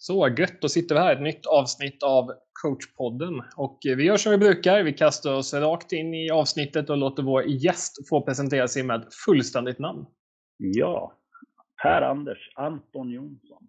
Så 0.00 0.28
gött, 0.28 0.60
då 0.60 0.68
sitter 0.68 0.94
vi 0.94 1.00
här. 1.00 1.12
Ett 1.12 1.22
nytt 1.22 1.46
avsnitt 1.46 2.02
av 2.02 2.32
coachpodden. 2.62 3.42
Och 3.56 3.78
vi 3.82 4.04
gör 4.04 4.16
som 4.16 4.32
vi 4.32 4.38
brukar. 4.38 4.82
Vi 4.82 4.92
kastar 4.92 5.34
oss 5.34 5.54
rakt 5.54 5.92
in 5.92 6.14
i 6.14 6.30
avsnittet 6.30 6.90
och 6.90 6.96
låter 6.96 7.22
vår 7.22 7.42
gäst 7.42 8.08
få 8.08 8.22
presentera 8.22 8.68
sig 8.68 8.82
med 8.82 9.06
fullständigt 9.26 9.78
namn. 9.78 10.06
Ja, 10.56 11.12
Per-Anders 11.82 12.52
Anton 12.54 13.10
Jonsson. 13.10 13.68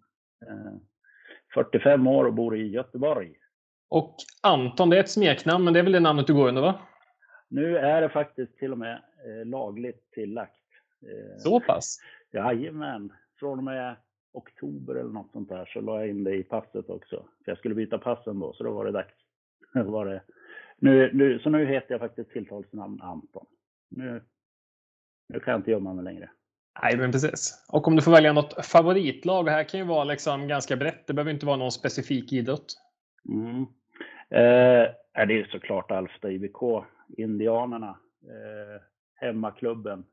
45 1.54 2.06
år 2.06 2.24
och 2.24 2.34
bor 2.34 2.56
i 2.56 2.68
Göteborg. 2.68 3.32
Och 3.88 4.16
Anton, 4.42 4.90
det 4.90 4.96
är 4.96 5.00
ett 5.00 5.10
smeknamn, 5.10 5.64
men 5.64 5.72
det 5.72 5.78
är 5.78 5.82
väl 5.84 5.92
det 5.92 6.00
namnet 6.00 6.26
du 6.26 6.34
går 6.34 6.48
under, 6.48 6.62
va? 6.62 6.80
Nu 7.48 7.76
är 7.78 8.00
det 8.02 8.08
faktiskt 8.08 8.58
till 8.58 8.72
och 8.72 8.78
med 8.78 8.92
eh, 8.94 9.46
lagligt 9.46 10.10
tillagt. 10.10 10.54
Eh, 11.02 11.36
Så 11.38 11.60
pass? 11.60 11.98
Jajamän. 12.32 13.12
Från 13.38 13.58
och 13.58 13.64
med 13.64 13.96
oktober 14.32 14.94
eller 14.94 15.12
något 15.12 15.32
sånt 15.32 15.48
där 15.48 15.64
så 15.64 15.80
la 15.80 15.98
jag 15.98 16.08
in 16.08 16.24
det 16.24 16.36
i 16.36 16.42
passet 16.42 16.90
också. 16.90 17.16
För 17.44 17.50
jag 17.50 17.58
skulle 17.58 17.74
byta 17.74 17.98
passen 17.98 18.38
då, 18.38 18.52
så 18.52 18.64
då 18.64 18.70
var 18.70 18.84
det 18.84 18.92
dags. 18.92 19.14
var 19.74 20.06
det. 20.06 20.22
Nu, 20.78 21.10
nu, 21.12 21.38
så 21.38 21.50
nu 21.50 21.66
heter 21.66 21.94
jag 21.94 22.00
faktiskt 22.00 22.30
tilltalsnamn 22.30 23.00
Anton. 23.02 23.46
Nu, 23.88 24.22
nu 25.28 25.40
kan 25.40 25.52
jag 25.52 25.58
inte 25.58 25.70
gömma 25.70 25.94
mig 25.94 26.04
längre. 26.04 26.30
Nej, 26.82 26.96
men 26.96 27.12
precis. 27.12 27.66
Och 27.72 27.88
om 27.88 27.96
du 27.96 28.02
får 28.02 28.12
välja 28.12 28.32
något 28.32 28.66
favoritlag, 28.66 29.44
det 29.44 29.50
här 29.50 29.64
kan 29.64 29.80
ju 29.80 29.86
vara 29.86 30.04
liksom 30.04 30.48
ganska 30.48 30.76
brett. 30.76 31.06
Det 31.06 31.14
behöver 31.14 31.30
inte 31.30 31.46
vara 31.46 31.56
någon 31.56 31.72
specifik 31.72 32.32
idrott. 32.32 32.76
Mm. 33.28 33.62
Eh, 34.30 35.26
det 35.26 35.40
är 35.40 35.48
såklart 35.50 35.90
Alfta 35.90 36.30
IBK, 36.30 36.84
Indianerna, 37.08 37.98
eh, 38.22 38.82
hemmaklubben. 39.14 40.04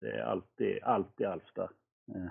Det 0.00 0.10
är 0.10 0.22
alltid, 0.22 0.82
alltid 0.82 1.26
Alfta. 1.26 1.62
Eh. 2.14 2.30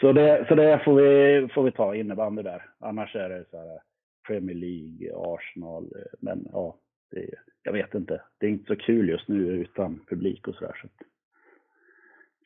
Så 0.00 0.12
det, 0.12 0.44
så 0.48 0.54
det 0.54 0.80
får, 0.84 0.94
vi, 0.94 1.48
får 1.48 1.62
vi 1.62 1.72
ta 1.72 1.94
innebandy 1.94 2.42
där. 2.42 2.70
Annars 2.78 3.16
är 3.16 3.28
det 3.28 3.44
så 3.50 3.56
här 3.56 3.80
Premier 4.26 4.56
League, 4.56 5.12
Arsenal. 5.16 5.84
Eh, 5.84 6.18
men 6.20 6.48
ja, 6.52 6.78
det, 7.10 7.30
jag 7.62 7.72
vet 7.72 7.94
inte. 7.94 8.22
Det 8.38 8.46
är 8.46 8.50
inte 8.50 8.74
så 8.74 8.76
kul 8.76 9.08
just 9.08 9.28
nu 9.28 9.36
utan 9.36 10.00
publik 10.08 10.48
och 10.48 10.54
sådär. 10.54 10.80
Så, 10.82 10.88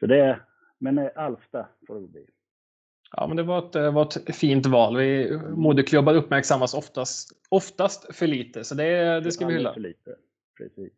så 0.01 0.07
det, 0.07 0.41
men 0.79 0.99
eh, 0.99 1.11
Alfta 1.15 1.69
får 1.87 2.01
det 2.01 2.09
bli. 2.09 2.27
Ja, 3.13 3.27
men 3.27 3.37
det 3.37 3.43
var 3.43 3.59
ett, 3.59 3.95
var 3.95 4.03
ett 4.03 4.37
fint 4.37 4.67
val. 4.67 4.97
Vi, 4.97 5.39
moderklubbar 5.57 6.15
uppmärksammas 6.15 6.75
oftast, 6.75 7.47
oftast 7.49 8.17
för 8.17 8.27
lite, 8.27 8.65
så 8.65 8.75
det, 8.75 9.21
det 9.21 9.33
ska 9.33 9.47
vi 9.47 9.55
hylla. 9.55 9.75
För 9.75 9.81
lite. 9.81 10.17
Precis. 10.57 10.93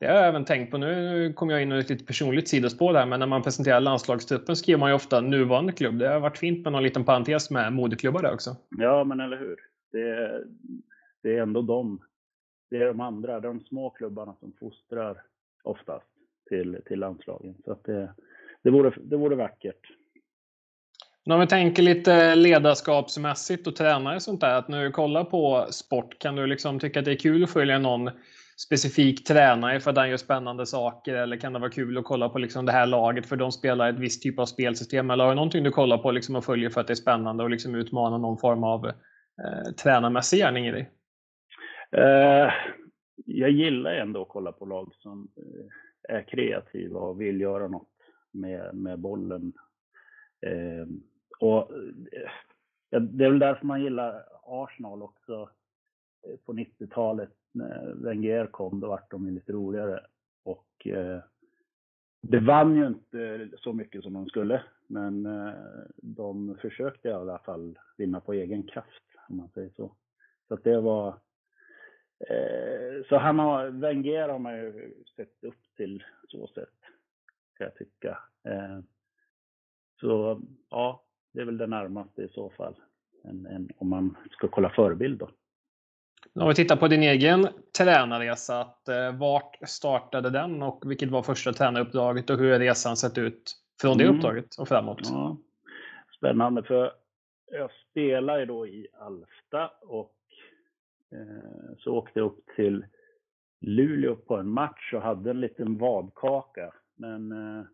Det 0.00 0.06
har 0.06 0.14
jag 0.14 0.28
även 0.28 0.44
tänkt 0.44 0.70
på. 0.70 0.78
Nu 0.78 1.32
kommer 1.32 1.52
jag 1.52 1.62
in 1.62 1.72
i 1.72 1.78
ett 1.78 1.90
lite 1.90 2.04
personligt 2.04 2.48
sidospår 2.48 2.92
där, 2.92 3.06
men 3.06 3.20
när 3.20 3.26
man 3.26 3.42
presenterar 3.42 3.80
landslagstruppen 3.80 4.56
skriver 4.56 4.78
man 4.78 4.90
ju 4.90 4.94
ofta 4.94 5.20
nuvarande 5.20 5.72
klubb. 5.72 5.98
Det 5.98 6.08
har 6.08 6.20
varit 6.20 6.38
fint 6.38 6.64
med 6.64 6.72
någon 6.72 6.82
liten 6.82 7.04
parentes 7.04 7.50
med 7.50 7.72
moderklubbar 7.72 8.22
där 8.22 8.34
också. 8.34 8.56
Ja, 8.78 9.04
men 9.04 9.20
eller 9.20 9.36
hur. 9.38 9.56
Det, 9.92 10.44
det 11.22 11.36
är 11.36 11.42
ändå 11.42 11.62
de, 11.62 12.00
det 12.70 12.76
är 12.76 12.86
de 12.86 13.00
andra, 13.00 13.40
de 13.40 13.60
små 13.60 13.90
klubbarna 13.90 14.34
som 14.40 14.52
fostrar 14.60 15.22
oftast 15.62 16.06
till, 16.48 16.78
till 16.86 16.98
landslagen. 16.98 17.54
Så 17.64 17.72
att 17.72 17.84
det, 17.84 18.14
det, 18.62 18.70
vore, 18.70 18.92
det 19.02 19.16
vore 19.16 19.36
vackert. 19.36 19.86
Men 21.24 21.34
om 21.34 21.40
vi 21.40 21.46
tänker 21.46 21.82
lite 21.82 22.34
ledarskapsmässigt 22.34 23.66
och 23.66 23.76
tränare 23.76 24.16
och 24.16 24.22
sånt 24.22 24.40
där, 24.40 24.54
att 24.54 24.68
när 24.68 24.84
du 24.84 24.90
kollar 24.90 25.24
på 25.24 25.66
sport, 25.70 26.18
kan 26.18 26.36
du 26.36 26.46
liksom 26.46 26.78
tycka 26.78 26.98
att 26.98 27.04
det 27.04 27.12
är 27.12 27.16
kul 27.16 27.44
att 27.44 27.50
följa 27.50 27.78
någon 27.78 28.10
specifik 28.66 29.24
tränare 29.24 29.80
för 29.80 29.90
att 29.90 29.96
han 29.96 30.10
gör 30.10 30.16
spännande 30.16 30.66
saker? 30.66 31.14
Eller 31.14 31.36
kan 31.36 31.52
det 31.52 31.58
vara 31.58 31.70
kul 31.70 31.98
att 31.98 32.04
kolla 32.04 32.28
på 32.28 32.38
liksom 32.38 32.66
det 32.66 32.72
här 32.72 32.86
laget 32.86 33.26
för 33.26 33.36
de 33.36 33.52
spelar 33.52 33.88
ett 33.88 33.98
visst 33.98 34.22
typ 34.22 34.38
av 34.38 34.46
spelsystem? 34.46 35.10
Eller 35.10 35.24
har 35.24 35.30
du 35.30 35.36
någonting 35.36 35.64
du 35.64 35.70
kollar 35.70 35.98
på 35.98 36.10
liksom 36.10 36.36
och 36.36 36.44
följer 36.44 36.70
för 36.70 36.80
att 36.80 36.86
det 36.86 36.92
är 36.92 36.94
spännande 36.94 37.44
och 37.44 37.50
liksom 37.50 37.74
utmanar 37.74 38.18
någon 38.18 38.38
form 38.38 38.64
av 38.64 38.86
eh, 38.86 39.72
tränarmässig 39.82 40.38
gärning 40.38 40.66
i 40.66 40.72
dig? 40.72 40.90
Eh, 41.92 42.52
jag 43.24 43.50
gillar 43.50 43.94
ändå 43.94 44.22
att 44.22 44.28
kolla 44.28 44.52
på 44.52 44.64
lag 44.64 44.94
som 44.94 45.28
eh, 45.36 46.16
är 46.16 46.22
kreativa 46.22 47.00
och 47.00 47.20
vill 47.20 47.40
göra 47.40 47.68
något 47.68 47.88
med, 48.32 48.74
med 48.74 48.98
bollen. 48.98 49.52
Eh, 50.46 50.86
och 51.38 51.72
eh, 52.92 53.02
det 53.02 53.24
är 53.24 53.30
väl 53.30 53.38
därför 53.38 53.66
man 53.66 53.82
gillar 53.82 54.24
Arsenal 54.42 55.02
också 55.02 55.50
eh, 56.26 56.36
på 56.46 56.52
90-talet 56.52 57.30
när 57.52 57.94
Wenger 57.94 58.46
kom, 58.46 58.80
då 58.80 58.88
vart 58.88 59.10
de 59.10 59.30
lite 59.30 59.52
roligare. 59.52 60.06
Och 60.44 60.86
eh, 60.86 61.20
det 62.22 62.40
vann 62.40 62.76
ju 62.76 62.86
inte 62.86 63.48
så 63.56 63.72
mycket 63.72 64.02
som 64.02 64.12
de 64.12 64.26
skulle, 64.26 64.62
men 64.86 65.26
eh, 65.26 65.54
de 65.96 66.56
försökte 66.60 67.08
i 67.08 67.12
alla 67.12 67.38
fall 67.38 67.78
vinna 67.96 68.20
på 68.20 68.32
egen 68.32 68.62
kraft, 68.62 69.04
om 69.28 69.36
man 69.36 69.48
säger 69.48 69.70
så. 69.70 69.96
Så 70.48 70.54
att 70.54 70.64
det 70.64 70.80
var... 70.80 71.08
Eh, 72.28 73.04
så 73.08 73.16
han 73.16 73.38
har, 73.38 73.68
Wenger 73.68 74.28
har 74.28 74.38
man 74.38 74.56
ju 74.56 74.94
sett 75.16 75.44
upp 75.44 75.74
till 75.76 76.04
så 76.28 76.46
sätt, 76.46 76.78
kan 77.56 77.64
jag 77.64 77.74
tycka. 77.74 78.18
Eh, 78.44 78.78
så 80.00 80.40
ja, 80.70 81.04
det 81.32 81.40
är 81.40 81.44
väl 81.44 81.58
det 81.58 81.66
närmaste 81.66 82.22
i 82.22 82.28
så 82.28 82.50
fall, 82.50 82.74
än, 83.24 83.46
än 83.46 83.68
om 83.76 83.88
man 83.88 84.16
ska 84.30 84.48
kolla 84.48 84.70
förebild 84.70 85.18
då. 85.18 85.30
Om 86.34 86.48
vi 86.48 86.54
tittar 86.54 86.76
på 86.76 86.88
din 86.88 87.02
egen 87.02 87.48
tränarresa, 87.78 88.60
att, 88.60 88.88
eh, 88.88 89.16
vart 89.18 89.68
startade 89.68 90.30
den 90.30 90.62
och 90.62 90.90
vilket 90.90 91.10
var 91.10 91.22
första 91.22 91.52
tränaruppdraget 91.52 92.30
och 92.30 92.38
hur 92.38 92.52
har 92.52 92.58
resan 92.58 92.96
sett 92.96 93.18
ut 93.18 93.52
från 93.80 93.98
det 93.98 94.04
mm. 94.04 94.16
uppdraget 94.16 94.54
och 94.58 94.68
framåt? 94.68 95.00
Ja. 95.02 95.36
Spännande, 96.16 96.62
för 96.62 96.92
jag 97.52 97.70
spelar 97.90 98.38
ju 98.38 98.46
då 98.46 98.66
i 98.66 98.86
Alfta 99.00 99.70
och 99.80 100.14
eh, 101.12 101.76
så 101.78 101.94
åkte 101.94 102.18
jag 102.18 102.26
upp 102.26 102.44
till 102.56 102.84
Luleå 103.60 104.16
på 104.16 104.36
en 104.36 104.48
match 104.48 104.92
och 104.94 105.02
hade 105.02 105.30
en 105.30 105.40
liten 105.40 105.78
vadkaka. 105.78 106.74
Men 106.96 107.32
eh, 107.32 107.64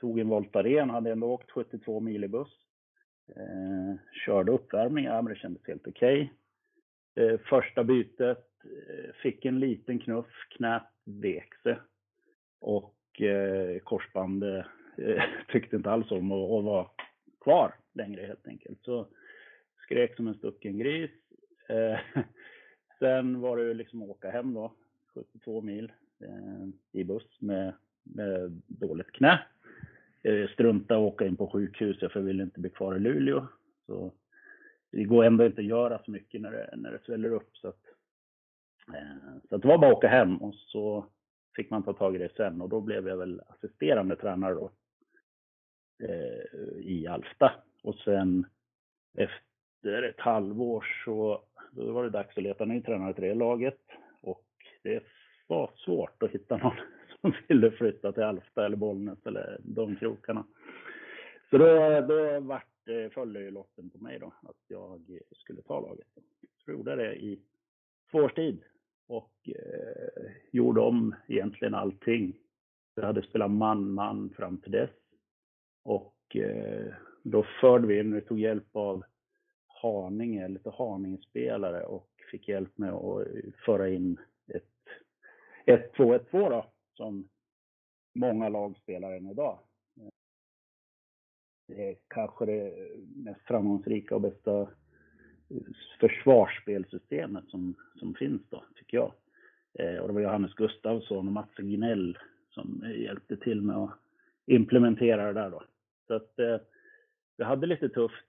tog 0.00 0.18
en 0.18 0.28
Voltaren, 0.28 0.90
hade 0.90 1.12
ändå 1.12 1.26
åkt 1.26 1.50
72 1.50 2.00
mil 2.00 2.24
i 2.24 2.28
buss. 2.28 2.52
Eh, 3.36 3.96
körde 4.26 4.52
uppvärmning, 4.52 5.04
ja, 5.04 5.22
men 5.22 5.32
det 5.32 5.38
kändes 5.38 5.66
helt 5.66 5.86
okej. 5.86 6.22
Okay. 6.22 6.36
Eh, 7.16 7.38
första 7.38 7.84
bytet, 7.84 8.48
eh, 8.64 9.14
fick 9.22 9.44
en 9.44 9.60
liten 9.60 9.98
knuff, 9.98 10.46
knät 10.56 10.88
vek 11.04 11.54
sig. 11.62 11.76
Och 12.60 13.20
eh, 13.20 13.78
korsbandet 13.78 14.66
eh, 14.98 15.22
tyckte 15.52 15.76
inte 15.76 15.90
alls 15.90 16.10
om 16.10 16.32
att, 16.32 16.50
att 16.50 16.64
vara 16.64 16.86
kvar 17.40 17.74
längre 17.92 18.26
helt 18.26 18.48
enkelt. 18.48 18.78
Så 18.82 19.06
skrek 19.82 20.16
som 20.16 20.28
en 20.28 20.34
stucken 20.34 20.78
gris. 20.78 21.10
Eh, 21.68 21.98
sen 22.98 23.40
var 23.40 23.56
det 23.56 23.74
liksom 23.74 24.02
att 24.02 24.08
åka 24.08 24.30
hem 24.30 24.54
då, 24.54 24.72
72 25.14 25.60
mil 25.60 25.92
eh, 26.20 26.68
i 26.92 27.04
buss 27.04 27.40
med, 27.40 27.74
med 28.02 28.62
dåligt 28.66 29.12
knä. 29.12 29.40
Eh, 30.22 30.48
strunta 30.48 30.98
och 30.98 31.04
åka 31.04 31.26
in 31.26 31.36
på 31.36 31.50
sjukhuset 31.50 32.12
för 32.12 32.20
jag 32.20 32.26
ville 32.26 32.42
inte 32.42 32.60
bli 32.60 32.70
kvar 32.70 32.96
i 32.96 33.00
Luleå. 33.00 33.46
Så 33.86 34.12
det 34.96 35.04
går 35.04 35.24
ändå 35.24 35.46
inte 35.46 35.60
att 35.60 35.66
göra 35.66 36.02
så 36.04 36.10
mycket 36.10 36.40
när 36.40 36.52
det, 36.52 36.70
när 36.76 36.92
det 36.92 36.98
sväller 37.06 37.32
upp. 37.32 37.56
Så, 37.56 37.68
att, 37.68 37.80
eh, 38.94 39.38
så 39.48 39.56
att 39.56 39.62
det 39.62 39.68
var 39.68 39.78
bara 39.78 39.90
att 39.90 39.96
åka 39.96 40.08
hem 40.08 40.36
och 40.36 40.54
så 40.54 41.06
fick 41.56 41.70
man 41.70 41.82
ta 41.82 41.92
tag 41.92 42.14
i 42.14 42.18
det 42.18 42.36
sen 42.36 42.60
och 42.60 42.68
då 42.68 42.80
blev 42.80 43.08
jag 43.08 43.16
väl 43.16 43.42
assisterande 43.48 44.16
tränare 44.16 44.54
då 44.54 44.70
eh, 46.02 46.78
i 46.78 47.06
Alfta. 47.06 47.52
Och 47.82 47.94
sen 47.94 48.46
efter 49.18 50.02
ett 50.02 50.20
halvår 50.20 50.86
så 51.04 51.44
då 51.70 51.92
var 51.92 52.04
det 52.04 52.10
dags 52.10 52.36
att 52.36 52.42
leta 52.42 52.64
ny 52.64 52.82
tränare 52.82 53.14
till 53.14 53.24
det 53.24 53.34
laget 53.34 53.80
och 54.20 54.46
det 54.82 55.02
var 55.46 55.70
svårt 55.76 56.22
att 56.22 56.30
hitta 56.30 56.56
någon 56.56 56.76
som 57.20 57.34
ville 57.48 57.70
flytta 57.70 58.12
till 58.12 58.22
Alfta 58.22 58.66
eller 58.66 58.76
Bollnäs 58.76 59.26
eller 59.26 59.58
de 59.62 59.96
krokarna. 59.96 60.44
Så 61.50 61.58
då, 61.58 62.00
då 62.00 62.40
vart 62.40 62.75
det 62.86 63.14
följde 63.14 63.40
ju 63.40 63.50
lotten 63.50 63.90
på 63.90 63.98
mig 63.98 64.18
då, 64.18 64.34
att 64.42 64.56
jag 64.68 65.18
skulle 65.32 65.62
ta 65.62 65.80
laget. 65.80 66.06
Så 66.58 66.70
jag 66.70 66.76
gjorde 66.76 66.96
det 66.96 67.14
i 67.14 67.40
två 68.10 68.18
års 68.18 68.34
tid 68.34 68.64
och 69.06 69.48
eh, 69.48 70.32
gjorde 70.50 70.80
om 70.80 71.14
egentligen 71.28 71.74
allting. 71.74 72.36
Jag 72.94 73.06
hade 73.06 73.22
spelat 73.22 73.50
man-man 73.50 74.30
fram 74.30 74.60
till 74.60 74.72
dess. 74.72 74.90
Och 75.82 76.36
eh, 76.36 76.94
då 77.22 77.46
förde 77.60 77.86
vi 77.86 77.98
in, 77.98 78.14
vi 78.14 78.20
tog 78.20 78.40
hjälp 78.40 78.76
av 78.76 79.04
Haninge, 79.66 80.48
lite 80.48 80.70
Haninge-spelare 80.70 81.84
och 81.84 82.10
fick 82.30 82.48
hjälp 82.48 82.78
med 82.78 82.92
att 82.92 83.26
föra 83.64 83.88
in 83.88 84.20
ett 84.46 84.64
1-2-1-2 85.66 86.50
då, 86.50 86.72
som 86.94 87.28
många 88.14 88.48
lag 88.48 88.76
spelar 88.76 89.12
än 89.12 89.30
idag 89.30 89.58
det 91.66 91.90
är 91.90 91.96
kanske 92.08 92.46
det 92.46 92.74
mest 93.16 93.40
framgångsrika 93.40 94.14
och 94.14 94.20
bästa 94.20 94.68
försvarsspelsystemet 96.00 97.44
som, 97.48 97.74
som 97.94 98.14
finns 98.14 98.42
då, 98.50 98.64
tycker 98.74 98.96
jag. 98.96 99.12
Eh, 99.78 99.98
och 99.98 100.08
det 100.08 100.14
var 100.14 100.20
Johannes 100.20 100.54
Gustavsson 100.54 101.26
och 101.26 101.32
Mats 101.32 101.58
Ginell 101.58 102.18
som 102.50 102.84
hjälpte 102.96 103.36
till 103.36 103.62
med 103.62 103.76
att 103.76 103.98
implementera 104.46 105.26
det 105.26 105.40
där 105.40 105.50
då. 105.50 105.62
Så 106.06 106.14
att 106.14 106.38
eh, 106.38 106.56
vi 107.36 107.44
hade 107.44 107.66
lite 107.66 107.88
tufft 107.88 108.24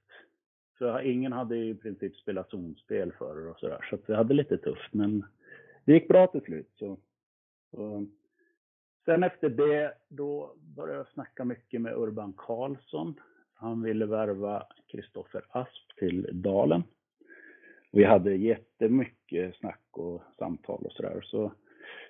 För 0.78 1.02
ingen 1.02 1.32
hade 1.32 1.58
i 1.58 1.76
princip 1.76 2.16
spelat 2.16 2.50
zonspel 2.50 3.12
förr 3.12 3.50
och 3.50 3.60
sådär. 3.60 3.86
Så 3.90 3.96
att 3.96 4.10
vi 4.10 4.14
hade 4.14 4.34
lite 4.34 4.58
tufft. 4.58 4.94
Men 4.94 5.26
det 5.86 5.94
gick 5.94 6.08
bra 6.08 6.28
till 6.28 6.42
slut. 6.42 6.70
Så, 6.76 6.98
så. 7.72 8.08
Sen 9.08 9.24
efter 9.24 9.50
det, 9.50 9.94
då 10.10 10.56
började 10.76 10.98
jag 10.98 11.08
snacka 11.08 11.46
mycket 11.46 11.82
med 11.82 11.98
Urban 11.98 12.34
Karlsson. 12.38 13.20
Han 13.54 13.82
ville 13.82 14.06
värva 14.06 14.68
Kristoffer 14.88 15.46
Asp 15.50 15.98
till 15.98 16.30
Dalen. 16.32 16.84
Vi 17.92 18.04
hade 18.04 18.36
jättemycket 18.36 19.56
snack 19.56 19.84
och 19.92 20.22
samtal 20.38 20.86
och 20.86 20.92
sådär. 20.92 21.22
Så 21.24 21.52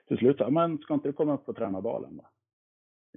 till 0.08 0.18
slut 0.18 0.38
sa 0.38 0.50
men 0.50 0.78
ska 0.78 0.94
inte 0.94 1.08
du 1.08 1.14
komma 1.14 1.34
upp 1.34 1.50
och 1.50 1.56
träna 1.56 1.82
Dalen 1.82 2.18
då? 2.18 2.30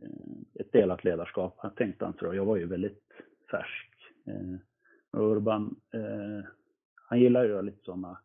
Eh, 0.02 0.60
ett 0.60 0.72
delat 0.72 1.04
ledarskap, 1.04 1.76
tänkte 1.76 2.04
han. 2.04 2.14
Så 2.18 2.34
jag 2.34 2.44
var 2.44 2.56
ju 2.56 2.66
väldigt 2.66 3.04
färsk. 3.50 3.92
Eh, 4.26 5.20
Urban, 5.20 5.76
eh, 5.94 6.48
han 7.08 7.20
gillar 7.20 7.44
ju 7.44 7.62
lite 7.62 7.84
sådana 7.84 8.18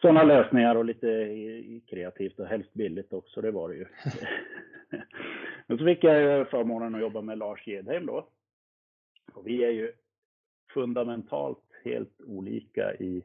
såna 0.00 0.22
lösningar 0.22 0.76
och 0.76 0.84
lite 0.84 1.80
kreativt 1.88 2.38
och 2.38 2.46
helst 2.46 2.74
billigt 2.74 3.12
också, 3.12 3.40
det 3.40 3.50
var 3.50 3.68
det 3.68 3.74
ju. 3.74 3.86
Men 5.66 5.78
så 5.78 5.84
fick 5.84 6.04
jag 6.04 6.50
förmånen 6.50 6.94
att 6.94 7.00
jobba 7.00 7.20
med 7.20 7.38
Lars 7.38 7.66
Gedheim 7.66 8.06
då. 8.06 8.28
Och 9.32 9.46
vi 9.46 9.64
är 9.64 9.70
ju 9.70 9.92
fundamentalt 10.74 11.64
helt 11.84 12.20
olika 12.26 12.94
i 12.94 13.24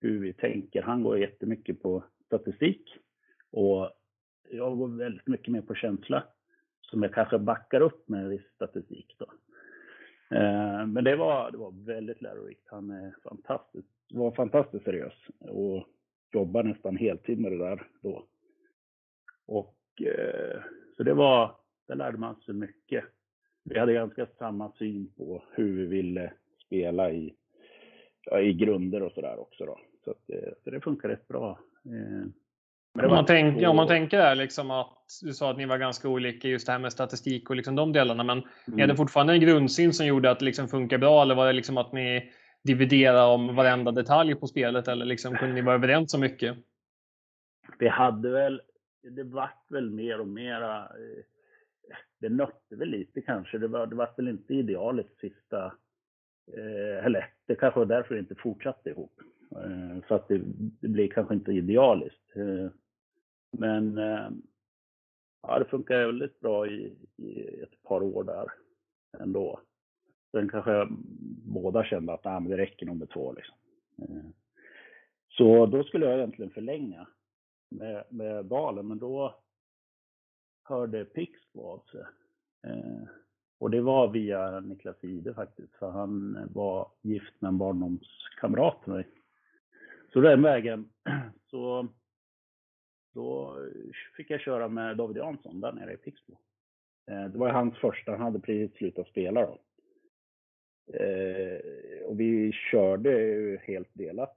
hur 0.00 0.20
vi 0.20 0.32
tänker. 0.32 0.82
Han 0.82 1.02
går 1.02 1.18
jättemycket 1.18 1.82
på 1.82 2.04
statistik 2.26 2.96
och 3.50 3.90
jag 4.50 4.78
går 4.78 4.88
väldigt 4.88 5.26
mycket 5.26 5.52
mer 5.52 5.60
på 5.60 5.74
känsla 5.74 6.24
som 6.80 7.02
jag 7.02 7.14
kanske 7.14 7.38
backar 7.38 7.80
upp 7.80 8.08
med 8.08 8.28
viss 8.28 8.46
statistik. 8.54 9.16
Då. 9.18 9.26
Eh, 10.36 10.86
men 10.86 11.04
det 11.04 11.16
var, 11.16 11.50
det 11.50 11.58
var 11.58 11.86
väldigt 11.86 12.22
lärorikt. 12.22 12.64
Han 12.66 12.90
är 12.90 13.14
fantastisk, 13.22 13.88
var 14.10 14.30
fantastiskt 14.30 14.84
seriös 14.84 15.14
och 15.38 15.86
jobbar 16.32 16.62
nästan 16.62 16.96
heltid 16.96 17.40
med 17.40 17.52
det 17.52 17.58
där 17.58 17.86
då. 18.02 18.26
Och 19.46 20.02
eh, 20.02 20.60
så 20.96 21.02
det 21.02 21.14
var, 21.14 21.56
där 21.88 21.94
lärde 21.94 22.18
man 22.18 22.36
sig 22.40 22.54
mycket. 22.54 23.04
Vi 23.64 23.78
hade 23.78 23.92
ganska 23.92 24.26
samma 24.38 24.72
syn 24.72 25.12
på 25.16 25.42
hur 25.52 25.76
vi 25.76 25.86
ville 25.86 26.32
spela 26.66 27.10
i, 27.10 27.34
ja, 28.24 28.40
i 28.40 28.52
grunder 28.52 29.02
och 29.02 29.12
sådär 29.12 29.40
också 29.40 29.66
då. 29.66 29.78
Så, 30.04 30.10
att, 30.10 30.30
eh, 30.30 30.52
så 30.64 30.70
det 30.70 30.80
funkar 30.80 31.08
rätt 31.08 31.28
bra. 31.28 31.58
Om 33.02 33.10
man, 33.10 33.26
tänk, 33.26 33.62
om 33.62 33.76
man 33.76 33.88
tänker 33.88 34.18
där 34.18 34.34
liksom 34.34 34.70
att 34.70 34.98
du 35.22 35.32
sa 35.32 35.50
att 35.50 35.56
ni 35.56 35.66
var 35.66 35.78
ganska 35.78 36.08
olika 36.08 36.48
just 36.48 36.66
det 36.66 36.72
här 36.72 36.78
med 36.78 36.92
statistik 36.92 37.50
och 37.50 37.56
liksom 37.56 37.76
de 37.76 37.92
delarna. 37.92 38.24
Men 38.24 38.42
mm. 38.68 38.80
är 38.80 38.86
det 38.86 38.96
fortfarande 38.96 39.32
en 39.32 39.40
grundsyn 39.40 39.92
som 39.92 40.06
gjorde 40.06 40.30
att 40.30 40.38
det 40.38 40.44
liksom 40.44 40.68
funkar 40.68 40.98
bra 40.98 41.22
eller 41.22 41.34
var 41.34 41.46
det 41.46 41.52
liksom 41.52 41.78
att 41.78 41.92
ni 41.92 42.32
dividera 42.64 43.26
om 43.26 43.56
varenda 43.56 43.92
detalj 43.92 44.34
på 44.34 44.46
spelet 44.46 44.88
eller 44.88 45.04
liksom 45.04 45.34
kunde 45.34 45.54
ni 45.54 45.62
vara 45.62 45.74
överens 45.74 46.14
om 46.14 46.20
mycket? 46.20 46.56
Vi 47.78 47.88
hade 47.88 48.30
väl, 48.30 48.62
det 49.02 49.22
vart 49.22 49.70
väl 49.70 49.90
mer 49.90 50.20
och 50.20 50.28
mera, 50.28 50.82
eh, 50.82 51.24
det 52.18 52.28
nötte 52.28 52.76
väl 52.76 52.88
lite 52.88 53.20
kanske. 53.20 53.58
Det 53.58 53.68
var, 53.68 53.86
det 53.86 53.96
vart 53.96 54.18
väl 54.18 54.28
inte 54.28 54.54
idealiskt 54.54 55.20
sista, 55.20 55.64
eh, 56.56 57.04
eller 57.06 57.32
det 57.46 57.54
kanske 57.54 57.80
var 57.80 57.86
därför 57.86 58.14
det 58.14 58.20
inte 58.20 58.34
fortsatte 58.34 58.90
ihop. 58.90 59.20
Eh, 59.50 60.08
så 60.08 60.14
att 60.14 60.28
det, 60.28 60.40
det 60.80 60.88
blir 60.88 61.08
kanske 61.08 61.34
inte 61.34 61.52
idealiskt. 61.52 62.34
Men 63.58 63.96
ja, 65.42 65.58
det 65.58 65.64
funkar 65.64 66.06
väldigt 66.06 66.40
bra 66.40 66.66
i, 66.66 66.96
i 67.16 67.60
ett 67.62 67.82
par 67.82 68.02
år 68.02 68.24
där 68.24 68.52
ändå. 69.22 69.60
Sen 70.30 70.48
kanske 70.48 70.86
båda 71.44 71.84
kände 71.84 72.12
att 72.12 72.26
ah, 72.26 72.40
men 72.40 72.50
det 72.50 72.56
räcker 72.56 72.86
nog 72.86 72.96
med 72.96 73.10
två. 73.10 73.32
Liksom. 73.32 73.54
Eh, 73.98 74.30
så 75.28 75.66
då 75.66 75.84
skulle 75.84 76.06
jag 76.06 76.18
egentligen 76.18 76.50
förlänga 76.50 77.06
med, 77.70 78.04
med 78.10 78.44
Dalen, 78.44 78.88
men 78.88 78.98
då 78.98 79.40
hörde 80.64 81.04
Pixbo 81.04 81.62
av 81.62 81.78
sig. 81.78 82.04
Eh, 82.66 83.08
och 83.58 83.70
det 83.70 83.80
var 83.80 84.08
via 84.08 84.60
Niklas 84.60 85.04
Ide 85.04 85.34
faktiskt, 85.34 85.74
för 85.76 85.90
han 85.90 86.38
var 86.54 86.90
gift 87.02 87.40
med 87.40 87.48
en 87.48 87.58
barndomskamrat 87.58 88.82
till 88.82 88.92
mig. 88.92 89.08
Så 90.12 90.20
den 90.20 90.42
vägen 90.42 90.90
så 91.50 91.88
då 93.14 93.56
fick 94.16 94.30
jag 94.30 94.40
köra 94.40 94.68
med 94.68 94.96
David 94.96 95.16
Jansson 95.16 95.60
där 95.60 95.72
nere 95.72 95.92
i 95.92 95.96
Pixbo. 95.96 96.38
Eh, 97.10 97.24
det 97.24 97.38
var 97.38 97.48
hans 97.48 97.78
första, 97.78 98.12
han 98.12 98.20
hade 98.20 98.40
precis 98.40 98.76
slutat 98.76 99.08
spela 99.08 99.46
då. 99.46 99.58
Eh, 100.94 102.06
och 102.06 102.20
vi 102.20 102.52
körde 102.52 103.10
ju 103.10 103.58
helt 103.62 103.88
delat. 103.92 104.36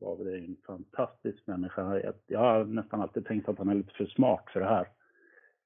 David 0.00 0.26
är 0.26 0.36
en 0.36 0.56
fantastisk 0.66 1.46
människa. 1.46 2.12
Jag 2.26 2.38
har 2.40 2.64
nästan 2.64 3.00
alltid 3.00 3.26
tänkt 3.26 3.48
att 3.48 3.58
han 3.58 3.68
är 3.68 3.74
lite 3.74 3.94
för 3.94 4.06
smart 4.06 4.44
för 4.52 4.60
det 4.60 4.66
här. 4.66 4.88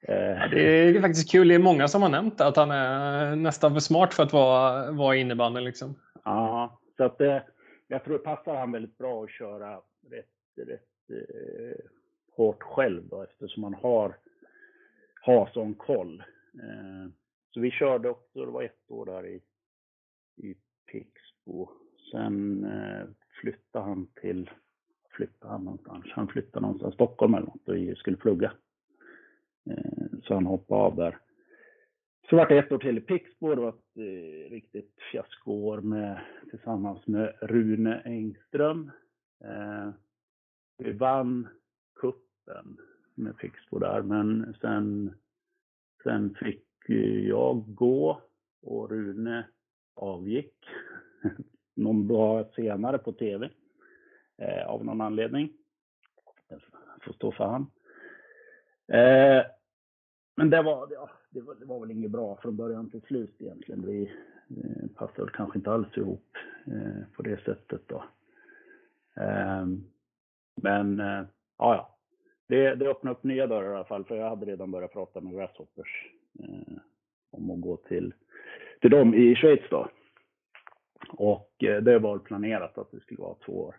Eh, 0.01 0.51
det 0.51 0.61
är 0.61 1.01
faktiskt 1.01 1.31
kul. 1.31 1.49
Det 1.49 1.55
är 1.55 1.59
många 1.59 1.89
som 1.89 2.03
har 2.03 2.09
nämnt 2.09 2.41
att 2.41 2.57
han 2.57 2.71
är 2.71 3.37
nästan 3.37 3.73
för 3.73 3.81
smart 3.81 4.15
för 4.15 4.23
att 4.23 4.33
vara, 4.33 4.91
vara 4.91 5.17
innebandy. 5.17 5.61
Liksom. 5.61 5.95
Ja, 6.25 6.81
så 6.97 7.05
att 7.05 7.21
jag 7.87 8.05
tror 8.05 8.19
det 8.19 8.25
passar 8.25 8.57
han 8.57 8.73
väldigt 8.73 8.99
bra 8.99 9.25
att 9.25 9.31
köra 9.31 9.81
rätt, 10.11 10.69
rätt 10.69 10.81
hårt 12.37 12.63
själv 12.63 13.09
då, 13.09 13.23
eftersom 13.23 13.61
man 13.61 13.75
har, 13.75 14.17
har 15.21 15.51
sån 15.53 15.75
koll. 15.75 16.23
Eh, 16.55 17.11
så 17.55 17.61
vi 17.61 17.71
körde 17.71 18.09
också, 18.09 18.45
det 18.45 18.51
var 18.51 18.63
ett 18.63 18.91
år 18.91 19.07
där 19.07 19.27
i, 19.27 19.41
i 20.37 20.55
Pixbo. 20.93 21.69
Sen 22.11 22.65
eh, 22.65 23.07
flyttade 23.41 23.85
han 23.85 24.07
till, 24.07 24.51
flyttade 25.11 25.53
han 25.53 25.65
någonstans? 25.65 26.05
Han 26.09 26.29
flyttade 26.29 26.61
någonstans, 26.61 26.95
Stockholm 26.95 27.35
eller 27.35 27.47
något, 27.47 27.69
och 27.69 27.99
skulle 27.99 28.17
plugga. 28.17 28.53
Eh, 29.71 30.19
så 30.23 30.35
han 30.35 30.47
hoppade 30.47 30.81
av 30.81 30.97
där. 30.97 31.19
Så 32.31 32.37
vart 32.37 32.49
det 32.49 32.59
ett 32.59 32.73
år 32.73 32.79
till 32.79 32.99
i 32.99 33.01
Pixbo. 33.01 33.55
Det 33.55 33.61
var 33.61 33.69
ett 33.69 33.97
eh, 33.97 34.51
riktigt 34.51 34.95
fiaskoår 35.13 35.81
med, 35.81 36.21
tillsammans 36.51 37.07
med 37.07 37.35
Rune 37.41 38.01
Engström. 38.05 38.91
Eh, 39.45 39.91
vi 40.79 40.93
vann 40.93 41.49
kuppen 42.01 42.77
med 43.15 43.37
Pixbo 43.39 43.79
där, 43.79 44.03
men 44.03 44.55
sen, 44.61 45.15
sen 46.03 46.35
fick 46.35 46.65
jag 47.29 47.75
gå 47.75 48.21
och 48.63 48.91
Rune 48.91 49.49
avgick 49.97 50.55
någon 51.75 52.09
dag 52.09 52.47
senare 52.55 52.99
på 52.99 53.13
tv 53.13 53.51
eh, 54.39 54.67
av 54.67 54.85
någon 54.85 55.01
anledning. 55.01 55.53
Jag 56.49 56.61
får 57.03 57.13
stå 57.13 57.33
för 57.33 57.45
han. 57.45 57.63
Eh, 58.89 59.47
men 60.37 60.51
det 60.51 60.63
var, 60.63 60.89
ja, 60.93 61.11
det 61.31 61.41
var, 61.41 61.55
det 61.55 61.65
var 61.65 61.81
väl 61.81 61.91
inget 61.91 62.11
bra 62.11 62.39
från 62.43 62.57
början 62.57 62.91
till 62.91 63.03
slut 63.03 63.37
egentligen. 63.39 63.87
Vi 63.87 64.13
eh, 64.49 64.87
passade 64.95 65.31
kanske 65.35 65.59
inte 65.59 65.71
alls 65.71 65.97
ihop 65.97 66.37
eh, 66.67 67.03
på 67.17 67.23
det 67.23 67.45
sättet 67.45 67.83
då. 67.87 68.05
Eh, 69.17 69.67
men 70.55 71.01
eh, 71.01 71.25
ja, 71.59 71.75
ja. 71.75 71.93
Det, 72.49 72.75
det 72.75 72.89
öppnade 72.89 73.17
upp 73.17 73.25
nya 73.25 73.47
dörrar 73.47 73.73
i 73.73 73.75
alla 73.75 73.85
fall, 73.85 74.05
för 74.05 74.17
jag 74.17 74.29
hade 74.29 74.47
redan 74.47 74.71
börjat 74.71 74.93
prata 74.93 75.21
med 75.21 75.35
Grasshoppers 75.35 76.13
eh, 76.39 76.79
om 77.31 77.51
att 77.51 77.61
gå 77.61 77.77
till, 77.77 78.15
till 78.81 78.91
dem 78.91 79.15
i 79.15 79.35
Schweiz 79.35 79.63
då. 79.71 79.89
Och 81.09 81.65
eh, 81.65 81.83
det 81.83 81.99
var 81.99 82.19
planerat 82.19 82.79
att 82.79 82.91
det 82.91 83.01
skulle 83.01 83.21
vara 83.21 83.37
två 83.47 83.53
år. 83.53 83.77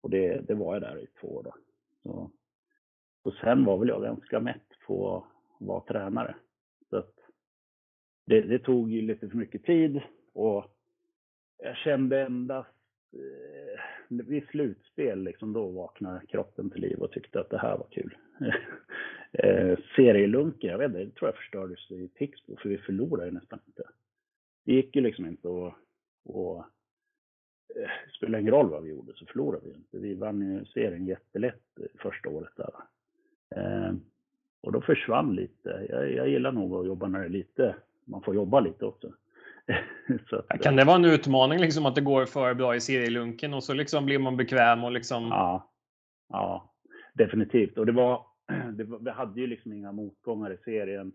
Och 0.00 0.10
det, 0.10 0.40
det 0.48 0.54
var 0.54 0.74
jag 0.74 0.82
där 0.82 0.98
i 0.98 1.06
två 1.20 1.36
år 1.36 1.42
då. 1.42 1.54
Så, 2.02 2.30
och 3.22 3.34
sen 3.34 3.64
var 3.64 3.78
väl 3.78 3.88
jag 3.88 4.02
ganska 4.02 4.40
mätt 4.40 4.78
på 4.86 5.16
att 5.16 5.24
vara 5.66 5.80
tränare. 5.80 6.34
Så 6.90 6.96
att 6.96 7.14
det, 8.26 8.40
det 8.40 8.58
tog 8.58 8.90
ju 8.90 9.02
lite 9.02 9.28
för 9.28 9.36
mycket 9.36 9.64
tid 9.64 10.00
och 10.34 10.74
jag 11.62 11.76
kände 11.76 12.22
endast 12.22 12.74
eh, 13.12 13.80
vid 14.08 14.46
slutspel, 14.48 15.22
liksom, 15.22 15.52
då 15.52 15.68
vaknade 15.68 16.26
kroppen 16.26 16.70
till 16.70 16.80
liv 16.80 16.98
och 16.98 17.12
tyckte 17.12 17.40
att 17.40 17.50
det 17.50 17.58
här 17.58 17.78
var 17.78 17.86
kul. 17.90 18.16
eh, 19.32 19.78
serielunken, 19.96 20.70
jag 20.70 20.78
vet 20.78 20.88
inte, 20.88 21.04
det 21.04 21.10
tror 21.10 21.28
jag 21.28 21.36
förstördes 21.36 21.90
i 21.90 22.08
Pixbo, 22.08 22.56
för 22.56 22.68
vi 22.68 22.78
förlorade 22.78 23.28
ju 23.28 23.34
nästan 23.34 23.58
inte. 23.66 23.82
Det 24.68 24.74
gick 24.74 24.96
ju 24.96 25.02
liksom 25.02 25.26
inte 25.26 25.48
att... 25.48 25.74
Eh, 26.34 26.64
det 27.76 28.12
spelar 28.16 28.38
ingen 28.38 28.52
roll 28.52 28.70
vad 28.70 28.82
vi 28.82 28.90
gjorde, 28.90 29.12
så 29.14 29.26
förlorade 29.26 29.66
vi 29.66 29.74
inte. 29.74 29.98
Vi 29.98 30.14
vann 30.14 30.40
ju 30.40 30.64
serien 30.64 31.06
jättelätt 31.06 31.62
första 31.98 32.28
året 32.28 32.52
där. 32.56 32.70
Eh, 33.56 33.92
och 34.62 34.72
då 34.72 34.80
försvann 34.80 35.34
lite. 35.34 35.86
Jag, 35.88 36.12
jag 36.12 36.28
gillar 36.28 36.52
nog 36.52 36.74
att 36.74 36.86
jobba 36.86 37.08
när 37.08 37.18
det 37.18 37.24
är 37.24 37.28
lite, 37.28 37.76
man 38.04 38.22
får 38.22 38.34
jobba 38.34 38.60
lite 38.60 38.84
också. 38.84 39.12
att, 40.48 40.62
kan 40.62 40.76
det 40.76 40.84
vara 40.84 40.96
en 40.96 41.04
utmaning 41.04 41.58
liksom 41.58 41.86
att 41.86 41.94
det 41.94 42.00
går 42.00 42.26
för 42.26 42.54
bra 42.54 42.76
i 42.76 42.80
serielunken 42.80 43.54
och 43.54 43.64
så 43.64 43.74
liksom 43.74 44.04
blir 44.04 44.18
man 44.18 44.36
bekväm 44.36 44.84
och 44.84 44.92
liksom? 44.92 45.28
Ja, 45.28 45.70
ja 46.28 46.74
definitivt. 47.14 47.78
Och 47.78 47.86
det 47.86 47.92
var, 47.92 48.26
det 48.72 48.84
var, 48.84 48.98
vi 48.98 49.10
hade 49.10 49.40
ju 49.40 49.46
liksom 49.46 49.72
inga 49.72 49.92
motgångar 49.92 50.52
i 50.52 50.56
serien 50.56 51.06
eh, 51.06 51.12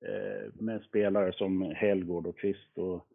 Eh, 0.00 0.52
med 0.54 0.82
spelare 0.82 1.32
som 1.32 1.62
Helgård 1.62 2.26
och 2.26 2.38
Kvist 2.38 2.78
och 2.78 3.06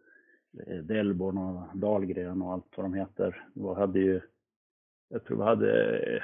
eh, 0.68 0.78
Delborn 0.78 1.38
och 1.38 1.78
Dahlgren 1.78 2.42
och 2.42 2.54
allt 2.54 2.78
vad 2.78 2.86
de 2.86 2.94
heter. 2.94 3.46
Vi 3.54 3.74
hade 3.74 4.00
ju, 4.00 4.22
jag 5.10 5.24
tror 5.26 5.38
vi 5.38 5.44
hade 5.44 5.98
eh, 5.98 6.24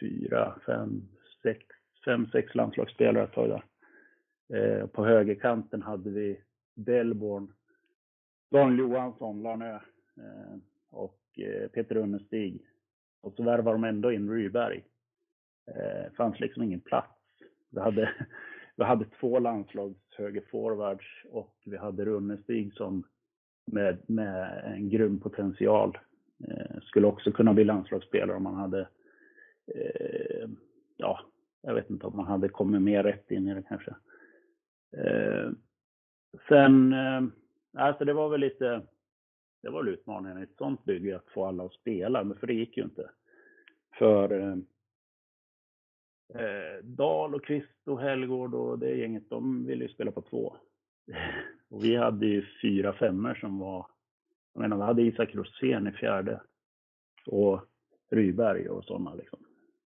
fyra, 0.00 0.60
fem, 0.66 1.08
sex, 1.42 1.64
fem, 2.04 2.26
sex 2.26 2.54
landslagsspelare 2.54 3.24
ett 3.24 3.32
tag 3.32 3.48
där. 3.48 3.64
Eh, 4.58 4.86
på 4.86 5.04
högerkanten 5.04 5.82
hade 5.82 6.10
vi 6.10 6.40
Delborn, 6.74 7.52
Daniel 8.50 8.78
Johansson, 8.78 9.42
Larnö 9.42 9.74
eh, 10.16 10.56
och 10.90 11.20
eh, 11.36 11.68
Peter 11.68 11.96
Unnestig. 11.96 12.64
Och 13.20 13.34
så 13.34 13.42
värvade 13.42 13.76
de 13.76 13.84
ändå 13.84 14.12
in 14.12 14.30
Ryberg. 14.30 14.84
Det 15.66 16.10
fanns 16.16 16.40
liksom 16.40 16.62
ingen 16.62 16.80
plats. 16.80 17.18
Vi 17.70 17.80
hade, 17.80 18.14
vi 18.78 18.84
hade 18.84 19.04
två 19.04 19.38
landslagshögerforwards 19.38 21.24
och 21.30 21.54
vi 21.64 21.76
hade 21.76 22.04
Runnestig 22.04 22.74
som 22.74 23.04
med, 23.66 23.98
med 24.06 24.62
en 24.64 24.88
grym 24.88 25.20
potential 25.20 25.98
eh, 26.48 26.80
skulle 26.82 27.06
också 27.06 27.32
kunna 27.32 27.54
bli 27.54 27.64
landslagsspelare 27.64 28.36
om 28.36 28.42
man 28.42 28.54
hade 28.54 28.88
eh, 29.74 30.48
ja, 30.96 31.20
jag 31.62 31.74
vet 31.74 31.90
inte 31.90 32.06
om 32.06 32.16
man 32.16 32.26
hade 32.26 32.48
kommit 32.48 32.82
mer 32.82 33.02
rätt 33.02 33.30
in 33.30 33.48
i 33.48 33.54
det 33.54 33.62
kanske. 33.62 33.94
Eh, 34.96 35.50
sen, 36.48 36.92
eh, 36.92 37.22
alltså 37.76 38.04
det 38.04 38.12
var 38.12 38.28
väl 38.28 38.40
lite, 38.40 38.82
det 39.62 39.70
var 39.70 39.82
väl 39.82 39.94
utmaningen 39.94 40.38
i 40.38 40.42
ett 40.42 40.56
sånt 40.58 40.84
bygge 40.84 41.16
att 41.16 41.28
få 41.28 41.44
alla 41.44 41.64
att 41.64 41.72
spela, 41.72 42.24
men 42.24 42.38
för 42.38 42.46
det 42.46 42.54
gick 42.54 42.76
ju 42.76 42.82
inte. 42.82 43.10
För 43.98 44.40
eh, 44.40 44.56
eh, 46.34 46.84
Dal 46.84 47.34
och 47.34 47.44
Kvist 47.44 47.88
och 47.88 48.00
Helgård 48.00 48.54
och 48.54 48.78
det 48.78 48.96
gänget, 48.96 49.30
de 49.30 49.66
ville 49.66 49.84
ju 49.84 49.90
spela 49.90 50.10
på 50.10 50.22
två. 50.22 50.56
Och 51.70 51.84
vi 51.84 51.96
hade 51.96 52.26
ju 52.26 52.46
fyra 52.62 52.92
femmor 52.92 53.34
som 53.34 53.58
var, 53.58 53.86
jag 54.54 54.60
menar 54.60 54.76
vi 54.76 54.82
hade 54.82 55.02
Isak 55.02 55.34
Rosén 55.34 55.86
i 55.86 55.92
fjärde 55.92 56.40
och 57.26 57.60
Ryberg 58.10 58.68
och 58.68 58.84
sådana 58.84 59.14
liksom. 59.14 59.38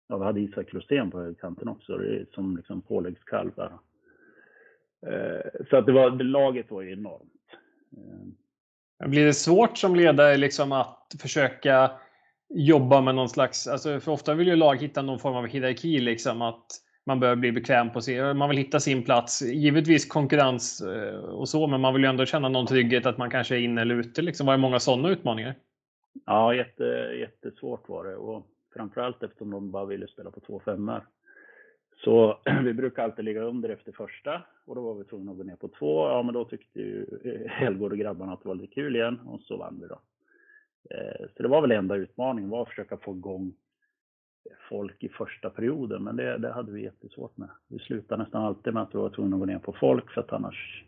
Ja, 0.08 0.18
vi 0.18 0.24
hade 0.24 0.40
Isak 0.40 0.74
Rosén 0.74 1.10
på 1.10 1.18
högerkanten 1.18 1.68
också, 1.68 2.00
som 2.34 2.56
liksom 2.56 2.82
påläggskalv 2.82 3.50
där. 3.56 3.72
Eh, 5.06 5.66
så 5.70 5.76
att 5.76 5.86
det 5.86 5.92
var, 5.92 6.10
laget 6.10 6.70
var 6.70 6.82
ju 6.82 6.92
enormt. 6.92 7.32
Eh. 7.96 9.08
Blir 9.08 9.26
det 9.26 9.34
svårt 9.34 9.78
som 9.78 9.96
ledare 9.96 10.36
liksom 10.36 10.72
att 10.72 11.16
försöka 11.20 11.90
jobba 12.48 13.00
med 13.00 13.14
någon 13.14 13.28
slags, 13.28 13.66
alltså 13.66 14.00
för 14.00 14.12
ofta 14.12 14.34
vill 14.34 14.48
ju 14.48 14.56
lag 14.56 14.82
hitta 14.82 15.02
någon 15.02 15.18
form 15.18 15.36
av 15.36 15.46
hierarki 15.46 15.98
liksom 15.98 16.42
att 16.42 16.66
man 17.06 17.20
börjar 17.20 17.36
bli 17.36 17.52
bekväm 17.52 17.92
på 17.92 18.00
sig. 18.00 18.34
Man 18.34 18.48
vill 18.48 18.58
hitta 18.58 18.80
sin 18.80 19.04
plats. 19.04 19.42
Givetvis 19.42 20.06
konkurrens 20.06 20.80
eh, 20.80 21.18
och 21.18 21.48
så, 21.48 21.66
men 21.66 21.80
man 21.80 21.94
vill 21.94 22.02
ju 22.02 22.08
ändå 22.08 22.26
känna 22.26 22.48
någon 22.48 22.66
trygghet 22.66 23.06
att 23.06 23.18
man 23.18 23.30
kanske 23.30 23.56
är 23.56 23.60
inne 23.60 23.80
eller 23.80 23.94
ute. 23.94 24.22
Liksom. 24.22 24.46
Var 24.46 24.54
det 24.54 24.60
många 24.60 24.78
sådana 24.78 25.08
utmaningar? 25.08 25.54
Ja, 26.26 26.54
jätte, 26.54 26.84
jättesvårt 27.20 27.88
var 27.88 28.04
det. 28.04 28.16
Och 28.16 28.46
framförallt 28.74 29.22
eftersom 29.22 29.50
de 29.50 29.70
bara 29.70 29.84
ville 29.84 30.08
spela 30.08 30.30
på 30.30 30.40
två 30.40 30.60
femmor. 30.64 31.06
Så 32.04 32.38
vi 32.64 32.74
brukar 32.74 33.02
alltid 33.02 33.24
ligga 33.24 33.42
under 33.42 33.68
efter 33.68 33.92
första 33.92 34.42
och 34.66 34.74
då 34.74 34.80
var 34.80 34.94
vi 34.94 35.04
tvungna 35.04 35.30
att 35.30 35.38
gå 35.38 35.44
ner 35.44 35.56
på 35.56 35.68
två. 35.68 36.08
Ja, 36.08 36.22
men 36.22 36.34
då 36.34 36.44
tyckte 36.44 36.80
ju 36.80 37.06
Helgård 37.48 37.92
och 37.92 37.98
grabbarna 37.98 38.32
att 38.32 38.42
det 38.42 38.48
var 38.48 38.54
lite 38.54 38.74
kul 38.74 38.96
igen 38.96 39.20
och 39.26 39.40
så 39.40 39.56
vann 39.56 39.78
vi 39.82 39.88
då. 39.88 40.00
Eh, 40.90 41.26
så 41.36 41.42
det 41.42 41.48
var 41.48 41.60
väl 41.60 41.72
enda 41.72 41.96
utmaningen, 41.96 42.50
var 42.50 42.62
att 42.62 42.68
försöka 42.68 42.96
få 42.96 43.12
igång 43.12 43.54
folk 44.68 45.04
i 45.04 45.08
första 45.08 45.50
perioden, 45.50 46.04
men 46.04 46.16
det, 46.16 46.38
det 46.38 46.52
hade 46.52 46.72
vi 46.72 46.82
jättesvårt 46.82 47.36
med. 47.36 47.50
Vi 47.68 47.78
slutade 47.78 48.22
nästan 48.22 48.42
alltid 48.42 48.74
med 48.74 48.82
att 48.82 48.94
vi 48.94 48.98
var 48.98 49.10
tvungna 49.10 49.36
att 49.36 49.40
gå 49.40 49.46
ner 49.46 49.58
på 49.58 49.72
folk 49.72 50.10
för 50.10 50.20
att 50.20 50.32
annars 50.32 50.84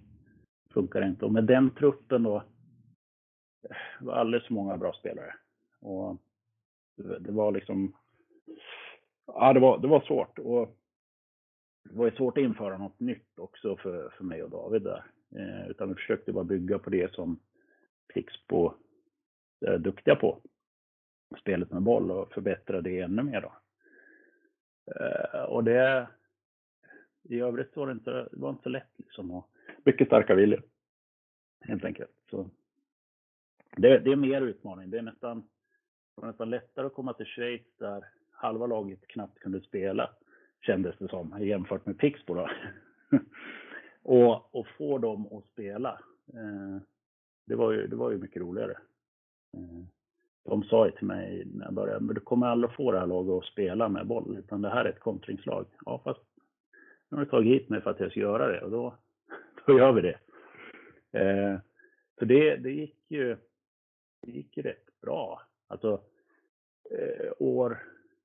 funkar 0.72 1.00
det 1.00 1.06
inte. 1.06 1.24
Och 1.24 1.32
med 1.32 1.44
den 1.44 1.70
truppen 1.70 2.22
då, 2.22 2.42
det 3.98 4.04
var 4.04 4.14
alldeles 4.14 4.46
för 4.46 4.54
många 4.54 4.76
bra 4.76 4.92
spelare. 4.92 5.34
Och 5.80 6.16
det 7.20 7.32
var 7.32 7.52
liksom, 7.52 7.96
ja 9.26 9.52
det 9.52 9.60
var, 9.60 9.78
det 9.78 9.88
var 9.88 10.00
svårt. 10.00 10.38
Och 10.38 10.76
det 11.84 11.96
var 11.96 12.04
ju 12.04 12.16
svårt 12.16 12.38
att 12.38 12.44
införa 12.44 12.78
något 12.78 13.00
nytt 13.00 13.38
också 13.38 13.76
för, 13.76 14.10
för 14.16 14.24
mig 14.24 14.42
och 14.42 14.50
David 14.50 14.82
där. 14.82 15.04
Eh, 15.36 15.70
utan 15.70 15.88
vi 15.88 15.94
försökte 15.94 16.32
bara 16.32 16.44
bygga 16.44 16.78
på 16.78 16.90
det 16.90 17.14
som 17.14 17.40
Pixbo 18.14 18.74
duktiga 19.60 20.16
på. 20.16 20.40
Spelet 21.40 21.70
med 21.72 21.82
boll 21.82 22.10
och 22.10 22.32
förbättra 22.32 22.80
det 22.80 23.00
ännu 23.00 23.22
mer 23.22 23.40
då. 23.40 23.52
Eh, 24.94 25.42
och 25.42 25.64
det, 25.64 26.08
i 27.22 27.40
övrigt 27.40 27.76
var 27.76 27.86
det 27.86 27.92
inte, 27.92 28.10
det 28.10 28.40
var 28.40 28.50
inte 28.50 28.62
så 28.62 28.68
lätt 28.68 28.92
liksom. 28.96 29.30
Och 29.30 29.50
mycket 29.84 30.06
starka 30.06 30.34
viljor. 30.34 30.62
Helt 31.60 31.84
enkelt. 31.84 32.10
Så 32.30 32.50
det, 33.76 33.98
det 33.98 34.12
är 34.12 34.16
mer 34.16 34.40
utmaning. 34.40 34.90
Det 34.90 34.98
är 34.98 35.02
nästan, 35.02 35.40
det 35.40 36.20
var 36.20 36.28
nästan 36.28 36.50
lättare 36.50 36.86
att 36.86 36.94
komma 36.94 37.12
till 37.12 37.26
Schweiz 37.26 37.76
där 37.78 38.04
halva 38.30 38.66
laget 38.66 39.06
knappt 39.06 39.38
kunde 39.38 39.60
spela 39.60 40.10
kändes 40.60 40.98
det 40.98 41.08
som, 41.08 41.36
jämfört 41.40 41.86
med 41.86 41.98
Pixbo 41.98 42.34
då. 42.34 42.50
och, 44.02 44.54
och 44.54 44.66
få 44.78 44.98
dem 44.98 45.26
att 45.26 45.44
spela, 45.52 46.00
eh, 46.32 46.82
det, 47.46 47.54
var 47.54 47.72
ju, 47.72 47.86
det 47.86 47.96
var 47.96 48.10
ju 48.10 48.18
mycket 48.18 48.42
roligare. 48.42 48.78
Eh, 49.54 49.84
de 50.44 50.62
sa 50.62 50.86
ju 50.86 50.92
till 50.92 51.06
mig 51.06 51.44
när 51.54 51.64
jag 51.64 51.74
började, 51.74 52.00
men 52.00 52.14
du 52.14 52.20
kommer 52.20 52.46
aldrig 52.46 52.72
få 52.72 52.92
det 52.92 52.98
här 52.98 53.06
laget 53.06 53.32
att 53.32 53.52
spela 53.52 53.88
med 53.88 54.06
boll, 54.06 54.36
utan 54.38 54.62
det 54.62 54.70
här 54.70 54.84
är 54.84 54.88
ett 54.88 55.00
kontringslag. 55.00 55.66
Ja, 55.84 56.00
fast 56.04 56.20
nu 57.08 57.16
har 57.16 57.24
du 57.24 57.30
tagit 57.30 57.60
hit 57.60 57.68
mig 57.68 57.80
för 57.80 57.90
att 57.90 58.00
jag 58.00 58.10
ska 58.10 58.20
göra 58.20 58.52
det 58.52 58.60
och 58.60 58.70
då, 58.70 58.94
då 59.66 59.78
gör 59.78 59.92
vi 59.92 60.00
det. 60.00 60.18
Eh, 61.20 61.58
så 62.18 62.24
det, 62.24 62.56
det 62.56 62.70
gick 62.70 63.04
ju 63.08 63.36
det 64.22 64.30
gick 64.30 64.56
ju 64.56 64.62
rätt 64.62 65.00
bra. 65.02 65.42
Alltså, 65.68 66.00
eh, 66.90 67.32
år, 67.38 67.78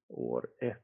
år 0.07 0.47
ett, 0.59 0.83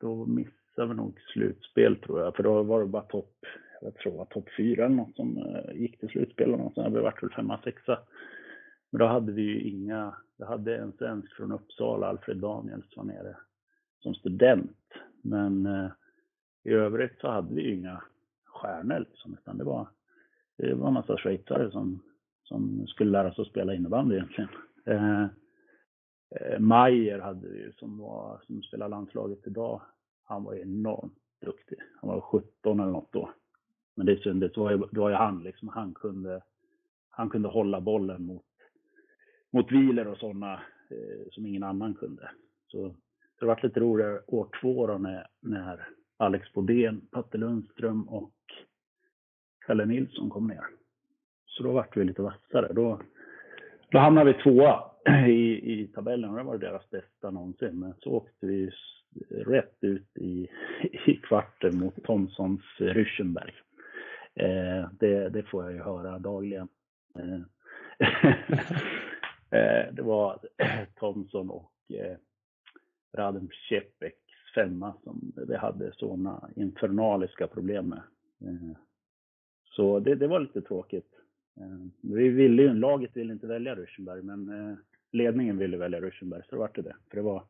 då 0.00 0.26
missade 0.26 0.88
vi 0.88 0.94
nog 0.94 1.20
slutspel 1.32 1.96
tror 1.96 2.20
jag, 2.20 2.36
för 2.36 2.42
då 2.42 2.62
var 2.62 2.80
det 2.80 2.86
bara 2.86 3.02
topp, 3.02 3.34
jag 3.80 3.94
tror 3.94 4.12
det 4.12 4.18
var 4.18 4.24
topp 4.24 4.48
fyra 4.56 4.84
eller 4.84 4.96
något 4.96 5.16
som 5.16 5.36
eh, 5.36 5.80
gick 5.80 6.00
till 6.00 6.08
slutspel 6.08 6.52
och 6.52 6.58
något 6.58 6.74
sånt. 6.74 6.96
Vi 6.96 7.00
vart 7.00 7.22
väl 7.22 7.30
femma, 7.30 7.60
sexa. 7.64 7.98
Men 8.90 8.98
då 8.98 9.06
hade 9.06 9.32
vi 9.32 9.42
ju 9.42 9.60
inga, 9.60 10.14
vi 10.38 10.44
hade 10.44 10.76
en 10.76 10.92
svensk 10.92 11.36
från 11.36 11.52
Uppsala, 11.52 12.06
Alfred 12.06 12.36
Daniels 12.36 12.96
var 12.96 13.04
nere 13.04 13.36
som 13.98 14.14
student. 14.14 14.76
Men 15.22 15.66
eh, 15.66 15.90
i 16.64 16.70
övrigt 16.70 17.20
så 17.20 17.28
hade 17.28 17.54
vi 17.54 17.62
ju 17.62 17.74
inga 17.74 18.02
stjärnor 18.44 18.98
liksom, 18.98 19.34
utan 19.34 19.58
det 19.58 19.64
var, 19.64 19.88
det 20.56 20.74
var 20.74 20.88
en 20.88 20.94
massa 20.94 21.16
schweizare 21.16 21.70
som, 21.70 22.02
som 22.44 22.86
skulle 22.86 23.10
lära 23.10 23.34
sig 23.34 23.42
att 23.42 23.48
spela 23.48 23.74
innebandy 23.74 24.14
egentligen. 24.14 24.50
Eh, 24.84 25.22
eh 25.22 26.58
Mayer 26.58 27.18
hade 27.18 27.48
vi 27.48 27.58
ju 27.58 27.72
som, 27.72 27.98
var, 27.98 28.40
som 28.46 28.62
spelar 28.62 28.88
landslaget 28.88 29.46
idag 29.46 29.82
han 30.28 30.44
var 30.44 30.54
enormt 30.54 31.18
duktig. 31.40 31.78
Han 32.00 32.10
var 32.10 32.20
17 32.20 32.80
eller 32.80 32.92
något 32.92 33.12
då. 33.12 33.30
Men 33.94 34.06
det 34.06 34.22
syntes, 34.22 34.52
det 34.52 34.60
var 34.60 34.70
ju, 34.70 34.78
det 34.78 35.00
var 35.00 35.10
ju 35.10 35.14
han 35.14 35.42
liksom, 35.42 35.68
han 35.68 35.94
kunde, 35.94 36.42
han 37.10 37.30
kunde 37.30 37.48
hålla 37.48 37.80
bollen 37.80 38.26
mot, 38.26 38.44
mot 39.52 39.72
Wieler 39.72 40.08
och 40.08 40.18
sådana 40.18 40.52
eh, 40.90 41.30
som 41.30 41.46
ingen 41.46 41.62
annan 41.62 41.94
kunde. 41.94 42.30
Så 42.66 42.94
det 43.40 43.46
var 43.46 43.60
lite 43.62 43.80
roligare 43.80 44.20
år 44.26 44.48
två 44.60 44.86
då 44.86 44.98
när, 44.98 45.26
när 45.40 45.88
Alex 46.16 46.52
Bodén, 46.52 47.00
Patte 47.10 47.38
Lundström 47.38 48.08
och 48.08 48.34
Kalle 49.66 49.84
Nilsson 49.84 50.30
kom 50.30 50.46
ner. 50.46 50.64
Så 51.46 51.62
då 51.62 51.72
vart 51.72 51.96
vi 51.96 52.04
lite 52.04 52.22
vassare. 52.22 52.72
Då, 52.72 53.00
då 53.90 53.98
hamnade 53.98 54.32
vi 54.32 54.42
tvåa 54.42 54.90
i, 55.28 55.72
i 55.72 55.86
tabellen 55.94 56.30
och 56.30 56.36
det 56.36 56.42
var 56.42 56.58
deras 56.58 56.90
bästa 56.90 57.30
någonsin. 57.30 57.80
Men 57.80 57.94
så 57.98 58.10
åkte 58.10 58.46
vi 58.46 58.70
rätt 59.30 59.76
ut 59.80 60.16
i, 60.18 60.48
i 61.06 61.16
kvarten 61.16 61.78
mot 61.78 62.04
Thomsons 62.04 62.62
Ryschenberg. 62.78 63.52
Eh, 64.34 64.90
det, 65.00 65.28
det, 65.28 65.42
får 65.42 65.64
jag 65.64 65.72
ju 65.72 65.78
höra 65.78 66.18
dagligen. 66.18 66.68
Eh 67.18 67.40
Eh, 69.50 69.94
det 69.94 70.02
var 70.02 70.38
Thomson 70.98 71.50
och 71.50 71.72
eh, 71.88 72.16
Radim 73.12 73.50
Cepeks 73.68 74.28
femma 74.54 74.94
som 75.04 75.32
vi 75.48 75.56
hade 75.56 75.92
sådana 75.96 76.50
infernaliska 76.56 77.46
problem 77.46 77.88
med. 77.88 78.02
Eh, 78.40 78.76
så 79.64 79.98
det, 79.98 80.14
det, 80.14 80.26
var 80.26 80.40
lite 80.40 80.62
tråkigt. 80.62 81.10
Eh, 81.60 81.86
vi 82.00 82.28
ville 82.28 82.62
ju, 82.62 82.74
laget 82.74 83.16
ville 83.16 83.32
inte 83.32 83.46
välja 83.46 83.74
Ruschenberg, 83.74 84.22
men 84.22 84.48
eh, 84.48 84.76
ledningen 85.12 85.58
ville 85.58 85.76
välja 85.76 86.00
Ruschenberg, 86.00 86.42
så 86.42 86.50
det 86.50 86.58
vart 86.58 86.76
det. 86.76 86.96
För 87.10 87.16
det 87.16 87.22
var 87.22 87.44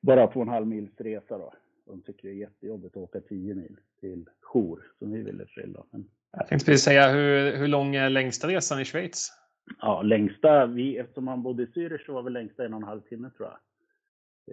bara 0.00 0.26
två 0.26 0.40
och 0.40 0.46
en 0.46 0.52
halv 0.52 0.66
mils 0.66 1.00
resa 1.00 1.38
då. 1.38 1.52
De 1.86 2.02
tycker 2.02 2.28
det 2.28 2.34
är 2.34 2.38
jättejobbigt 2.38 2.96
att 2.96 3.02
åka 3.02 3.20
10 3.20 3.54
mil 3.54 3.76
till 4.00 4.28
Jour 4.40 4.92
som 4.98 5.12
vi 5.12 5.22
ville 5.22 5.46
till. 5.46 5.72
Då. 5.72 5.86
Men... 5.90 6.10
Jag 6.32 6.46
tänkte 6.46 6.66
precis 6.66 6.84
säga, 6.84 7.08
hur, 7.08 7.56
hur 7.56 7.68
lång 7.68 7.94
är 7.94 8.10
längsta 8.10 8.48
resan 8.48 8.80
i 8.80 8.84
Schweiz? 8.84 9.32
Ja, 9.80 10.02
längsta, 10.02 10.66
vi, 10.66 10.96
eftersom 10.96 11.24
man 11.24 11.42
bodde 11.42 11.62
i 11.62 11.66
Zürich 11.66 12.06
så 12.06 12.12
var 12.12 12.22
väl 12.22 12.32
längsta 12.32 12.64
en 12.64 12.74
och 12.74 12.80
en 12.80 12.88
halv 12.88 13.00
timme 13.00 13.30
tror 13.36 13.48
jag. 13.48 13.58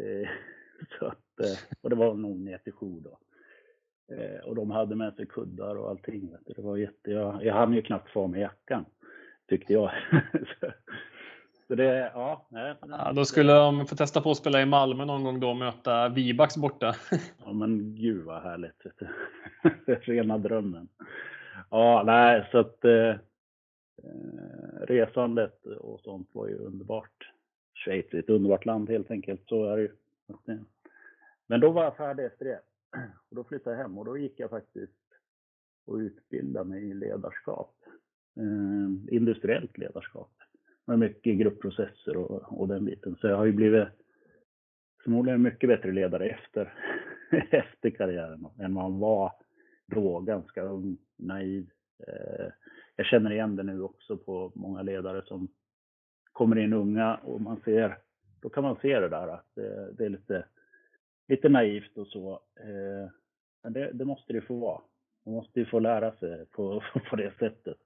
Eh, 0.03 0.29
så 0.99 1.05
att, 1.05 1.39
eh, 1.39 1.77
och 1.81 1.89
det 1.89 1.95
var 1.95 2.13
nog 2.13 2.39
ner 2.39 2.57
till 2.57 2.73
Jour 2.73 3.01
då. 3.01 3.17
Eh, 4.15 4.39
och 4.39 4.55
de 4.55 4.71
hade 4.71 4.95
med 4.95 5.13
sig 5.13 5.25
kuddar 5.25 5.75
och 5.75 5.89
allting. 5.89 6.35
Det 6.45 6.61
var 6.61 6.77
jätte, 6.77 7.11
jag, 7.11 7.45
jag 7.45 7.53
hann 7.53 7.73
ju 7.73 7.81
knappt 7.81 8.09
få 8.09 8.27
med 8.27 8.41
jackan. 8.41 8.85
tyckte 9.49 9.73
jag. 9.73 9.91
så 11.67 11.75
det, 11.75 12.11
ja, 12.13 12.47
nej. 12.49 12.75
ja. 12.81 13.11
Då 13.15 13.25
skulle 13.25 13.53
de 13.53 13.85
få 13.85 13.95
testa 13.95 14.21
på 14.21 14.31
att 14.31 14.37
spela 14.37 14.61
i 14.61 14.65
Malmö 14.65 15.05
någon 15.05 15.23
gång 15.23 15.39
då 15.39 15.49
och 15.49 15.55
möta 15.55 16.09
Vibax 16.09 16.57
borta. 16.57 16.95
ja 17.45 17.53
men 17.53 17.95
gud 17.95 18.25
vad 18.25 18.41
härligt. 18.41 18.83
Rena 19.85 20.37
drömmen. 20.37 20.87
Ja, 21.69 22.03
nej, 22.05 22.47
så 22.51 22.57
att 22.57 22.85
eh, 22.85 23.15
resandet 24.87 25.65
och 25.65 26.01
sånt 26.01 26.29
var 26.31 26.47
ju 26.47 26.55
underbart. 26.55 27.31
Schweiz 27.73 28.13
är 28.13 28.19
ett 28.19 28.29
underbart 28.29 28.65
land 28.65 28.89
helt 28.89 29.11
enkelt, 29.11 29.41
så 29.45 29.65
är 29.65 29.77
det 29.77 29.83
ju. 29.83 29.91
Eh, 30.47 30.61
men 31.47 31.59
då 31.59 31.71
var 31.71 31.83
jag 31.83 31.97
färdig 31.97 32.25
efter 32.25 32.45
det. 32.45 32.59
Och 33.29 33.35
då 33.35 33.43
flyttade 33.43 33.75
jag 33.75 33.83
hem 33.83 33.97
och 33.97 34.05
då 34.05 34.17
gick 34.17 34.39
jag 34.39 34.49
faktiskt 34.49 34.93
och 35.85 35.95
utbildade 35.95 36.69
mig 36.69 36.89
i 36.89 36.93
ledarskap. 36.93 37.75
Eh, 38.37 39.15
industriellt 39.15 39.77
ledarskap. 39.77 40.31
Med 40.85 40.99
mycket 40.99 41.37
gruppprocesser 41.37 42.17
och, 42.17 42.61
och 42.61 42.67
den 42.67 42.85
biten. 42.85 43.15
Så 43.15 43.27
jag 43.27 43.37
har 43.37 43.45
ju 43.45 43.51
blivit 43.51 43.87
förmodligen 45.03 45.41
mycket 45.41 45.69
bättre 45.69 45.91
ledare 45.91 46.29
efter, 46.29 46.73
efter 47.51 47.89
karriären 47.89 48.47
än 48.59 48.73
man 48.73 48.99
var 48.99 49.31
då, 49.87 50.19
ganska 50.19 50.63
ung, 50.63 50.97
naiv. 51.15 51.69
Eh, 52.07 52.47
jag 52.95 53.05
känner 53.05 53.31
igen 53.31 53.55
det 53.55 53.63
nu 53.63 53.81
också 53.81 54.17
på 54.17 54.51
många 54.55 54.81
ledare 54.81 55.21
som 55.25 55.47
kommer 56.31 56.55
in 56.55 56.73
unga 56.73 57.15
och 57.15 57.41
man 57.41 57.61
ser, 57.65 57.97
då 58.41 58.49
kan 58.49 58.63
man 58.63 58.77
se 58.81 58.99
det 58.99 59.09
där 59.09 59.27
att 59.27 59.47
det, 59.55 59.91
det 59.97 60.05
är 60.05 60.09
lite, 60.09 60.45
lite 61.27 61.49
naivt 61.49 61.97
och 61.97 62.07
så. 62.07 62.31
Eh, 62.59 63.11
men 63.63 63.73
det, 63.73 63.91
det, 63.93 64.05
måste 64.05 64.33
det 64.33 64.41
få 64.41 64.59
vara. 64.59 64.81
Man 65.25 65.35
måste 65.35 65.59
ju 65.59 65.65
få 65.65 65.79
lära 65.79 66.11
sig 66.11 66.45
på, 66.45 66.83
på 67.09 67.15
det 67.15 67.33
sättet. 67.39 67.77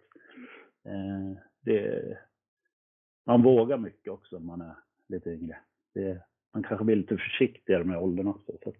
Eh, 0.85 1.37
det, 1.61 2.17
man 3.25 3.43
vågar 3.43 3.77
mycket 3.77 4.13
också 4.13 4.37
om 4.37 4.45
man 4.45 4.61
är 4.61 4.75
lite 5.07 5.29
yngre. 5.29 5.57
Det, 5.93 6.21
man 6.53 6.63
kanske 6.63 6.85
blir 6.85 6.95
lite 6.95 7.17
försiktigare 7.17 7.83
med 7.83 7.97
åldern 7.97 8.27
också. 8.27 8.51
Så. 8.63 8.73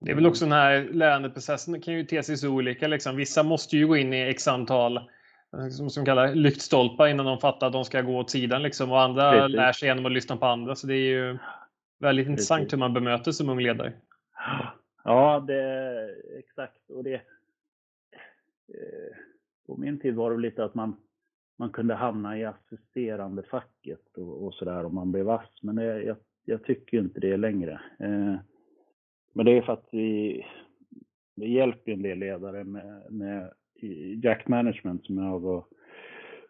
Det 0.00 0.10
är 0.10 0.14
väl 0.14 0.26
också 0.26 0.44
den 0.44 0.52
här 0.52 0.84
lärandeprocessen 0.92 1.80
kan 1.80 1.94
ju 1.94 2.04
te 2.04 2.22
sig 2.22 2.36
så 2.36 2.50
olika. 2.50 2.88
Liksom. 2.88 3.16
Vissa 3.16 3.42
måste 3.42 3.76
ju 3.76 3.86
gå 3.86 3.96
in 3.96 4.12
i 4.12 4.20
x 4.20 4.48
antal 4.48 5.10
som, 5.70 5.90
som 5.90 6.04
kallar 6.04 6.34
lyktstolpar 6.34 7.08
innan 7.08 7.26
de 7.26 7.38
fattar 7.38 7.66
att 7.66 7.72
de 7.72 7.84
ska 7.84 8.02
gå 8.02 8.18
åt 8.18 8.30
sidan. 8.30 8.62
Liksom. 8.62 8.90
Och 8.90 9.00
andra 9.00 9.32
Precis. 9.32 9.56
lär 9.56 9.72
sig 9.72 9.88
genom 9.88 10.06
att 10.06 10.12
lyssna 10.12 10.36
på 10.36 10.46
andra. 10.46 10.74
Så 10.74 10.86
det 10.86 10.94
är 10.94 11.10
ju 11.10 11.38
väldigt 11.98 12.26
Precis. 12.26 12.30
intressant 12.30 12.72
hur 12.72 12.78
man 12.78 12.94
bemöter 12.94 13.32
som 13.32 13.48
ung 13.48 13.60
ledare. 13.60 13.92
Ja, 15.04 15.44
det 15.46 16.14
exakt. 16.38 16.90
Och 16.90 17.04
det, 17.04 17.14
eh, 17.14 17.20
på 19.66 19.76
min 19.76 20.00
tid 20.00 20.14
var 20.14 20.30
det 20.30 20.38
lite 20.38 20.64
att 20.64 20.74
man, 20.74 20.96
man 21.58 21.70
kunde 21.70 21.94
hamna 21.94 22.38
i 22.38 22.44
assisterande 22.44 23.42
facket 23.42 24.16
och, 24.16 24.46
och 24.46 24.54
sådär 24.54 24.84
om 24.84 24.94
man 24.94 25.12
blev 25.12 25.24
vass. 25.24 25.58
Men 25.62 25.76
det, 25.76 26.02
jag, 26.02 26.16
jag 26.44 26.64
tycker 26.64 26.98
inte 26.98 27.20
det 27.20 27.36
längre. 27.36 27.80
Eh, 27.98 28.36
men 29.32 29.46
det 29.46 29.56
är 29.56 29.62
för 29.62 29.72
att 29.72 29.88
vi, 29.92 30.46
det 31.36 31.46
hjälper 31.46 31.92
en 31.92 32.02
del 32.02 32.18
ledare 32.18 32.64
med, 32.64 33.12
med 33.12 33.52
Jack 34.22 34.48
Management 34.48 35.06
som 35.06 35.18
jag 35.18 35.44
och 35.44 35.68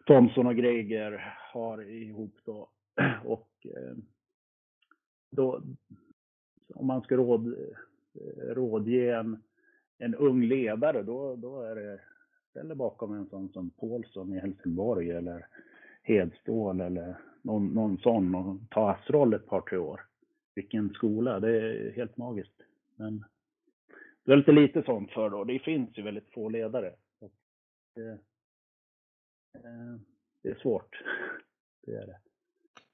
Thomson 0.05 0.47
och 0.47 0.55
Greger 0.55 1.35
har 1.53 1.89
ihop 1.89 2.35
då. 2.45 2.69
Och 3.25 3.49
eh, 3.63 3.97
då, 5.31 5.61
om 6.75 6.87
man 6.87 7.01
ska 7.01 7.15
råd, 7.15 7.47
eh, 7.47 8.53
rådge 8.53 9.15
en, 9.15 9.43
en 9.97 10.15
ung 10.15 10.43
ledare, 10.43 11.03
då, 11.03 11.35
då 11.35 11.61
är 11.61 11.75
det 11.75 11.99
ställer 12.49 12.75
bakom 12.75 13.13
en 13.13 13.29
sån 13.29 13.49
som 13.49 13.69
Paulsson 13.69 14.33
i 14.33 14.39
Helsingborg 14.39 15.11
eller 15.11 15.45
Hedstål 16.03 16.81
eller 16.81 17.17
någon, 17.41 17.67
någon 17.67 17.97
sån 17.97 18.35
och 18.35 18.57
ta 18.69 18.91
ASS-roll 18.91 19.33
ett 19.33 19.45
par, 19.45 19.61
tre 19.61 19.77
år. 19.77 20.01
Vilken 20.55 20.89
skola, 20.89 21.39
det 21.39 21.61
är 21.61 21.91
helt 21.91 22.17
magiskt. 22.17 22.61
Men 22.95 23.25
det 24.25 24.31
är 24.31 24.37
lite 24.37 24.51
lite 24.51 24.83
sånt 24.83 25.11
för 25.11 25.29
då. 25.29 25.43
Det 25.43 25.59
finns 25.59 25.97
ju 25.97 26.01
väldigt 26.01 26.33
få 26.33 26.49
ledare. 26.49 26.93
Det, 27.99 28.11
eh, 29.55 29.99
det 30.43 30.49
är 30.49 30.55
svårt. 30.55 31.03
Det 31.85 31.91
är 31.91 32.05
det. 32.05 32.17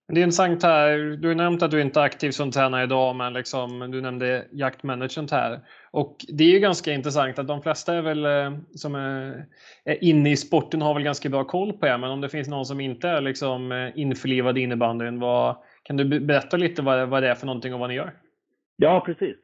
Det 0.07 0.19
är 0.19 0.23
intressant 0.23 0.63
här. 0.63 0.97
Du 0.97 1.27
har 1.27 1.35
nämnt 1.35 1.63
att 1.63 1.71
du 1.71 1.81
inte 1.81 1.99
är 1.99 2.03
aktiv 2.03 2.31
som 2.31 2.51
tränare 2.51 2.83
idag, 2.83 3.15
men 3.15 3.33
liksom, 3.33 3.91
du 3.91 4.01
nämnde 4.01 4.47
jaktmanagement 4.51 5.31
här. 5.31 5.59
Och 5.91 6.25
det 6.27 6.43
är 6.43 6.49
ju 6.49 6.59
ganska 6.59 6.93
intressant 6.93 7.39
att 7.39 7.47
de 7.47 7.61
flesta 7.61 7.93
är 7.93 8.01
väl, 8.01 8.25
eh, 8.25 8.59
som 8.75 8.95
är, 8.95 9.45
är 9.83 10.03
inne 10.03 10.31
i 10.31 10.37
sporten 10.37 10.81
har 10.81 10.93
väl 10.93 11.03
ganska 11.03 11.29
bra 11.29 11.43
koll 11.43 11.73
på 11.73 11.87
er, 11.87 11.97
men 11.97 12.11
om 12.11 12.21
det 12.21 12.29
finns 12.29 12.47
någon 12.47 12.65
som 12.65 12.79
inte 12.79 13.09
är 13.09 13.21
liksom 13.21 13.71
eh, 13.71 13.99
införlivad 13.99 14.57
i 14.57 14.61
innebandyn, 14.61 15.19
vad, 15.19 15.55
kan 15.83 15.97
du 15.97 16.19
berätta 16.19 16.57
lite 16.57 16.81
vad, 16.81 17.09
vad 17.09 17.23
det 17.23 17.29
är 17.29 17.35
för 17.35 17.45
någonting 17.45 17.73
och 17.73 17.79
vad 17.79 17.89
ni 17.89 17.95
gör? 17.95 18.13
Ja, 18.75 19.03
precis. 19.05 19.37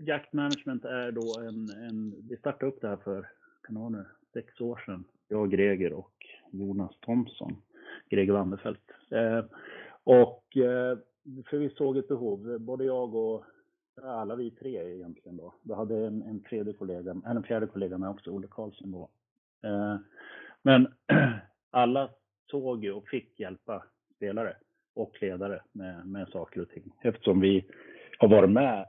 Jaktmanagement 0.00 0.84
är 0.84 1.12
då 1.12 1.40
en, 1.40 1.86
en 1.88 2.28
vi 2.28 2.36
startade 2.36 2.72
upp 2.72 2.80
det 2.80 2.88
här 2.88 2.96
för 2.96 3.28
kanoner, 3.66 4.06
sex 4.34 4.60
år 4.60 4.82
sedan. 4.86 5.04
Jag, 5.28 5.50
Greger 5.50 5.92
och 5.92 6.12
Jonas 6.50 6.98
Thomsson, 7.00 7.56
Greger 8.10 8.32
Wanderfelt. 8.32 8.90
Eh, 9.10 9.44
och 10.04 10.56
eh, 10.56 10.98
för 11.50 11.58
vi 11.58 11.70
såg 11.70 11.96
ett 11.96 12.08
behov, 12.08 12.58
både 12.60 12.84
jag 12.84 13.14
och 13.14 13.44
alla 14.02 14.34
vi 14.34 14.50
tre 14.50 14.94
egentligen 14.94 15.36
då. 15.36 15.54
Vi 15.62 15.74
hade 15.74 16.06
en, 16.06 16.22
en 16.22 16.42
tredje 16.42 16.72
kollega, 16.72 17.16
en 17.26 17.42
fjärde 17.42 17.66
kollega 17.66 17.98
med 17.98 18.10
också, 18.10 18.30
Olle 18.30 18.46
Karlsson 18.50 18.92
då. 18.92 19.08
Eh, 19.68 19.96
men 20.62 20.94
alla 21.70 22.10
såg 22.50 22.84
ju 22.84 22.92
och 22.92 23.08
fick 23.08 23.40
hjälpa 23.40 23.84
spelare 24.16 24.56
och 24.94 25.22
ledare 25.22 25.62
med, 25.72 26.06
med 26.06 26.28
saker 26.28 26.60
och 26.60 26.68
ting. 26.68 26.92
Eftersom 27.02 27.40
vi 27.40 27.66
har 28.18 28.28
varit 28.28 28.50
med 28.50 28.86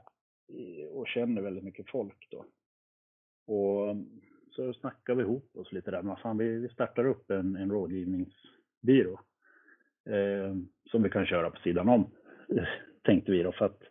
och 0.90 1.08
känner 1.08 1.42
väldigt 1.42 1.64
mycket 1.64 1.90
folk 1.90 2.28
då. 2.30 2.44
Och 3.54 3.96
så 4.56 4.72
snackade 4.72 5.16
vi 5.16 5.22
ihop 5.22 5.56
oss 5.56 5.72
lite 5.72 5.90
där. 5.90 6.02
Men 6.02 6.16
fan, 6.16 6.38
vi, 6.38 6.58
vi 6.58 6.68
startar 6.68 7.04
upp 7.04 7.30
en, 7.30 7.56
en 7.56 7.70
rådgivningsbyrå 7.70 9.20
eh, 10.06 10.54
som 10.90 11.02
vi 11.02 11.10
kan 11.10 11.26
köra 11.26 11.50
på 11.50 11.60
sidan 11.60 11.88
om, 11.88 12.10
tänkte 13.02 13.32
vi 13.32 13.42
då. 13.42 13.52
För 13.52 13.64
att 13.64 13.82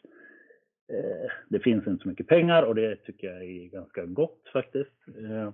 eh, 0.87 1.31
det 1.49 1.59
finns 1.59 1.87
inte 1.87 2.03
så 2.03 2.09
mycket 2.09 2.27
pengar 2.27 2.63
och 2.63 2.75
det 2.75 2.95
tycker 2.95 3.27
jag 3.27 3.43
är 3.43 3.67
ganska 3.69 4.05
gott 4.05 4.49
faktiskt. 4.53 5.07
Eh, 5.07 5.53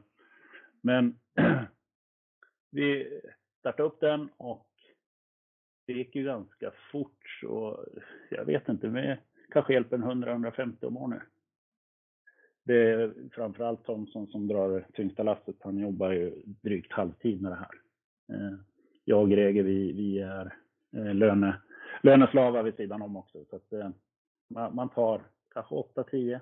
men 0.82 1.16
vi 2.72 3.20
startade 3.60 3.88
upp 3.90 4.00
den 4.00 4.30
och 4.38 4.68
det 5.88 5.94
gick 5.94 6.16
ju 6.16 6.24
ganska 6.24 6.72
fort 6.92 7.38
så 7.42 7.86
jag 8.30 8.46
vet 8.46 8.70
inte, 8.70 8.88
vi 8.88 9.18
kanske 9.50 9.74
hjälper 9.74 9.96
en 9.96 10.24
100-150 10.24 10.86
om 10.86 10.98
året 10.98 11.22
det 12.64 12.92
är 12.92 13.14
framförallt 13.32 13.86
Thomson 13.86 14.28
som 14.28 14.48
drar 14.48 14.70
det 14.70 14.86
tyngsta 14.94 15.24
lasset. 15.24 15.56
Han 15.60 15.78
jobbar 15.78 16.12
ju 16.12 16.42
drygt 16.46 16.92
halvtid 16.92 17.42
med 17.42 17.52
det 17.52 17.56
här. 17.56 17.82
Eh, 18.30 18.58
jag 19.06 19.22
och 19.22 19.30
Greger, 19.30 19.64
vi, 19.64 19.92
vi 19.92 20.20
är 20.20 20.56
eh, 20.96 21.14
löne, 21.16 21.62
löneslavar 22.04 22.64
vid 22.64 22.76
sidan 22.76 23.02
om 23.02 23.16
också. 23.16 23.46
Så 23.50 23.56
att, 23.56 23.74
eh, 23.74 23.90
man 24.72 24.90
tar 24.90 25.22
kanske 25.54 25.76
8-10 25.76 26.40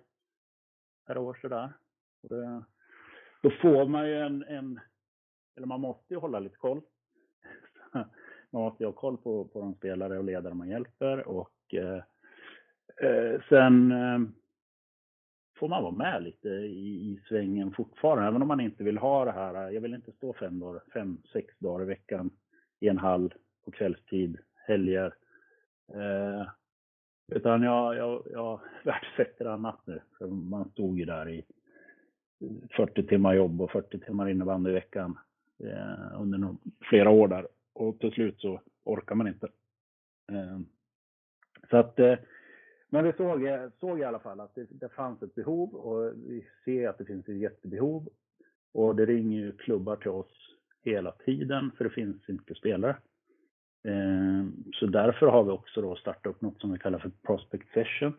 per 1.08 1.17
år 1.17 1.39
sådär. 1.41 1.73
Och 2.23 2.29
det, 2.29 2.63
då 3.41 3.49
får 3.49 3.88
man 3.88 4.08
ju 4.08 4.19
en, 4.19 4.43
en, 4.43 4.79
eller 5.58 5.67
man 5.67 5.82
måste 5.82 6.13
ju 6.13 6.19
hålla 6.19 6.39
lite 6.39 6.58
koll. 6.58 6.82
man 8.51 8.62
måste 8.62 8.84
ju 8.84 8.88
ha 8.88 8.93
koll 8.93 9.17
på, 9.17 9.45
på 9.45 9.60
de 9.60 9.73
spelare 9.73 10.17
och 10.17 10.23
ledare 10.23 10.53
man 10.53 10.69
hjälper 10.69 11.27
och 11.27 11.73
eh, 11.73 12.03
sen 13.49 13.93
får 15.59 15.67
man 15.67 15.83
vara 15.83 15.93
med 15.93 16.23
lite 16.23 16.49
i, 16.49 17.11
i 17.11 17.19
svängen 17.27 17.71
fortfarande, 17.71 18.27
även 18.27 18.41
om 18.41 18.47
man 18.47 18.59
inte 18.59 18.83
vill 18.83 18.97
ha 18.97 19.25
det 19.25 19.31
här. 19.31 19.69
Jag 19.69 19.81
vill 19.81 19.93
inte 19.93 20.11
stå 20.11 20.33
fem, 20.33 20.59
dagar, 20.59 20.81
fem 20.93 21.17
sex 21.33 21.53
dagar 21.59 21.83
i 21.83 21.87
veckan 21.87 22.29
i 22.79 22.87
en 22.87 22.97
hall 22.97 23.33
på 23.65 23.71
kvällstid, 23.71 24.37
helger. 24.67 25.13
Eh, 25.93 26.47
utan 27.31 27.63
jag, 27.63 27.95
jag, 27.95 28.23
jag 28.31 28.59
värdesätter 28.83 29.45
annat 29.45 29.79
nu. 29.85 30.01
För 30.17 30.27
man 30.27 30.69
stod 30.69 30.99
ju 30.99 31.05
där 31.05 31.29
i 31.29 31.45
40 32.75 33.07
timmar 33.07 33.33
jobb 33.33 33.61
och 33.61 33.71
40 33.71 33.99
timmar 33.99 34.29
innebandy 34.29 34.69
i 34.69 34.73
veckan 34.73 35.17
eh, 35.63 36.21
under 36.21 36.37
någon, 36.37 36.57
flera 36.81 37.09
år 37.09 37.27
där. 37.27 37.47
Och 37.73 37.99
till 37.99 38.11
slut 38.11 38.41
så 38.41 38.61
orkar 38.83 39.15
man 39.15 39.27
inte. 39.27 39.47
Eh, 40.31 40.59
så 41.69 41.77
att 41.77 41.99
eh, 41.99 42.15
men 42.89 43.06
vi 43.06 43.13
såg, 43.13 43.45
eh, 43.45 43.69
såg 43.80 43.99
i 43.99 44.04
alla 44.04 44.19
fall 44.19 44.39
att 44.39 44.56
det, 44.56 44.67
det, 44.69 44.89
fanns 44.89 45.23
ett 45.23 45.36
behov 45.36 45.75
och 45.75 46.13
vi 46.15 46.45
ser 46.65 46.89
att 46.89 46.97
det 46.97 47.06
finns 47.06 47.30
ett 47.30 47.38
jättebehov. 47.38 48.10
Och 48.71 48.95
det 48.95 49.06
ringer 49.06 49.39
ju 49.39 49.52
klubbar 49.52 49.95
till 49.95 50.12
oss 50.12 50.56
hela 50.82 51.12
tiden 51.12 51.71
för 51.78 51.84
det 51.84 51.89
finns 51.89 52.30
inte 52.30 52.56
spelare. 52.56 52.95
Eh, 53.84 54.45
så 54.73 54.86
därför 54.86 55.28
har 55.28 55.43
vi 55.43 55.52
också 55.52 55.82
då 55.82 55.95
startat 55.95 56.25
upp 56.25 56.41
något 56.41 56.62
som 56.62 56.71
vi 56.71 56.80
kallar 56.80 56.99
för 56.99 57.12
Prospect 57.23 57.73
Session. 57.73 58.13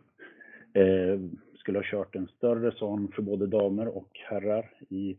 Eh, 0.74 1.20
skulle 1.58 1.78
ha 1.78 1.84
kört 1.84 2.16
en 2.16 2.26
större 2.26 2.72
sån 2.72 3.12
för 3.12 3.22
både 3.22 3.46
damer 3.46 3.88
och 3.88 4.08
herrar 4.12 4.72
i 4.88 5.18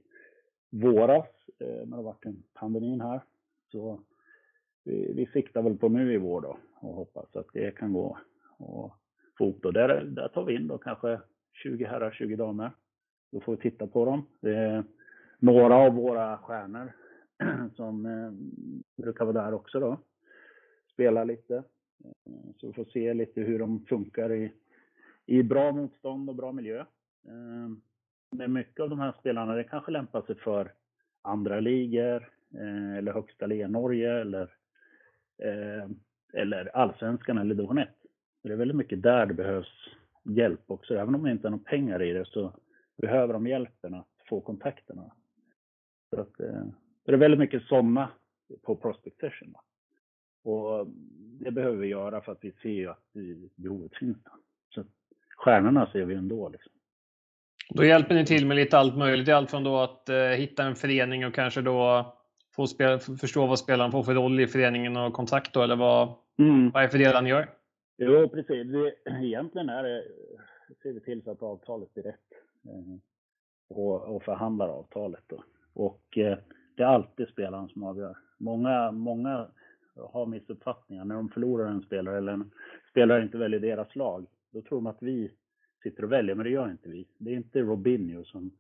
våras, 0.70 1.28
eh, 1.60 1.68
när 1.68 1.86
det 1.86 1.96
har 1.96 2.04
varit 2.04 2.26
en 2.26 2.44
pandemin 2.54 3.02
här. 3.02 3.22
Så 3.72 4.00
vi, 4.84 5.14
vi 5.14 5.26
siktar 5.26 5.62
väl 5.62 5.78
på 5.78 5.90
nu 5.90 6.14
i 6.14 6.18
vår 6.18 6.42
då 6.42 6.58
och 6.76 6.96
hoppas 6.96 7.36
att 7.36 7.48
det 7.54 7.76
kan 7.76 7.94
gå 7.94 8.18
och 8.58 8.94
få. 9.42 9.72
Där, 9.72 10.04
där 10.04 10.28
tar 10.28 10.46
vi 10.46 10.56
in 10.56 10.68
då 10.68 10.78
kanske 10.78 11.20
20 11.64 11.86
herrar, 11.86 12.12
20 12.12 12.36
damer. 12.36 12.72
Då 13.32 13.42
får 13.42 13.56
vi 13.56 13.62
titta 13.62 13.88
på 13.88 14.06
dem. 14.06 14.26
Några 15.40 15.76
av 15.76 15.94
våra 15.94 16.38
stjärnor 16.38 16.92
som 17.76 18.06
eh, 18.06 18.32
brukar 19.04 19.26
vara 19.26 19.44
där 19.44 19.54
också 19.54 19.80
då. 19.80 19.98
Spela 20.94 21.24
lite. 21.24 21.56
Eh, 22.04 22.52
så 22.58 22.68
vi 22.68 22.74
får 22.74 22.86
se 22.86 23.14
lite 23.14 23.42
hur 23.42 23.60
de 23.60 23.86
funkar 23.86 24.32
i, 24.32 24.52
i 25.26 25.44
bra 25.44 25.72
motstånd 25.72 26.30
och 26.30 26.36
bra 26.36 26.52
miljö. 26.52 26.80
Eh, 27.28 27.70
men 28.32 28.54
mycket 28.54 28.80
av 28.80 28.90
de 28.90 29.00
här 29.00 29.14
spelarna, 29.20 29.56
det 29.56 29.64
kanske 29.64 29.92
lämpar 29.92 30.22
sig 30.22 30.36
för 30.36 30.72
andra 31.22 31.60
ligor 31.60 32.30
eh, 32.54 32.98
eller 32.98 33.14
högsta 33.14 33.46
ligan 33.46 33.72
Norge 33.72 34.22
eller, 34.22 34.54
eh, 35.44 35.90
eller 36.34 36.76
allsvenskan 36.78 37.38
eller 37.38 37.56
division 37.56 37.78
1. 37.78 37.90
Det 38.44 38.54
är 38.54 38.56
väldigt 38.58 38.78
mycket 38.78 39.04
där 39.04 39.26
det 39.26 39.34
behövs 39.34 39.90
hjälp 40.24 40.62
också. 40.68 40.96
Även 40.96 41.16
om 41.16 41.24
det 41.24 41.32
inte 41.32 41.48
är 41.48 41.52
några 41.52 41.64
pengar 41.64 42.02
i 42.02 42.14
det 42.14 42.26
så 42.26 42.54
behöver 42.98 43.34
de 43.34 43.48
hjälpen 43.48 43.94
att 43.94 44.08
få 44.30 44.42
kontakterna. 44.42 45.12
Så 46.10 46.22
att, 46.22 46.40
eh, 46.40 46.66
det 47.06 47.12
är 47.12 47.18
väldigt 47.18 47.40
mycket 47.40 47.64
sådana 47.64 48.10
på 48.62 48.76
prospect 48.76 49.20
session. 49.20 49.56
Och 50.44 50.88
det 51.40 51.52
behöver 51.52 51.78
vi 51.78 51.88
göra 51.88 52.22
för 52.22 52.32
att 52.32 52.44
vi 52.44 52.52
ser 52.52 52.88
att 52.88 53.14
behovet 53.56 53.96
finns. 53.96 54.18
Så 54.70 54.84
stjärnorna 55.38 55.90
ser 55.92 56.06
vi 56.06 56.16
ändå. 56.16 56.50
Liksom. 56.50 56.72
Då 57.70 57.86
hjälper 57.86 58.16
ni 58.16 58.26
till 58.26 58.48
med 58.48 58.58
lite 58.58 58.78
allt 58.78 58.98
möjligt. 58.98 59.30
Allt 59.30 59.52
från 59.52 59.64
då 59.64 59.78
att 59.78 60.10
eh, 60.10 60.18
hitta 60.18 60.64
en 60.64 60.76
förening 60.76 61.26
och 61.26 61.34
kanske 61.34 61.62
då 61.62 62.14
få 62.56 62.68
spela, 62.68 63.00
förstå 63.00 63.48
vad 63.48 63.60
spelaren 63.60 63.92
får 63.92 64.04
för 64.04 64.14
roll 64.14 64.40
i 64.40 64.48
föreningen 64.48 64.98
och 64.98 65.14
kontakt 65.14 65.54
då, 65.54 65.64
eller 65.64 65.76
vad, 65.76 66.16
mm. 66.40 66.70
vad 66.70 66.84
är 66.84 66.88
det 66.88 66.92
för 66.92 66.98
delar 66.98 67.22
ni 67.22 67.30
gör? 67.30 67.50
Jo, 68.04 68.30
precis. 68.30 68.68
Det, 68.72 68.94
egentligen 69.26 69.70
är 69.70 69.84
det, 69.84 70.04
ser 70.84 70.94
vi 70.94 71.00
till 71.00 71.24
så 71.24 71.32
att 71.32 71.44
avtalet 71.44 71.94
blir 71.94 72.04
rätt 72.04 72.34
eh, 72.66 72.98
och, 73.68 74.16
och 74.16 74.24
förhandlar 74.24 74.70
avtalet. 74.70 75.24
Då. 75.28 75.44
Och 75.74 76.18
eh, 76.18 76.38
det 76.76 76.84
är 76.84 76.88
alltid 76.88 77.28
spelaren 77.28 77.70
som 77.70 77.84
avgör. 77.84 78.18
Många, 78.38 78.92
många 78.92 79.48
har 79.96 80.26
missuppfattningar. 80.26 81.06
När 81.06 81.16
de 81.16 81.30
förlorar 81.30 81.68
en 81.68 81.82
spelare 81.82 82.18
eller 82.18 82.34
en 82.34 82.52
spelare 82.90 83.24
inte 83.24 83.38
väljer 83.38 83.60
deras 83.60 83.96
lag, 83.96 84.26
då 84.52 84.62
tror 84.62 84.78
de 84.78 84.88
att 84.88 85.04
vi 85.04 85.32
sitter 85.84 86.04
och 86.04 86.12
väljer, 86.12 86.36
men 86.36 86.44
det 86.44 86.50
gör 86.50 86.72
inte 86.72 86.90
vi. 86.90 87.08
Det 87.18 87.32
är 87.32 87.36
inte 87.36 87.60
Robinho 87.60 88.24
som 88.24 88.52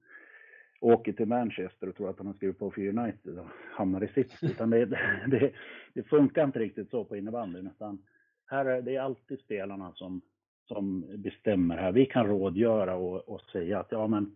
åker 0.79 1.13
till 1.13 1.27
Manchester 1.27 1.89
och 1.89 1.95
tror 1.95 2.09
att 2.09 2.17
han 2.17 2.27
har 2.27 2.33
skrivit 2.33 2.59
på 2.59 2.71
för 2.71 2.87
United 2.87 3.39
och 3.39 3.47
hamnar 3.71 4.03
i 4.03 4.07
sitt. 4.07 4.33
Utan 4.41 4.69
det, 4.69 4.85
det, 5.27 5.51
det, 5.93 6.03
funkar 6.03 6.43
inte 6.43 6.59
riktigt 6.59 6.89
så 6.89 7.05
på 7.05 7.15
innebandyn. 7.15 7.67
Utan 7.75 8.03
här 8.51 8.65
är 8.65 8.81
det 8.81 8.95
är 8.95 9.01
alltid 9.01 9.39
spelarna 9.39 9.93
som, 9.93 10.21
som 10.67 11.05
bestämmer 11.17 11.77
här. 11.77 11.91
Vi 11.91 12.05
kan 12.05 12.27
rådgöra 12.27 12.95
och, 12.95 13.29
och 13.29 13.41
säga 13.41 13.79
att 13.79 13.91
ja 13.91 14.07
men 14.07 14.35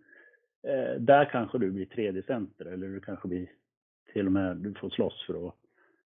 eh, 0.63 0.99
där 0.99 1.25
kanske 1.25 1.57
du 1.57 1.71
blir 1.71 1.85
tredje 1.85 2.23
center 2.23 2.65
eller 2.65 2.87
du 2.87 2.99
kanske 2.99 3.27
blir 3.27 3.51
till 4.13 4.25
och 4.25 4.31
med, 4.31 4.57
du 4.57 4.73
får 4.73 4.89
slåss 4.89 5.25
för 5.27 5.47
att 5.47 5.55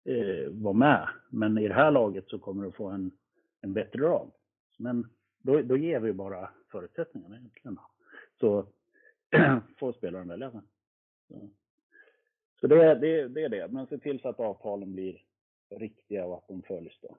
eh, 0.05 0.51
vara 0.51 0.75
med. 0.75 1.09
Men 1.31 1.59
i 1.59 1.69
det 1.69 1.75
här 1.75 1.91
laget 1.91 2.29
så 2.29 2.39
kommer 2.39 2.65
du 2.65 2.73
få 2.73 2.89
en, 2.89 3.11
en 3.61 3.73
bättre 3.73 3.99
roll. 4.01 4.31
Men 4.79 5.07
då, 5.43 5.63
då 5.63 5.77
ger 5.77 6.01
vi 6.01 6.13
bara 6.13 6.51
förutsättningarna 6.73 7.37
egentligen. 7.37 7.79
Så 8.41 8.67
får 9.79 9.93
spelaren 9.93 10.29
välja 10.29 10.51
sen. 10.51 10.69
Så, 11.29 11.49
så 12.61 12.67
det, 12.67 12.95
det, 12.95 13.29
det 13.29 13.45
är 13.45 13.49
det. 13.49 13.69
Men 13.71 13.87
se 13.87 13.99
till 13.99 14.21
så 14.21 14.29
att 14.29 14.41
avtalen 14.41 14.93
blir 14.93 15.23
riktiga 15.71 16.27
och 16.27 16.37
att 16.37 16.49
de 16.49 16.63
följs 16.63 16.99
då. 17.03 17.17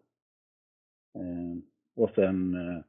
Eh, 1.16 1.58
och 1.96 2.10
sen, 2.16 2.56
eh, 2.56 2.84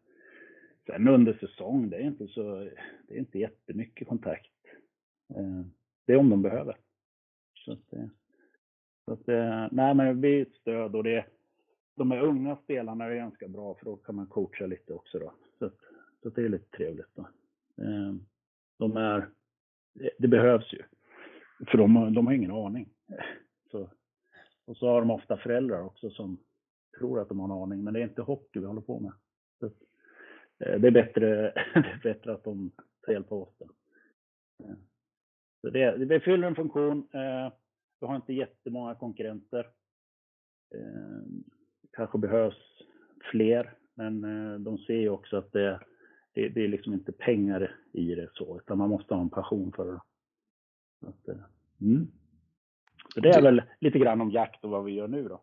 sen 0.87 1.09
under 1.09 1.33
säsong, 1.33 1.91
det 1.91 1.97
är 1.97 2.01
inte 2.01 2.29
så, 2.29 2.71
det 3.09 3.15
är 3.15 3.19
inte 3.19 3.39
jättemycket 3.39 4.09
kontakt. 4.09 4.53
Eh, 5.29 5.63
det 6.07 6.13
är 6.13 6.17
om 6.17 6.31
de 6.31 6.43
behöver. 6.43 6.77
Så 7.55 7.73
att, 7.73 7.95
så 9.05 9.13
att, 9.13 9.27
nej 9.73 9.95
men 9.95 10.21
vi 10.21 10.39
är 10.39 10.43
ett 10.43 10.55
stöd 10.55 10.97
och 10.97 11.05
det, 11.05 11.27
de 11.95 12.11
här 12.11 12.21
unga 12.21 12.57
spelarna 12.57 13.05
är 13.05 13.15
ganska 13.15 13.49
bra 13.49 13.75
för 13.75 13.85
då 13.85 13.97
kan 13.97 14.15
man 14.15 14.27
coacha 14.27 14.67
lite 14.67 14.93
också 14.93 15.19
då. 15.19 15.35
Så, 15.59 15.65
att, 15.65 15.77
så 16.23 16.29
att 16.29 16.35
det 16.35 16.45
är 16.45 16.49
lite 16.49 16.77
trevligt 16.77 17.15
då. 17.15 17.29
De 18.79 18.97
är, 18.97 19.29
det 20.19 20.29
behövs 20.29 20.73
ju. 20.73 20.83
För 21.67 21.79
de, 21.79 22.15
de 22.15 22.27
har 22.27 22.35
ingen 22.35 22.51
aning. 22.51 22.89
Så, 23.71 23.91
och 24.65 24.77
så 24.77 24.89
har 24.89 25.01
de 25.01 25.11
ofta 25.11 25.37
föräldrar 25.37 25.83
också 25.83 26.11
som 26.11 26.39
tror 26.99 27.21
att 27.21 27.29
de 27.29 27.41
har 27.41 27.47
en 27.47 27.63
aning, 27.63 27.85
men 27.85 27.95
det 27.95 28.01
är 28.01 28.05
inte 28.05 28.23
hockey 28.23 28.61
vi 28.61 28.67
håller 28.67 28.81
på 28.81 29.01
med. 29.01 29.13
Så, 29.61 29.67
eh, 30.65 30.81
det, 30.81 30.87
är 30.87 30.91
bättre, 30.91 31.27
det 31.75 31.79
är 31.79 32.01
bättre 32.03 32.33
att 32.33 32.45
de 32.45 32.71
tar 33.03 33.13
hjälp 33.13 33.33
av 33.33 33.43
oss. 33.43 33.61
Eh, 34.65 34.75
så 35.61 35.71
det, 35.71 36.05
det 36.05 36.21
fyller 36.21 36.49
en 36.49 36.55
funktion. 36.55 37.09
Eh, 37.13 37.53
vi 38.01 38.07
har 38.07 38.17
inte 38.17 38.33
jättemånga 38.33 38.95
konkurrenter. 38.95 39.67
Kanske 41.93 42.19
behövs 42.19 42.83
fler, 43.31 43.75
men 43.95 44.21
de 44.65 44.79
ser 44.79 44.97
ju 44.97 45.09
också 45.09 45.37
att 45.37 45.53
det, 45.53 45.81
det, 46.33 46.49
det 46.49 46.65
är 46.65 46.69
liksom 46.69 46.93
inte 46.93 47.13
pengar 47.13 47.77
i 47.93 48.15
det 48.15 48.31
så, 48.33 48.59
utan 48.59 48.79
man 48.79 48.91
måste 48.91 49.15
ha 49.15 49.23
en 49.23 49.31
passion 49.31 49.73
för 49.73 49.93
det. 49.93 50.01
Så, 51.01 51.09
att, 51.09 51.39
mm. 51.81 52.07
så 53.15 53.21
det 53.21 53.29
är 53.29 53.43
väl 53.43 53.63
lite 53.81 53.99
grann 53.99 54.21
om 54.21 54.31
jakt 54.31 54.65
och 54.65 54.71
vad 54.71 54.85
vi 54.85 54.93
gör 54.93 55.09
nu 55.09 55.29
då. 55.29 55.43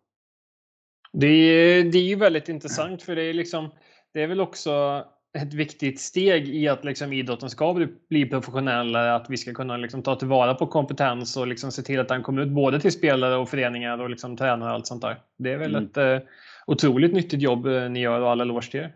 Det 1.14 1.28
är, 1.28 1.84
det 1.84 1.98
är 1.98 2.04
ju 2.04 2.16
väldigt 2.16 2.50
intressant 2.50 3.04
för 3.04 3.16
det 3.16 3.24
är 3.24 3.34
liksom 3.34 3.70
det 4.14 4.24
är 4.24 4.28
väl 4.28 4.42
också 4.42 5.04
ett 5.38 5.54
viktigt 5.54 6.00
steg 6.00 6.48
i 6.48 6.68
att 6.68 6.86
liksom 6.86 7.14
idrotten 7.14 7.50
ska 7.50 7.74
bli, 7.74 7.88
bli 8.10 8.26
professionellare, 8.30 9.16
att 9.16 9.30
vi 9.30 9.38
ska 9.38 9.54
kunna 9.54 9.78
liksom 9.78 10.04
ta 10.04 10.16
tillvara 10.16 10.54
på 10.54 10.68
kompetens 10.68 11.38
och 11.38 11.48
liksom 11.48 11.72
se 11.72 11.82
till 11.82 12.00
att 12.00 12.08
den 12.08 12.24
kommer 12.24 12.42
ut 12.42 12.50
både 12.50 12.80
till 12.80 12.92
spelare 12.92 13.36
och 13.36 13.50
föreningar 13.50 14.02
och 14.02 14.10
liksom 14.10 14.38
tränare 14.38 14.70
och 14.70 14.76
allt 14.76 14.88
sånt 14.88 15.02
där. 15.02 15.16
Det 15.38 15.52
är 15.52 15.58
väl 15.58 15.76
mm. 15.76 15.86
ett 15.86 15.98
eh, 15.98 16.30
otroligt 16.68 17.14
nyttigt 17.14 17.42
jobb 17.42 17.66
eh, 17.66 17.90
ni 17.90 18.00
gör 18.00 18.22
och 18.22 18.30
alla 18.30 18.44
eloge 18.44 18.72
till 18.72 18.80
er. 18.80 18.96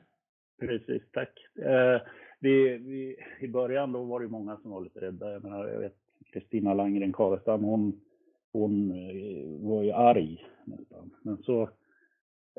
Precis, 0.59 1.03
tack. 1.11 1.29
Eh, 1.65 2.01
vi, 2.39 2.77
vi, 2.77 3.15
I 3.39 3.47
början 3.47 3.91
då 3.91 4.03
var 4.03 4.19
det 4.19 4.27
många 4.27 4.57
som 4.57 4.71
var 4.71 4.81
lite 4.81 5.01
rädda. 5.01 5.31
Jag 5.31 5.43
menar, 5.43 5.67
jag 5.67 5.79
vet 5.79 5.95
Kristina 6.33 6.73
Langren 6.73 7.13
Karestam, 7.13 7.63
hon, 7.63 8.01
hon 8.53 8.91
eh, 8.91 9.67
var 9.67 9.83
ju 9.83 9.91
arg 9.91 10.45
nästan. 10.65 11.11
Men 11.21 11.37
så 11.37 11.69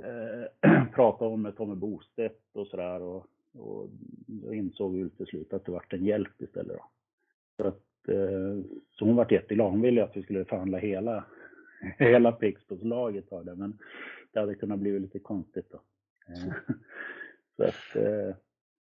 eh, 0.05 0.85
pratade 0.95 1.31
hon 1.31 1.43
med 1.43 1.57
Tommy 1.57 1.75
Bostedt 1.75 2.41
och 2.53 2.67
sådär 2.67 3.03
och, 3.03 3.27
och 3.53 3.89
då 4.27 4.55
insåg 4.55 4.95
vi 4.95 5.11
till 5.11 5.27
slut 5.27 5.53
att 5.53 5.65
det 5.65 5.73
vart 5.73 5.93
en 5.93 6.05
hjälp 6.05 6.43
istället. 6.43 6.77
Då. 6.77 6.85
Så, 7.57 7.69
att, 7.69 8.09
eh, 8.09 8.65
så 8.91 9.05
hon 9.05 9.17
vart 9.17 9.33
jätteglad. 9.33 9.71
Hon 9.71 9.81
ville 9.81 10.05
att 10.05 10.17
vi 10.17 10.23
skulle 10.23 10.45
förhandla 10.45 10.79
hela, 10.79 11.25
hela 11.99 12.33
Pixbos-laget 12.33 13.33
av 13.33 13.45
det, 13.45 13.55
men 13.55 13.79
det 14.33 14.41
hade 14.41 14.55
kunnat 14.55 14.79
bli 14.79 14.99
lite 14.99 15.19
konstigt 15.19 15.71
då. 15.71 15.81
Eh, 16.29 16.55
så 17.57 17.63
att, 17.63 17.97
eh, 17.97 18.37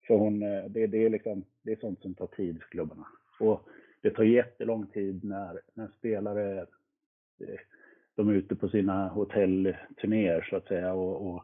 för 0.08 0.16
hon, 0.16 0.44
eh, 0.44 0.66
det, 0.70 0.88
det, 0.88 1.06
är 1.06 1.10
liksom, 1.10 1.44
det 1.62 1.72
är 1.72 1.76
sånt 1.76 2.02
som 2.02 2.14
tar 2.14 2.28
tid 2.28 2.62
för 2.62 2.70
klubbarna. 2.70 3.08
Och 3.40 3.70
det 4.02 4.10
tar 4.10 4.24
jättelång 4.24 4.88
tid 4.88 5.24
när, 5.24 5.62
när 5.74 5.88
spelare 5.88 6.60
eh, 7.40 7.60
de 8.18 8.30
är 8.30 8.34
ute 8.34 8.56
på 8.56 8.70
sina 8.70 9.08
hotellturnéer 9.08 10.48
så 10.50 10.56
att 10.56 10.68
säga 10.68 10.94
och, 10.94 11.28
och, 11.28 11.44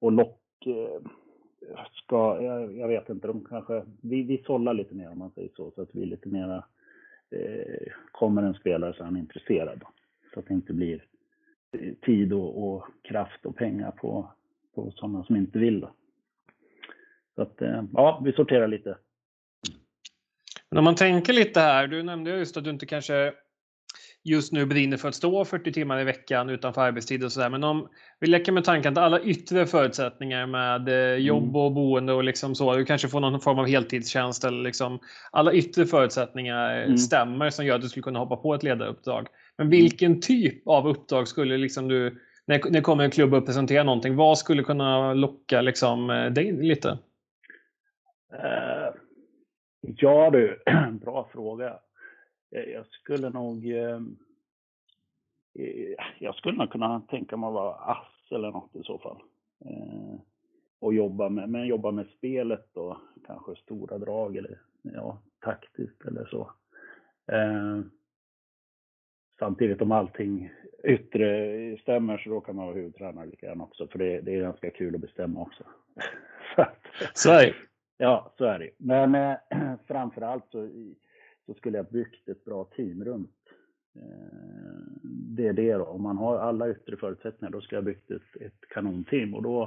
och 0.00 0.12
lock 0.12 0.66
eh, 0.66 1.02
ska, 1.92 2.42
jag, 2.42 2.76
jag, 2.76 2.88
vet 2.88 3.08
inte, 3.08 3.26
de 3.26 3.44
kanske, 3.44 3.82
vi, 4.00 4.22
vi 4.22 4.42
sållar 4.46 4.74
lite 4.74 4.94
mer 4.94 5.10
om 5.10 5.18
man 5.18 5.30
säger 5.30 5.50
så, 5.56 5.70
så 5.70 5.82
att 5.82 5.88
vi 5.92 6.06
lite 6.06 6.28
mera, 6.28 6.64
eh, 7.30 7.92
kommer 8.12 8.42
en 8.42 8.54
spelare 8.54 8.94
så 8.94 9.00
är 9.00 9.04
han 9.04 9.16
intresserad. 9.16 9.78
Då, 9.78 9.86
så 10.34 10.40
att 10.40 10.46
det 10.46 10.54
inte 10.54 10.72
blir 10.72 11.04
eh, 11.72 11.94
tid 11.94 12.32
och, 12.32 12.74
och 12.74 12.84
kraft 13.02 13.46
och 13.46 13.56
pengar 13.56 13.90
på, 13.90 14.32
på 14.74 14.90
sådana 14.90 15.24
som 15.24 15.36
inte 15.36 15.58
vill. 15.58 15.80
Då. 15.80 15.90
Så 17.34 17.42
att, 17.42 17.62
eh, 17.62 17.82
ja, 17.92 18.22
vi 18.24 18.32
sorterar 18.32 18.68
lite. 18.68 18.98
Men 20.70 20.78
om 20.78 20.84
man 20.84 20.94
tänker 20.94 21.32
lite 21.32 21.60
här, 21.60 21.86
du 21.86 22.02
nämnde 22.02 22.30
just 22.38 22.56
att 22.56 22.64
du 22.64 22.70
inte 22.70 22.86
kanske 22.86 23.34
just 24.24 24.52
nu 24.52 24.66
brinner 24.66 24.96
för 24.96 25.08
att 25.08 25.14
stå 25.14 25.44
40 25.44 25.72
timmar 25.72 26.00
i 26.00 26.04
veckan 26.04 26.50
utanför 26.50 26.80
arbetstid 26.80 27.24
och 27.24 27.32
sådär. 27.32 27.50
Men 27.50 27.64
om 27.64 27.88
vi 28.20 28.26
leker 28.26 28.52
med 28.52 28.64
tanken 28.64 28.92
att 28.92 28.98
alla 28.98 29.20
yttre 29.20 29.66
förutsättningar 29.66 30.46
med 30.46 30.88
eh, 30.88 31.16
jobb 31.16 31.42
mm. 31.42 31.56
och 31.56 31.72
boende 31.72 32.12
och 32.12 32.24
liksom 32.24 32.54
så, 32.54 32.76
du 32.76 32.84
kanske 32.84 33.08
får 33.08 33.20
någon 33.20 33.40
form 33.40 33.58
av 33.58 33.66
heltidstjänst 33.66 34.44
eller 34.44 34.62
liksom 34.62 34.98
alla 35.30 35.52
yttre 35.52 35.86
förutsättningar 35.86 36.82
mm. 36.82 36.98
stämmer 36.98 37.50
som 37.50 37.66
gör 37.66 37.74
att 37.74 37.82
du 37.82 37.88
skulle 37.88 38.02
kunna 38.02 38.18
hoppa 38.18 38.36
på 38.36 38.54
ett 38.54 38.62
ledaruppdrag. 38.62 39.26
Men 39.58 39.70
vilken 39.70 40.20
typ 40.20 40.68
av 40.68 40.88
uppdrag 40.88 41.28
skulle 41.28 41.56
liksom 41.56 41.88
du, 41.88 42.20
när 42.46 42.70
det 42.70 42.80
kommer 42.80 43.04
en 43.04 43.10
klubb 43.10 43.34
och 43.34 43.46
presenterar 43.46 43.84
någonting, 43.84 44.16
vad 44.16 44.38
skulle 44.38 44.62
kunna 44.62 45.14
locka 45.14 45.60
liksom 45.60 46.10
eh, 46.10 46.26
dig 46.26 46.52
lite? 46.52 46.88
Uh, 48.32 48.94
ja 49.80 50.30
du, 50.30 50.62
bra 51.04 51.28
fråga. 51.32 51.78
Jag 52.52 52.86
skulle 52.86 53.30
nog... 53.30 53.64
Uh, 53.64 54.00
jag 56.18 56.34
skulle 56.34 56.58
nog 56.58 56.70
kunna 56.70 57.00
tänka 57.00 57.36
mig 57.36 57.46
att 57.46 57.54
vara 57.54 57.74
ass 57.74 58.12
eller 58.30 58.50
något 58.50 58.76
i 58.76 58.82
så 58.82 58.98
fall. 58.98 59.22
Eh, 59.64 60.20
och 60.80 60.94
jobba 60.94 61.28
med, 61.28 61.48
men 61.48 61.66
jobba 61.66 61.90
med 61.90 62.06
spelet 62.06 62.76
och 62.76 62.96
kanske 63.26 63.56
stora 63.56 63.98
drag 63.98 64.36
eller 64.36 64.58
ja, 64.82 65.22
taktiskt 65.40 66.04
eller 66.04 66.24
så. 66.24 66.52
Eh, 67.32 67.80
samtidigt 69.38 69.82
om 69.82 69.92
allting 69.92 70.50
yttre 70.84 71.78
stämmer 71.82 72.18
så 72.18 72.30
då 72.30 72.40
kan 72.40 72.56
man 72.56 72.66
vara 72.66 72.74
huvudtränare 72.74 73.26
lika 73.26 73.46
gärna 73.46 73.64
också. 73.64 73.88
För 73.88 73.98
det, 73.98 74.20
det 74.20 74.34
är 74.34 74.40
ganska 74.40 74.70
kul 74.70 74.94
att 74.94 75.00
bestämma 75.00 75.40
också. 75.40 75.64
så, 76.56 76.64
så 77.14 77.30
är 77.30 77.46
det. 77.46 77.54
Ja, 77.96 78.32
så 78.38 78.44
är 78.44 78.58
det. 78.58 78.70
Men 78.76 79.14
eh, 79.14 79.36
framförallt 79.86 80.44
så, 80.50 80.68
så 81.46 81.54
skulle 81.54 81.76
jag 81.76 81.86
byggt 81.86 82.28
ett 82.28 82.44
bra 82.44 82.64
team 82.64 83.04
runt 83.04 83.30
Eh, 83.96 84.82
det 85.04 85.46
är 85.46 85.52
det 85.52 85.72
då. 85.72 85.84
Om 85.84 86.02
man 86.02 86.16
har 86.16 86.38
alla 86.38 86.70
yttre 86.70 86.96
förutsättningar, 86.96 87.52
då 87.52 87.60
ska 87.60 87.76
jag 87.76 87.84
byggt 87.84 88.10
ett, 88.10 88.36
ett 88.40 88.68
kanonteam 88.68 89.34
och 89.34 89.42
då, 89.42 89.62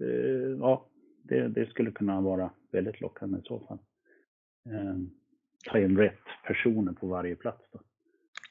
eh, 0.00 0.58
ja, 0.60 0.86
det, 1.22 1.48
det, 1.48 1.70
skulle 1.70 1.90
kunna 1.90 2.20
vara 2.20 2.50
väldigt 2.70 3.00
lockande 3.00 3.38
i 3.38 3.42
så 3.44 3.60
fall. 3.60 3.78
Eh, 4.70 4.96
ta 5.70 5.78
in 5.78 5.98
rätt 5.98 6.18
personer 6.46 6.92
på 6.92 7.06
varje 7.06 7.36
plats 7.36 7.64
då. 7.72 7.80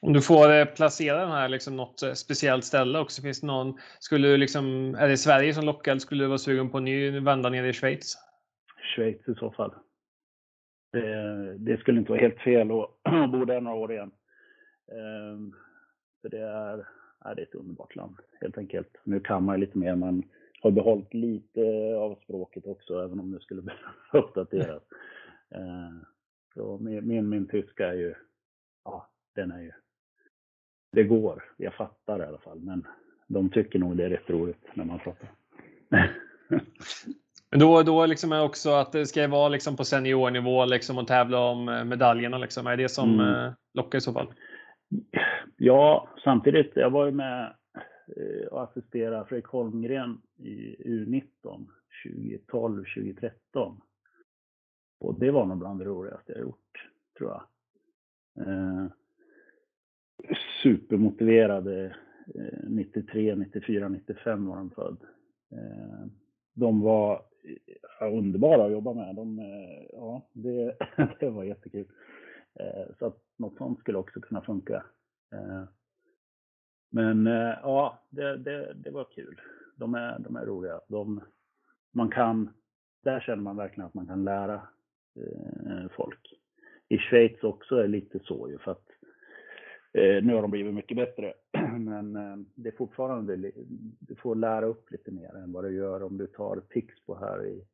Om 0.00 0.12
du 0.12 0.22
får 0.22 0.74
placera 0.74 1.20
den 1.20 1.30
här 1.30 1.48
liksom 1.48 1.76
något 1.76 2.02
speciellt 2.14 2.64
ställe 2.64 2.98
också, 2.98 3.22
finns 3.22 3.40
det 3.40 3.46
någon, 3.46 3.78
skulle 4.00 4.28
du 4.28 4.36
liksom, 4.36 4.94
är 4.94 5.08
det 5.08 5.16
Sverige 5.16 5.54
som 5.54 5.64
lockar 5.64 5.92
eller 5.92 6.00
skulle 6.00 6.24
du 6.24 6.28
vara 6.28 6.38
sugen 6.38 6.70
på 6.70 6.78
en 6.78 6.84
ny 6.84 7.20
vända 7.20 7.50
nere 7.50 7.68
i 7.68 7.72
Schweiz? 7.72 8.14
Schweiz 8.94 9.28
i 9.28 9.34
så 9.34 9.50
fall. 9.50 9.74
Det, 10.94 11.56
det 11.58 11.80
skulle 11.80 11.98
inte 11.98 12.12
vara 12.12 12.20
helt 12.20 12.38
fel 12.38 12.70
att 12.70 13.30
bo 13.32 13.44
där 13.44 13.60
några 13.60 13.76
år 13.76 13.92
igen. 13.92 14.10
Ehm, 14.92 15.54
för 16.22 16.28
det 16.28 16.40
är, 16.40 16.86
är 17.20 17.34
det 17.34 17.42
ett 17.42 17.54
underbart 17.54 17.96
land 17.96 18.16
helt 18.40 18.58
enkelt. 18.58 18.96
Nu 19.04 19.20
kan 19.20 19.44
man 19.44 19.60
lite 19.60 19.78
mer, 19.78 19.96
man 19.96 20.22
har 20.60 20.70
behållit 20.70 21.14
lite 21.14 21.60
av 21.98 22.14
språket 22.24 22.66
också 22.66 23.04
även 23.04 23.20
om 23.20 23.30
det 23.30 23.40
skulle 23.40 23.62
behöva 24.12 24.28
uppdateras. 24.28 24.82
Ehm, 25.50 26.04
så 26.54 26.78
min, 26.78 27.08
min, 27.08 27.28
min 27.28 27.48
tyska 27.48 27.88
är 27.88 27.94
ju, 27.94 28.14
ja 28.84 29.08
den 29.34 29.50
är 29.50 29.60
ju, 29.60 29.72
det 30.92 31.04
går, 31.04 31.44
jag 31.56 31.74
fattar 31.74 32.20
i 32.20 32.26
alla 32.26 32.38
fall 32.38 32.60
men 32.60 32.86
de 33.26 33.50
tycker 33.50 33.78
nog 33.78 33.96
det 33.96 34.04
är 34.04 34.10
rätt 34.10 34.30
roligt 34.30 34.66
när 34.74 34.84
man 34.84 34.98
pratar. 34.98 35.28
Men 37.54 37.60
då, 37.60 37.82
då 37.82 38.06
liksom 38.06 38.32
är 38.32 38.42
också 38.42 38.70
att 38.70 38.92
det 38.92 39.06
ska 39.06 39.28
vara 39.28 39.48
liksom 39.48 39.76
på 39.76 39.84
seniornivå 39.84 40.64
liksom 40.64 40.98
och 40.98 41.06
tävla 41.06 41.38
om 41.38 41.68
eh, 41.68 41.84
medaljerna. 41.84 42.38
Liksom. 42.38 42.66
Är 42.66 42.76
det 42.76 42.88
som 42.88 43.20
mm. 43.20 43.34
Eh, 43.34 43.52
lockar 43.74 43.98
i 43.98 44.00
så 44.00 44.12
fall? 44.12 44.34
Ja, 45.56 46.08
samtidigt, 46.24 46.72
jag 46.74 46.90
var 46.90 47.06
ju 47.06 47.12
med 47.12 47.56
eh, 48.16 48.46
och 48.46 48.62
assisterade 48.62 49.26
Fredrik 49.28 49.46
Holmgren 49.46 50.20
i 50.36 50.76
U19 50.88 51.66
2012, 52.04 52.84
2013. 52.94 53.80
Och 55.00 55.20
det 55.20 55.30
var 55.30 55.46
nog 55.46 55.58
bland 55.58 55.78
det 55.78 55.84
roligaste 55.84 56.32
jag 56.32 56.40
gjort, 56.40 56.90
tror 57.18 57.30
jag. 57.30 57.46
Eh, 58.46 58.86
supermotiverade 60.62 61.96
eh, 62.34 62.68
93, 62.68 63.34
94, 63.34 63.88
95 63.88 64.46
var 64.46 64.56
de 64.56 64.70
född. 64.70 64.98
Eh, 65.52 66.06
de 66.54 66.80
var 66.80 67.22
underbara 68.00 68.64
att 68.64 68.72
jobba 68.72 68.94
med. 68.94 69.16
De, 69.16 69.38
eh, 69.38 69.86
ja, 69.92 70.22
det, 70.32 70.76
det 71.20 71.30
var 71.30 71.44
jättekul. 71.44 71.86
Eh, 72.60 72.94
så 72.98 73.06
att 73.06 73.18
något 73.36 73.56
sånt 73.56 73.80
skulle 73.80 73.98
också 73.98 74.20
kunna 74.20 74.40
funka. 74.40 74.84
Eh, 75.32 75.64
men 76.90 77.26
ja, 77.62 78.02
det, 78.10 78.36
det, 78.36 78.72
det 78.74 78.90
var 78.90 79.04
kul. 79.04 79.40
De 79.76 79.94
är, 79.94 80.18
de 80.18 80.36
är 80.36 80.46
roliga. 80.46 80.80
De, 80.88 81.20
man 81.92 82.10
kan, 82.10 82.50
där 83.04 83.20
känner 83.20 83.42
man 83.42 83.56
verkligen 83.56 83.86
att 83.86 83.94
man 83.94 84.06
kan 84.06 84.24
lära 84.24 84.60
folk. 85.96 86.40
I 86.88 86.98
Schweiz 86.98 87.42
också 87.42 87.76
är 87.76 87.82
det 87.82 87.88
lite 87.88 88.18
så 88.18 88.50
ju 88.50 88.58
för 88.58 88.70
att 88.72 88.88
nu 90.22 90.34
har 90.34 90.42
de 90.42 90.50
blivit 90.50 90.74
mycket 90.74 90.96
bättre. 90.96 91.34
Mm. 91.76 92.10
Men 92.10 92.16
eh, 92.16 92.46
det 92.54 92.68
är 92.68 92.76
fortfarande, 92.76 93.36
du 93.98 94.14
får 94.14 94.34
lära 94.34 94.66
upp 94.66 94.90
lite 94.90 95.10
mer 95.10 95.36
än 95.36 95.52
vad 95.52 95.64
du 95.64 95.76
gör 95.76 96.02
om 96.02 96.18
du 96.18 96.26
tar 96.26 96.56
Pixbo 96.56 97.14
här 97.14 97.46
i, 97.46 97.64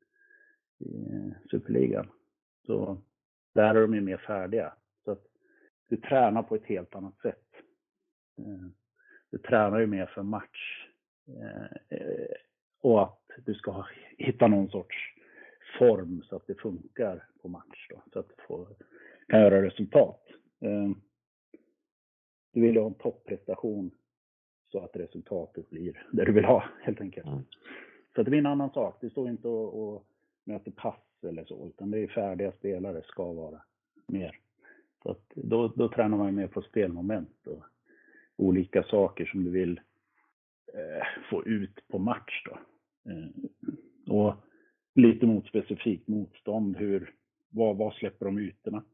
i 0.79 1.13
eh, 1.13 1.49
Superligan. 1.51 2.09
Så 2.67 2.99
där 3.55 3.75
är 3.75 3.81
de 3.83 3.95
ju 3.95 4.01
mer 4.01 4.17
färdiga. 4.17 4.73
Så 5.05 5.11
att 5.11 5.25
du 5.89 5.97
tränar 5.97 6.43
på 6.43 6.55
ett 6.55 6.67
helt 6.67 6.95
annat 6.95 7.19
sätt. 7.19 7.47
Eh, 8.39 8.67
du 9.31 9.39
tränar 9.39 9.79
ju 9.81 9.87
mer 9.87 10.07
för 10.07 10.23
match. 10.23 10.87
Och 12.81 13.03
att 13.03 13.23
du 13.45 13.55
ska 13.55 13.85
hitta 14.19 14.47
någon 14.47 14.69
sorts 14.69 14.97
form 15.79 16.23
så 16.23 16.37
att 16.37 16.47
det 16.47 16.55
funkar 16.55 17.25
på 17.43 17.49
match 17.49 17.87
då, 17.91 18.03
så 18.13 18.19
att 18.19 18.29
du 18.29 18.35
får, 18.49 18.67
kan 19.29 19.41
göra 19.41 19.63
resultat. 19.63 20.23
Du 22.53 22.61
vill 22.61 22.77
ha 22.77 22.87
en 22.87 22.95
topprestation 22.95 23.91
så 24.73 24.79
att 24.79 24.97
resultatet 24.97 25.71
blir 25.71 26.07
det 26.13 26.25
du 26.25 26.33
vill 26.33 26.45
ha 26.45 26.65
helt 26.83 27.01
enkelt. 27.01 27.27
Mm. 27.27 27.43
Så 28.15 28.23
det 28.23 28.31
blir 28.31 28.39
en 28.39 28.47
annan 28.47 28.71
sak. 28.71 28.97
Du 29.01 29.11
står 29.11 29.29
inte 29.29 29.49
och, 29.49 29.83
och 29.83 30.07
möter 30.45 30.71
pass 30.71 31.01
eller 31.23 31.45
så, 31.45 31.67
utan 31.67 31.91
det 31.91 31.99
är 31.99 32.07
färdiga 32.07 32.53
spelare, 32.53 33.03
ska 33.03 33.33
vara 33.33 33.63
mer. 34.07 34.39
Så 35.03 35.11
att 35.11 35.23
då, 35.35 35.69
då 35.69 35.89
tränar 35.89 36.19
man 36.19 36.35
mer 36.35 36.47
på 36.47 36.63
spelmoment 36.63 37.47
och 37.47 37.65
olika 38.37 38.83
saker 38.83 39.25
som 39.25 39.45
du 39.45 39.51
vill 39.51 39.81
eh, 40.75 41.07
få 41.31 41.45
ut 41.45 41.89
på 41.89 41.99
match 41.99 42.43
då. 42.45 42.59
Eh, 43.11 43.29
och 44.17 44.35
lite 44.95 45.27
mot 45.27 45.47
specifikt 45.47 46.09
motstånd, 46.09 46.77
hur, 46.77 47.15
vad, 47.49 47.77
vad 47.77 47.95
släpper 47.95 48.27
de 48.27 48.39
ytorna? 48.39 48.85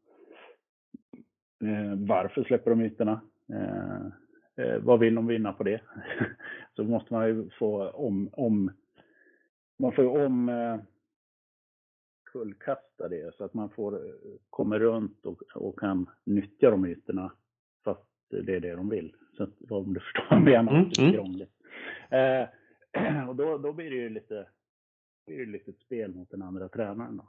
Eh, 1.63 1.95
varför 1.97 2.45
släpper 2.45 2.71
de 2.71 2.81
ytorna? 2.81 3.21
Eh, 3.53 4.07
eh, 4.65 4.79
vad 4.79 5.01
vill 5.01 5.15
de 5.15 5.27
vinna 5.27 5.53
på 5.53 5.63
det? 5.63 5.81
så 6.77 6.85
måste 6.85 7.15
man 7.15 7.29
ju 7.29 7.51
få 7.51 7.91
om, 7.91 8.31
om 8.33 8.73
man 9.79 9.93
får 9.93 10.25
om 10.25 10.49
eh, 10.49 10.79
kullkasta 12.33 13.09
det 13.09 13.35
så 13.35 13.45
att 13.45 13.55
man 13.55 13.71
får, 13.71 14.01
kommer 14.51 14.79
runt 14.79 15.27
och, 15.27 15.43
och 15.55 15.79
kan 15.79 16.11
nyttja 16.25 16.71
de 16.71 16.87
ytorna 16.87 17.33
fast 17.85 18.07
det 18.31 18.57
är 18.57 18.61
det 18.61 18.73
de 18.73 18.89
vill. 18.89 19.15
Så 19.37 19.43
att, 19.43 19.71
om 19.71 19.95
du 19.95 20.01
förstår 20.01 20.27
vad 20.31 20.39
jag 20.39 20.45
menar, 20.45 20.79
mm, 20.79 20.89
det 20.89 21.03
är 21.03 21.13
krångligt. 21.13 21.53
Eh, 22.11 23.29
och 23.29 23.37
då, 23.37 23.59
då 23.59 23.73
blir 23.73 23.91
det 23.91 23.97
ju 23.97 24.09
lite, 24.09 24.47
blir 25.27 25.39
det 25.39 25.53
lite 25.53 25.73
spel 25.73 26.15
mot 26.15 26.31
den 26.31 26.43
andra 26.43 26.69
tränaren. 26.69 27.17
Då. 27.17 27.25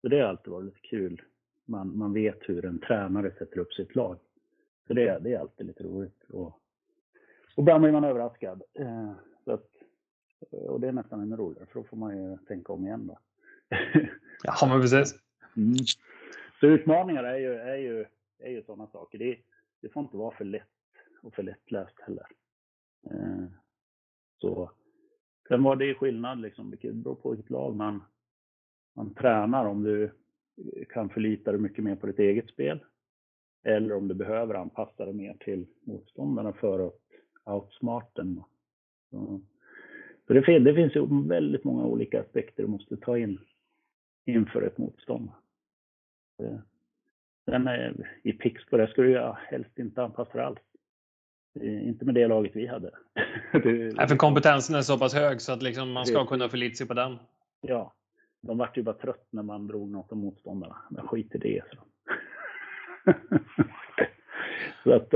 Så 0.00 0.08
det 0.08 0.20
har 0.20 0.28
alltid 0.28 0.52
varit 0.52 0.64
lite 0.64 0.80
kul. 0.80 1.22
Man, 1.64 1.98
man 1.98 2.12
vet 2.12 2.48
hur 2.48 2.64
en 2.64 2.78
tränare 2.78 3.30
sätter 3.30 3.58
upp 3.58 3.72
sitt 3.72 3.94
lag. 3.94 4.18
Så 4.88 4.94
det, 4.94 5.18
det 5.18 5.34
är 5.34 5.38
alltid 5.38 5.66
lite 5.66 5.84
roligt. 5.84 6.24
Och, 6.28 6.46
och 7.56 7.62
ibland 7.62 7.82
blir 7.82 7.92
man 7.92 8.04
överraskad. 8.04 8.62
Eh, 8.74 9.12
så 9.44 9.52
att, 9.52 9.70
och 10.50 10.80
det 10.80 10.88
är 10.88 10.92
nästan 10.92 11.20
ännu 11.20 11.36
roligare, 11.36 11.66
för 11.66 11.80
då 11.80 11.86
får 11.86 11.96
man 11.96 12.16
ju 12.16 12.36
tänka 12.36 12.72
om 12.72 12.86
igen. 12.86 13.06
Då. 13.06 13.18
ja, 14.42 14.66
men 14.68 14.80
precis. 14.80 15.14
Mm. 15.56 15.74
Så 16.60 16.66
utmaningar 16.66 17.24
är 17.24 17.38
ju, 17.38 17.54
är 17.54 17.76
ju, 17.76 18.04
är 18.38 18.50
ju 18.50 18.62
sådana 18.62 18.86
saker. 18.86 19.18
Det, 19.18 19.38
det 19.80 19.88
får 19.88 20.02
inte 20.02 20.16
vara 20.16 20.36
för 20.36 20.44
lätt 20.44 20.62
och 21.22 21.34
för 21.34 21.42
lättläst 21.42 22.00
heller. 22.00 22.26
Eh, 23.10 23.44
så 24.38 24.70
sen 25.48 25.62
var 25.62 25.76
det 25.76 25.94
skillnad 25.94 26.40
liksom, 26.40 26.70
det 26.70 26.92
beror 26.92 27.14
på 27.14 27.30
vilket 27.30 27.50
lag 27.50 27.76
man, 27.76 28.04
man 28.94 29.14
tränar. 29.14 29.64
Om 29.64 29.82
du 29.82 30.10
kan 30.88 31.08
förlita 31.08 31.52
dig 31.52 31.60
mycket 31.60 31.84
mer 31.84 31.96
på 31.96 32.06
ditt 32.06 32.18
eget 32.18 32.48
spel 32.48 32.84
eller 33.68 33.94
om 33.94 34.08
du 34.08 34.14
behöver 34.14 34.54
anpassa 34.54 35.04
dig 35.04 35.14
mer 35.14 35.36
till 35.40 35.66
motståndarna 35.84 36.52
för 36.52 36.86
att 36.86 36.94
outsmarta 37.44 38.22
dem. 38.22 38.44
Så, 39.10 39.40
så 40.26 40.32
det, 40.32 40.58
det 40.58 40.74
finns 40.74 40.96
ju 40.96 41.28
väldigt 41.28 41.64
många 41.64 41.84
olika 41.84 42.20
aspekter 42.20 42.62
du 42.62 42.68
måste 42.68 42.96
ta 42.96 43.18
in 43.18 43.38
inför 44.24 44.62
ett 44.62 44.78
motstånd. 44.78 45.30
Sen 47.44 47.66
är, 47.66 48.18
i 48.22 48.32
Pixbo, 48.32 48.76
där 48.76 48.86
skulle 48.86 49.10
jag 49.10 49.32
helst 49.32 49.78
inte 49.78 50.02
anpassa 50.02 50.38
det 50.38 50.46
alls. 50.46 50.58
Inte 51.62 52.04
med 52.04 52.14
det 52.14 52.28
laget 52.28 52.56
vi 52.56 52.66
hade. 52.66 52.90
Nej, 53.94 54.08
för 54.08 54.16
kompetensen 54.16 54.76
är 54.76 54.82
så 54.82 54.98
pass 54.98 55.14
hög 55.14 55.40
så 55.40 55.52
att 55.52 55.62
liksom 55.62 55.92
man 55.92 56.06
ska 56.06 56.26
kunna 56.26 56.48
förlita 56.48 56.74
sig 56.74 56.86
på 56.86 56.94
den. 56.94 57.18
Ja, 57.60 57.94
de 58.40 58.58
vart 58.58 58.78
ju 58.78 58.82
bara 58.82 58.94
trött 58.94 59.26
när 59.30 59.42
man 59.42 59.66
drog 59.66 59.90
något 59.90 60.12
om 60.12 60.18
motståndarna. 60.18 60.76
Men 60.90 61.06
skit 61.06 61.34
i 61.34 61.38
det. 61.38 61.62
Så, 61.72 61.78
så 64.84 64.92
att, 64.92 65.14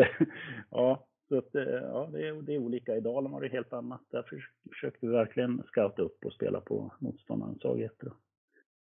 ja, 0.71 1.07
så 1.29 1.39
att, 1.39 1.51
ja 1.53 2.09
det, 2.13 2.29
är, 2.29 2.43
det 2.43 2.55
är 2.55 2.59
olika. 2.59 2.97
I 2.97 3.01
Dalen 3.01 3.33
var 3.33 3.41
det 3.41 3.49
helt 3.49 3.73
annat. 3.73 4.01
Där 4.11 4.25
försökte 4.69 5.07
vi 5.07 5.13
verkligen 5.13 5.63
scouta 5.67 6.03
upp 6.03 6.25
och 6.25 6.33
spela 6.33 6.61
på 6.61 6.95
motståndarens 6.99 7.61
svagheter. 7.61 8.13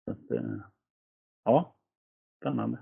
Så 0.04 0.10
att, 0.10 0.42
ja, 1.44 1.76
spännande. 2.40 2.78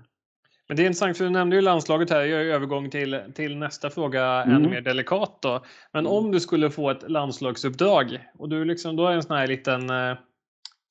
Men 0.69 0.77
det 0.77 0.83
är 0.83 0.85
intressant, 0.85 1.17
för 1.17 1.23
du 1.23 1.29
nämnde 1.29 1.55
ju 1.55 1.61
landslaget 1.61 2.09
här, 2.09 2.25
jag 2.25 2.45
övergång 2.45 2.89
till, 2.89 3.21
till 3.35 3.57
nästa 3.57 3.89
fråga, 3.89 4.43
mm. 4.43 4.55
ännu 4.55 4.69
mer 4.69 4.81
delikat 4.81 5.41
då. 5.41 5.63
Men 5.91 6.05
mm. 6.05 6.17
om 6.17 6.31
du 6.31 6.39
skulle 6.39 6.69
få 6.69 6.89
ett 6.89 7.09
landslagsuppdrag 7.09 8.29
och 8.33 8.49
du 8.49 8.65
liksom, 8.65 8.95
då 8.95 9.07
är 9.07 9.11
en 9.11 9.23
sån 9.23 9.37
här 9.37 9.47
liten 9.47 9.89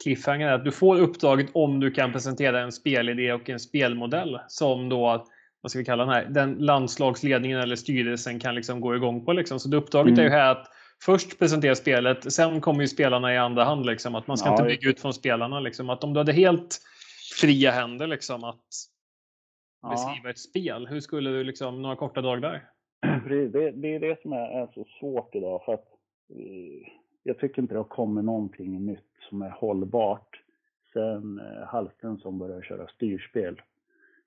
cliffhanger 0.02 0.48
att 0.48 0.64
du 0.64 0.72
får 0.72 1.00
uppdraget 1.00 1.46
om 1.52 1.80
du 1.80 1.90
kan 1.90 2.12
presentera 2.12 2.60
en 2.60 2.72
spelidé 2.72 3.32
och 3.32 3.50
en 3.50 3.60
spelmodell 3.60 4.40
som 4.48 4.88
då, 4.88 5.26
vad 5.60 5.70
ska 5.70 5.78
vi 5.78 5.84
kalla 5.84 6.04
den 6.04 6.14
här, 6.14 6.24
den 6.24 6.54
landslagsledningen 6.54 7.60
eller 7.60 7.76
styrelsen 7.76 8.40
kan 8.40 8.54
liksom 8.54 8.80
gå 8.80 8.96
igång 8.96 9.24
på. 9.24 9.32
Liksom. 9.32 9.60
Så 9.60 9.76
uppdraget 9.76 10.12
mm. 10.12 10.20
är 10.20 10.24
ju 10.24 10.30
här 10.30 10.50
att 10.50 10.66
först 11.02 11.38
presentera 11.38 11.74
spelet, 11.74 12.32
sen 12.32 12.60
kommer 12.60 12.80
ju 12.80 12.88
spelarna 12.88 13.34
i 13.34 13.38
andra 13.38 13.64
hand. 13.64 13.86
Liksom, 13.86 14.14
att 14.14 14.26
man 14.26 14.38
ska 14.38 14.48
ja, 14.48 14.52
inte 14.52 14.64
bygga 14.64 14.90
ut 14.90 15.00
från 15.00 15.14
spelarna. 15.14 15.60
Liksom. 15.60 15.90
Att 15.90 16.04
om 16.04 16.14
du 16.14 16.20
hade 16.20 16.32
helt 16.32 16.80
fria 17.40 17.70
händer 17.70 18.06
liksom, 18.06 18.44
att 18.44 18.66
ja. 19.82 19.90
beskriva 19.90 20.30
ett 20.30 20.38
spel, 20.38 20.86
hur 20.86 21.00
skulle 21.00 21.30
du, 21.30 21.44
liksom, 21.44 21.82
några 21.82 21.96
korta 21.96 22.20
drag 22.20 22.42
där? 22.42 22.64
Det, 23.28 23.70
det 23.70 23.94
är 23.94 24.00
det 24.00 24.22
som 24.22 24.32
är, 24.32 24.62
är, 24.62 24.66
så 24.74 24.86
svårt 25.00 25.34
idag. 25.34 25.64
för 25.64 25.74
att 25.74 25.86
eh, 26.30 26.92
jag 27.28 27.38
tycker 27.38 27.62
inte 27.62 27.74
det 27.74 27.78
har 27.78 27.84
kommit 27.84 28.24
någonting 28.24 28.86
nytt 28.86 29.12
som 29.28 29.42
är 29.42 29.50
hållbart 29.50 30.42
sen 30.92 31.38
eh, 31.38 31.66
Hallsten 31.66 32.18
som 32.18 32.38
började 32.38 32.62
köra 32.62 32.88
styrspel. 32.88 33.62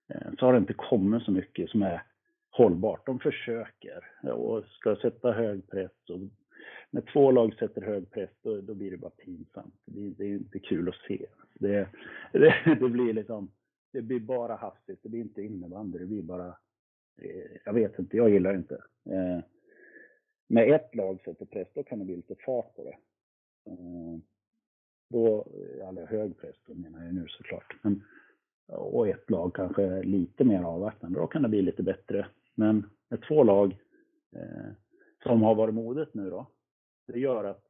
Eh, 0.08 0.32
så 0.40 0.46
har 0.46 0.54
det 0.54 0.60
inte 0.60 0.74
kommit 0.74 1.24
så 1.24 1.32
mycket 1.32 1.70
som 1.70 1.82
är 1.82 2.04
hållbart. 2.50 3.06
De 3.06 3.20
försöker 3.20 4.32
och 4.32 4.64
ska 4.66 4.96
sätta 4.96 5.32
hög 5.32 5.70
press. 5.70 5.92
Och 6.10 6.20
när 6.90 7.02
två 7.02 7.32
lag 7.32 7.54
sätter 7.54 7.82
hög 7.82 8.12
press 8.12 8.30
då, 8.42 8.62
då 8.62 8.74
blir 8.74 8.92
det 8.92 8.98
bara 8.98 9.12
pinsamt. 9.12 9.76
Det, 9.86 10.10
det, 10.10 10.24
är 10.24 10.34
inte 10.34 10.60
kul 10.60 10.90
att 10.90 11.08
se. 11.08 11.26
Det, 11.54 11.88
det, 12.32 12.78
det, 12.80 12.90
blir 12.90 13.14
liksom, 13.14 13.52
det 13.92 14.02
blir 14.02 14.20
bara 14.20 14.56
hastigt. 14.56 15.00
Det 15.04 15.10
blir 15.10 15.22
inte 15.22 15.42
innebandy. 15.42 16.00
Det 16.00 16.06
blir 16.06 16.24
bara, 16.24 16.48
eh, 17.22 17.58
jag 17.66 17.74
vet 17.74 18.00
inte, 18.00 18.18
jag 18.18 18.30
gillar 18.30 18.54
inte. 18.54 18.76
Eh, 19.06 19.40
med 20.52 20.68
när 20.68 20.76
ett 20.76 20.96
lag 20.96 21.22
sätter 21.26 21.46
press 21.46 21.68
då 21.74 21.84
kan 21.84 22.00
det 22.00 22.06
bli 22.06 22.16
lite 22.16 22.36
fart 22.36 22.76
på 22.76 22.84
det. 22.84 22.98
Eh, 23.72 24.20
då, 25.10 25.48
eller 25.90 26.06
hög 26.06 26.38
press 26.38 26.56
då 26.66 26.74
menar 26.74 27.06
jag 27.06 27.14
nu 27.14 27.28
såklart. 27.28 27.76
Men, 27.82 28.04
och 28.68 29.08
ett 29.08 29.30
lag 29.30 29.56
kanske 29.56 30.04
lite 30.04 30.44
mer 30.44 30.64
avvaktande, 30.64 31.20
då 31.20 31.28
kan 31.28 31.42
det 31.42 31.50
bli 31.50 31.62
lite 31.62 31.84
bättre. 31.84 32.28
Men 32.56 32.90
med 33.10 33.22
två 33.22 33.44
lag 33.44 33.78
eh, 34.36 34.72
som 35.24 35.44
har 35.44 35.56
varit 35.56 35.74
modet 35.74 36.14
nu 36.14 36.30
då, 36.30 36.48
det 37.08 37.20
gör 37.20 37.44
att 37.44 37.64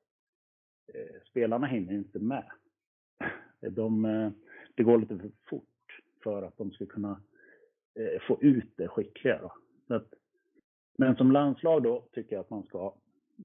eh, 0.93 1.21
spelarna 1.29 1.67
hinner 1.67 1.93
inte 1.93 2.19
med. 2.19 2.51
De, 3.59 4.05
eh, 4.05 4.31
det 4.75 4.83
går 4.83 4.99
lite 4.99 5.17
för 5.17 5.31
fort 5.49 6.01
för 6.23 6.43
att 6.43 6.57
de 6.57 6.71
ska 6.71 6.85
kunna 6.85 7.21
eh, 7.95 8.21
få 8.27 8.37
ut 8.41 8.77
det 8.77 8.87
skickliga. 8.87 9.39
Då. 9.41 9.53
Att, 9.95 10.13
men 10.97 11.15
som 11.15 11.31
landslag 11.31 11.83
då 11.83 12.03
tycker 12.11 12.35
jag 12.35 12.41
att 12.41 12.49
man 12.49 12.63
ska, 12.63 12.93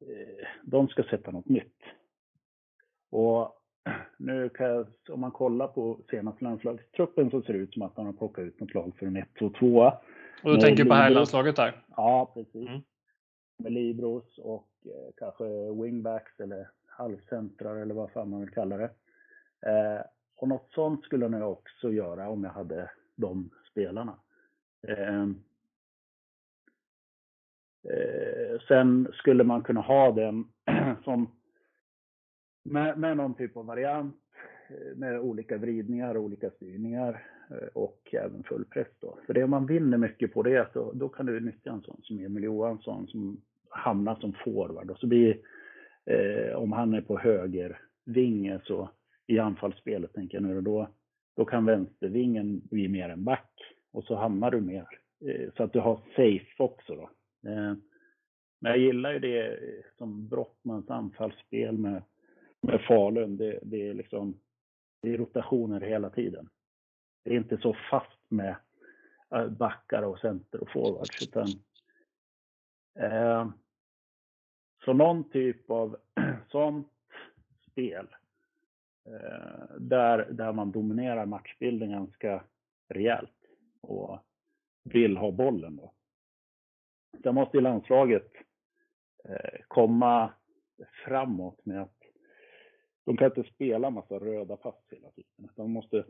eh, 0.01 0.47
de 0.63 0.89
ska 0.89 1.03
sätta 1.03 1.31
något 1.31 1.49
nytt. 1.49 1.83
Och 3.11 3.53
nu 4.17 4.49
kan 4.49 4.67
jag, 4.67 4.87
om 5.09 5.21
man 5.21 5.31
kollar 5.31 5.69
på 5.69 6.01
senaste 6.11 6.45
landslagstruppen 6.45 7.31
så 7.31 7.43
ser 7.43 7.53
det 7.53 7.59
ut 7.59 7.73
som 7.73 7.83
att 7.83 7.97
man 7.97 8.07
har 8.07 8.13
plockat 8.13 8.45
ut 8.45 8.61
något 8.61 8.75
lag 8.75 8.93
för 8.99 9.07
en 9.07 9.17
1-2-2. 9.17 9.93
Och 10.43 10.55
du 10.55 10.61
tänker 10.61 10.85
på 10.85 10.95
herrlandslaget 10.95 11.57
där? 11.57 11.83
Ja, 11.97 12.31
precis. 12.35 12.69
Mm. 12.69 12.81
Med 13.59 13.73
Libros 13.73 14.39
och 14.39 14.69
eh, 14.85 15.13
kanske 15.17 15.45
wingbacks 15.83 16.41
eller 16.41 16.69
halvcentrar 16.87 17.77
eller 17.77 17.95
vad 17.95 18.11
fan 18.11 18.31
man 18.31 18.41
vill 18.41 18.51
kalla 18.51 18.77
det. 18.77 18.91
Eh, 19.67 20.01
och 20.37 20.49
något 20.49 20.71
sånt 20.71 21.05
skulle 21.05 21.27
jag 21.27 21.53
också 21.53 21.93
göra 21.93 22.29
om 22.29 22.45
jag 22.45 22.51
hade 22.51 22.91
de 23.17 23.51
spelarna. 23.71 24.19
Eh, 24.89 25.27
Eh, 27.91 28.61
sen 28.69 29.09
skulle 29.13 29.45
man 29.45 29.63
kunna 29.63 29.81
ha 29.81 30.13
den 30.13 30.45
som 31.05 31.29
med, 32.65 32.99
med 32.99 33.17
någon 33.17 33.35
typ 33.35 33.57
av 33.57 33.67
variant 33.67 34.17
eh, 34.69 34.97
med 34.97 35.21
olika 35.21 35.59
vridningar 35.59 36.15
och 36.15 36.23
olika 36.23 36.51
styrningar 36.51 37.25
eh, 37.51 37.69
och 37.73 38.01
även 38.13 38.43
full 38.43 38.65
press 38.65 38.89
då. 39.01 39.19
För 39.27 39.35
det 39.35 39.47
man 39.47 39.67
vinner 39.67 39.99
mycket 39.99 40.35
på 40.35 40.43
det 40.43 40.55
är 40.55 40.61
att 40.61 40.75
då 40.95 41.09
kan 41.09 41.27
du 41.27 41.41
nyttja 41.41 41.71
en 41.71 41.83
sån 41.83 42.01
som 42.03 42.19
Emil 42.19 42.45
Johansson 42.45 43.07
som 43.07 43.41
hamnar 43.69 44.15
som 44.15 44.33
forward 44.33 44.91
och 44.91 44.99
så 44.99 45.07
blir 45.07 45.39
eh, 46.05 46.57
om 46.57 46.73
han 46.73 46.95
är 46.95 47.01
på 47.01 47.19
höger 47.19 47.81
vinge 48.05 48.61
så 48.65 48.91
i 49.27 49.39
anfallsspelet 49.39 50.13
tänker 50.13 50.37
jag 50.37 50.43
nu 50.43 50.61
då, 50.61 50.89
då 51.37 51.45
kan 51.45 51.65
vänstervingen 51.65 52.61
bli 52.71 52.89
mer 52.89 53.09
en 53.09 53.25
back 53.25 53.51
och 53.93 54.05
så 54.05 54.17
hamnar 54.17 54.51
du 54.51 54.61
mer 54.61 54.87
eh, 55.27 55.51
så 55.57 55.63
att 55.63 55.73
du 55.73 55.81
har 55.81 56.01
safe 56.17 56.63
också 56.63 56.95
då. 56.95 57.11
Eh, 57.47 57.75
men 58.61 58.73
jag 58.73 58.79
gillar 58.79 59.13
ju 59.13 59.19
det 59.19 59.47
eh, 59.47 59.85
som 59.99 60.29
Brottmans 60.29 60.91
anfallsspel 60.91 61.79
med 61.79 62.03
med 62.67 62.81
Falun, 62.81 63.37
det, 63.37 63.59
det, 63.63 63.89
är 63.89 63.95
liksom 63.95 64.41
det 65.03 65.11
är 65.11 65.19
rotationer 65.19 65.81
hela 65.81 66.11
tiden. 66.11 66.49
Det 67.25 67.31
är 67.31 67.37
inte 67.37 67.59
så 67.59 67.77
fast 67.91 68.21
med 68.29 68.57
eh, 69.35 69.49
backar 69.49 70.03
och 70.03 70.19
center 70.19 70.61
och 70.61 70.71
forwards 70.71 71.23
utan 71.23 71.47
eh, 72.99 73.49
så 74.85 74.93
någon 74.93 75.31
typ 75.31 75.71
av 75.71 75.97
sånt 76.49 76.93
spel 77.71 78.07
eh, 79.05 79.77
där, 79.79 80.33
där 80.33 80.53
man 80.53 80.73
dominerar 80.73 81.27
matchbilden 81.27 81.91
ganska 81.91 82.45
rejält 82.89 83.45
och 83.81 84.19
vill 84.85 85.17
ha 85.17 85.31
bollen 85.31 85.77
då. 85.77 85.93
Där 87.23 87.33
måste 87.33 87.57
ju 87.57 87.61
landslaget 87.61 88.33
eh, 89.25 89.61
komma 89.69 90.33
framåt 91.05 91.67
med 91.67 91.83
att 91.83 91.97
de 93.05 93.17
kan 93.17 93.27
inte 93.27 93.53
spela 93.55 93.91
massa 93.91 94.19
röda 94.19 94.57
pass 94.57 94.75
hela 94.91 95.11
tiden. 95.11 95.51
De 95.57 95.71
måste, 95.71 96.05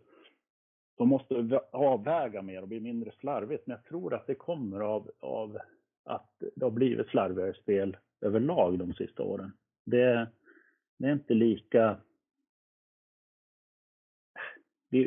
de 0.96 1.08
måste 1.08 1.60
avväga 1.70 2.42
mer 2.42 2.62
och 2.62 2.68
bli 2.68 2.80
mindre 2.80 3.12
slarvigt. 3.20 3.66
Men 3.66 3.76
jag 3.76 3.84
tror 3.84 4.14
att 4.14 4.26
det 4.26 4.34
kommer 4.34 4.80
av, 4.80 5.10
av 5.20 5.58
att 6.04 6.30
det 6.54 6.64
har 6.64 6.70
blivit 6.70 7.08
slarvigare 7.08 7.54
spel 7.54 7.96
överlag 8.20 8.78
de 8.78 8.94
sista 8.94 9.22
åren. 9.22 9.52
Det, 9.84 10.28
det 10.98 11.06
är 11.06 11.12
inte 11.12 11.34
lika... 11.34 12.00
Det, 14.88 15.06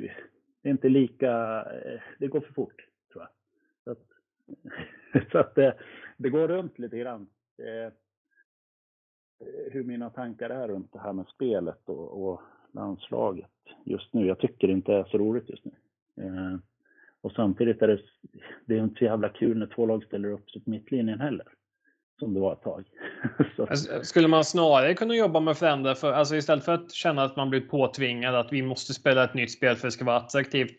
det, 0.62 0.70
är 0.70 0.72
inte 0.72 0.90
lika... 0.90 1.32
Eh, 1.64 2.02
det 2.20 2.28
går 2.28 2.42
för 2.42 2.54
fort, 2.54 2.88
tror 3.12 3.24
jag. 3.24 3.30
Så 3.84 3.92
att, 3.92 4.08
så 5.32 5.38
att 5.38 5.56
det, 5.56 5.78
det 6.18 6.30
går 6.30 6.48
runt 6.48 6.80
lite 6.80 6.98
grann. 6.98 7.28
Eh, 7.58 7.94
hur 9.72 9.84
mina 9.84 10.10
tankar 10.10 10.50
är 10.50 10.68
runt 10.68 10.94
det 10.94 11.00
här 11.00 11.14
med 11.14 11.28
spelet 11.28 11.90
och, 11.90 12.24
och 12.24 12.42
landslaget 12.72 13.52
just 13.84 14.14
nu. 14.14 14.28
Jag 14.28 14.40
tycker 14.40 14.68
det 14.68 14.74
inte 14.74 14.94
är 14.94 15.04
så 15.04 15.18
roligt 15.18 15.50
just 15.50 15.66
nu. 15.66 15.72
Eh, 16.24 16.58
och 17.22 17.32
samtidigt 17.32 17.82
är 17.82 17.88
det, 17.88 18.00
det 18.66 18.76
är 18.76 18.84
inte 18.84 18.98
så 19.00 19.04
jävla 19.04 19.30
kul 19.30 19.58
när 19.58 19.68
två 19.68 19.86
lag 19.86 20.04
ställer 20.04 20.32
upp 20.32 20.52
sig 20.52 20.62
på 20.62 20.70
mittlinjen 20.70 21.20
heller. 21.20 21.48
Som 22.20 22.34
det 22.34 22.40
var 22.40 22.54
ett 22.54 22.62
tag. 22.62 22.86
Alltså, 23.58 24.04
skulle 24.04 24.28
man 24.28 24.44
snarare 24.44 24.94
kunna 24.94 25.16
jobba 25.16 25.40
med 25.40 25.58
förändra 25.58 25.96
för, 25.96 26.12
alltså 26.12 26.36
istället 26.36 26.66
för 26.66 26.74
att 26.74 26.92
känna 26.92 27.24
att 27.24 27.36
man 27.36 27.50
blir 27.50 27.62
påtvingad 27.62 28.36
att 28.36 28.54
vi 28.54 28.62
måste 28.62 28.94
spela 28.94 29.24
ett 29.24 29.34
nytt 29.34 29.52
spel 29.52 29.76
för 29.76 29.88
att 29.88 29.92
det 29.92 29.92
ska 29.92 30.06
vara 30.06 30.18
attraktivt. 30.18 30.72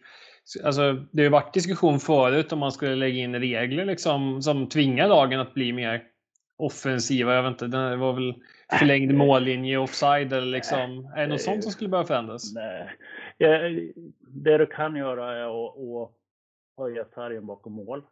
Alltså, 0.64 0.92
det 0.92 1.22
har 1.22 1.24
ju 1.24 1.28
varit 1.28 1.54
diskussion 1.54 2.00
förut 2.00 2.52
om 2.52 2.58
man 2.58 2.72
skulle 2.72 2.94
lägga 2.94 3.18
in 3.18 3.34
regler 3.34 3.84
liksom, 3.84 4.42
som 4.42 4.68
tvingar 4.68 5.08
lagen 5.08 5.40
att 5.40 5.54
bli 5.54 5.72
mer 5.72 6.02
offensiva. 6.56 7.34
Jag 7.34 7.42
vet 7.42 7.50
inte, 7.50 7.66
det 7.66 7.96
var 7.96 8.12
väl 8.12 8.34
förlängd 8.78 9.14
mållinje, 9.14 9.78
offside 9.78 10.32
eller 10.32 10.46
liksom. 10.46 11.12
Är 11.16 11.20
det 11.20 11.26
något 11.26 11.40
sånt 11.40 11.62
som 11.62 11.72
skulle 11.72 11.90
behöva 11.90 12.06
förändras? 12.06 12.54
Nej. 12.54 13.94
Det 14.20 14.58
du 14.58 14.66
kan 14.66 14.96
göra 14.96 15.36
är 15.36 15.72
att, 16.02 16.10
höja 16.76 17.04
sargen 17.14 17.46
bakom 17.46 17.72
mål. 17.72 18.02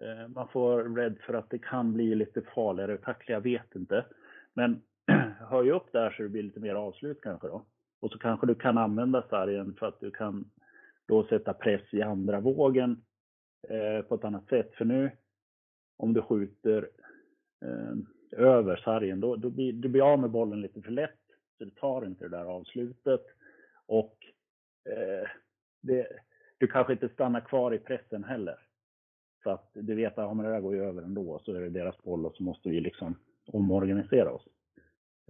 Eh, 0.00 0.28
man 0.28 0.48
får 0.48 0.96
rädd 0.96 1.16
för 1.26 1.34
att 1.34 1.50
det 1.50 1.58
kan 1.58 1.92
bli 1.92 2.14
lite 2.14 2.42
farligare 2.54 2.96
tackling, 2.96 3.34
jag 3.34 3.40
vet 3.40 3.74
inte. 3.74 4.04
Men 4.54 4.82
höj 5.50 5.70
upp 5.70 5.92
där 5.92 6.10
så 6.10 6.22
det 6.22 6.28
blir 6.28 6.42
lite 6.42 6.60
mer 6.60 6.74
avslut 6.74 7.20
kanske 7.22 7.46
då. 7.46 7.64
Och 8.00 8.10
så 8.10 8.18
kanske 8.18 8.46
du 8.46 8.54
kan 8.54 8.78
använda 8.78 9.22
sargen 9.30 9.76
för 9.78 9.86
att 9.86 10.00
du 10.00 10.10
kan 10.10 10.50
då 11.08 11.24
sätta 11.24 11.54
press 11.54 11.94
i 11.94 12.02
andra 12.02 12.40
vågen 12.40 13.04
eh, 13.68 14.02
på 14.02 14.14
ett 14.14 14.24
annat 14.24 14.48
sätt. 14.48 14.74
För 14.74 14.84
nu 14.84 15.10
om 15.96 16.12
du 16.12 16.22
skjuter 16.22 16.90
eh, 17.64 17.94
över 18.40 18.76
sargen, 18.76 19.20
då, 19.20 19.36
då 19.36 19.50
blir 19.50 19.72
du 19.72 19.88
blir 19.88 20.12
av 20.12 20.18
med 20.18 20.30
bollen 20.30 20.60
lite 20.60 20.82
för 20.82 20.90
lätt. 20.90 21.18
Så 21.58 21.64
du 21.64 21.70
tar 21.70 22.06
inte 22.06 22.24
det 22.24 22.36
där 22.36 22.44
avslutet. 22.44 23.22
Och 23.86 24.16
eh, 24.90 25.28
det, 25.80 26.08
du 26.58 26.66
kanske 26.66 26.92
inte 26.92 27.08
stannar 27.08 27.40
kvar 27.40 27.74
i 27.74 27.78
pressen 27.78 28.24
heller. 28.24 28.58
Så 29.42 29.50
att 29.50 29.70
du 29.74 29.94
vet 29.94 30.18
att 30.18 30.36
ja, 30.38 30.42
det 30.42 30.50
där 30.50 30.60
går 30.60 30.74
ju 30.74 30.84
över 30.84 31.02
ändå, 31.02 31.40
så 31.44 31.54
är 31.54 31.60
det 31.60 31.68
deras 31.68 32.02
boll 32.02 32.26
och 32.26 32.36
så 32.36 32.42
måste 32.42 32.68
vi 32.68 32.80
liksom 32.80 33.14
omorganisera 33.46 34.32
oss. 34.32 34.46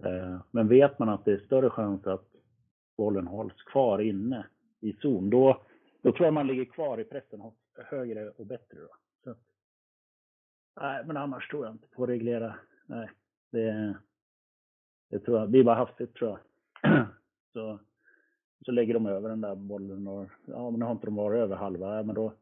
Eh, 0.03 0.41
men 0.51 0.67
vet 0.67 0.99
man 0.99 1.09
att 1.09 1.25
det 1.25 1.31
är 1.31 1.37
större 1.37 1.69
chans 1.69 2.07
att 2.07 2.27
bollen 2.97 3.27
hålls 3.27 3.63
kvar 3.63 3.99
inne 3.99 4.45
i 4.83 4.93
zon, 5.01 5.29
då, 5.29 5.61
då 6.01 6.11
tror 6.11 6.25
jag 6.25 6.33
man 6.33 6.47
ligger 6.47 6.65
kvar 6.65 6.99
i 6.99 7.03
pressen 7.03 7.41
högre 7.75 8.29
och 8.29 8.45
bättre. 8.45 8.79
Då. 8.79 8.89
Så, 9.23 9.35
nej, 10.81 11.03
men 11.05 11.17
annars 11.17 11.47
tror 11.47 11.65
jag 11.65 11.73
inte 11.73 11.87
på 11.87 12.03
att 12.03 12.09
reglera. 12.09 12.55
Nej, 12.85 13.09
det, 13.51 13.97
det 15.09 15.19
tror 15.19 15.39
jag. 15.39 15.49
Det 15.49 15.59
är 15.59 15.63
bara 15.63 15.75
hastigt 15.75 16.15
tror 16.15 16.29
jag. 16.29 16.39
så, 17.53 17.79
så 18.65 18.71
lägger 18.71 18.93
de 18.93 19.05
över 19.05 19.29
den 19.29 19.41
där 19.41 19.55
bollen 19.55 20.07
och 20.07 20.29
ja, 20.45 20.71
men 20.71 20.79
nu 20.79 20.85
har 20.85 20.91
inte 20.91 21.07
de 21.07 21.15
varit 21.15 21.39
över 21.39 21.55
halva, 21.55 22.03
men 22.03 22.15
då, 22.15 22.33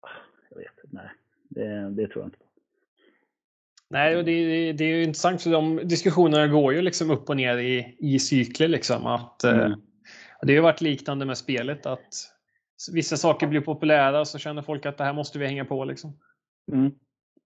ah, 0.00 0.08
jag 0.50 0.56
vet 0.56 0.84
inte, 0.84 0.96
nej, 0.96 1.10
det, 1.48 1.90
det 1.90 2.08
tror 2.08 2.22
jag 2.22 2.26
inte 2.26 2.38
på. 2.38 2.44
Nej, 3.88 4.16
och 4.16 4.24
det, 4.24 4.72
det 4.72 4.84
är 4.84 4.96
ju 4.96 5.02
intressant 5.02 5.42
för 5.42 5.50
de 5.50 5.76
diskussionerna 5.76 6.46
går 6.46 6.74
ju 6.74 6.82
liksom 6.82 7.10
upp 7.10 7.28
och 7.28 7.36
ner 7.36 7.58
i, 7.58 7.96
i 7.98 8.18
cykler. 8.18 8.68
Liksom, 8.68 9.06
att, 9.06 9.44
eh, 9.44 9.58
mm 9.58 9.80
det 10.42 10.52
har 10.52 10.56
ju 10.56 10.60
varit 10.60 10.80
liknande 10.80 11.26
med 11.26 11.38
spelet 11.38 11.86
att 11.86 12.14
vissa 12.92 13.16
saker 13.16 13.46
blir 13.46 13.60
populära 13.60 14.20
och 14.20 14.28
så 14.28 14.38
känner 14.38 14.62
folk 14.62 14.86
att 14.86 14.98
det 14.98 15.04
här 15.04 15.12
måste 15.12 15.38
vi 15.38 15.46
hänga 15.46 15.64
på. 15.64 15.84
Liksom. 15.84 16.18
Mm. 16.72 16.90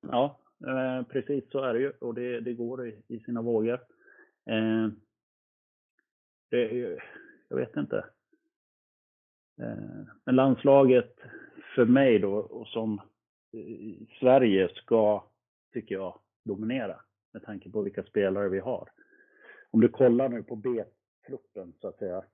Ja, 0.01 0.41
eh, 0.67 1.07
precis 1.07 1.51
så 1.51 1.65
är 1.65 1.75
det 1.75 1.81
ju 1.81 1.91
och 1.91 2.15
det, 2.15 2.41
det 2.41 2.53
går 2.53 2.89
i, 2.89 3.03
i 3.09 3.21
sina 3.21 3.43
vågor. 3.43 3.81
Eh, 4.51 4.89
det 6.51 6.71
är 6.71 6.75
ju, 6.75 6.99
jag 7.49 7.57
vet 7.57 7.77
inte. 7.77 8.05
Eh, 9.63 10.07
men 10.25 10.37
landslaget 10.37 11.17
för 11.75 11.85
mig 11.85 12.19
då, 12.19 12.35
och 12.35 12.67
som 12.67 12.99
eh, 13.53 14.07
Sverige 14.21 14.69
ska, 14.75 15.25
tycker 15.73 15.95
jag, 15.95 16.19
dominera 16.45 17.01
med 17.33 17.43
tanke 17.43 17.71
på 17.71 17.83
vilka 17.83 18.03
spelare 18.03 18.49
vi 18.49 18.59
har. 18.59 18.89
Om 19.71 19.81
du 19.81 19.89
kollar 19.89 20.29
nu 20.29 20.43
på 20.43 20.57
B-truppen 20.57 21.73
så 21.81 21.89
att 21.89 21.99
säga. 21.99 22.25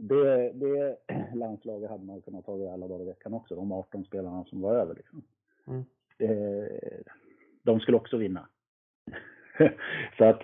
Det, 0.00 0.52
det 0.52 0.96
landslaget 1.34 1.90
hade 1.90 2.04
man 2.04 2.22
kunnat 2.22 2.44
ta 2.44 2.58
i 2.58 2.68
alla 2.68 2.88
dagar 2.88 3.02
i 3.02 3.08
veckan 3.08 3.34
också, 3.34 3.54
de 3.54 3.72
18 3.72 4.04
spelarna 4.04 4.44
som 4.44 4.60
var 4.60 4.74
över. 4.74 4.94
Liksom. 4.94 5.22
Mm. 5.66 5.84
Det, 6.18 6.68
de 7.62 7.80
skulle 7.80 7.96
också 7.96 8.16
vinna. 8.16 8.48
så 10.18 10.24
att 10.24 10.42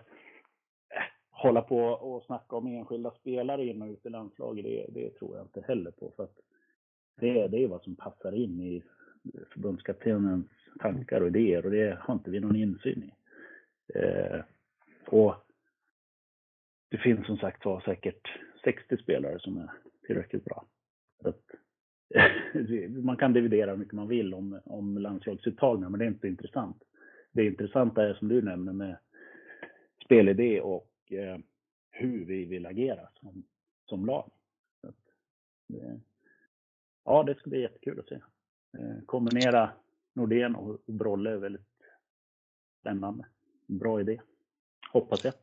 hålla 1.30 1.62
på 1.62 1.78
och 1.78 2.22
snacka 2.22 2.57
om 2.57 2.66
enskilda 2.66 3.11
spelare 3.11 3.64
in 3.64 3.82
och 3.82 3.88
ut 3.88 4.07
i 4.07 4.11
landslaget, 4.11 4.64
det, 4.64 4.86
det 4.88 5.11
tror 5.11 5.36
jag 5.36 5.46
inte 5.46 5.61
heller 5.61 5.90
på. 5.90 6.12
För 6.16 6.24
att 6.24 6.38
det, 7.20 7.48
det 7.48 7.64
är 7.64 7.68
vad 7.68 7.82
som 7.82 7.96
passar 7.96 8.32
in 8.32 8.61
i 8.61 8.82
förbundskaptenens 9.52 10.46
tankar 10.78 11.20
och 11.20 11.26
idéer 11.26 11.64
och 11.64 11.70
det 11.70 11.98
har 12.00 12.14
inte 12.14 12.30
vi 12.30 12.40
någon 12.40 12.57
insyn 12.57 13.02
i. 13.02 13.12
Eh, 13.98 14.40
och 15.07 15.34
det 16.90 16.98
finns 16.98 17.26
som 17.26 17.36
sagt 17.36 17.64
var 17.64 17.80
säkert 17.80 18.28
60 18.67 18.97
spelare 18.97 19.39
som 19.39 19.59
är 19.59 19.71
tillräckligt 20.07 20.45
bra. 20.45 20.67
Att, 21.25 21.43
man 23.05 23.17
kan 23.17 23.33
dividera 23.33 23.71
hur 23.71 23.79
mycket 23.79 23.95
man 23.95 24.09
vill 24.09 24.35
om, 24.35 24.61
om 24.64 24.99
landslagsuttagningar, 24.99 25.89
men 25.89 25.99
det 25.99 26.05
är 26.05 26.09
inte 26.09 26.29
intressant. 26.29 26.83
Det 27.33 27.47
intressanta 27.47 28.09
är 28.09 28.14
som 28.14 28.29
du 28.29 28.43
nämner 28.43 28.73
med 28.73 28.97
spelidé 30.05 30.61
och 30.61 31.12
eh, 31.12 31.39
hur 31.91 32.25
vi 32.25 32.45
vill 32.45 32.67
agera 32.67 33.09
som, 33.21 33.45
som 33.89 34.07
lag. 34.07 34.31
Det, 35.69 36.01
ja, 37.05 37.23
det 37.23 37.35
ska 37.35 37.51
bli 37.51 37.61
jättekul 37.61 38.01
att 38.01 38.09
se. 38.09 38.14
Eh, 38.79 39.05
kombinera 39.07 39.71
Nordén 40.12 40.55
och 40.55 40.81
Brolle 40.87 41.31
är 41.31 41.37
väldigt 41.37 41.83
spännande. 42.81 43.27
Bra 43.67 44.01
idé, 44.01 44.21
hoppas 44.93 45.25
jag. 45.25 45.35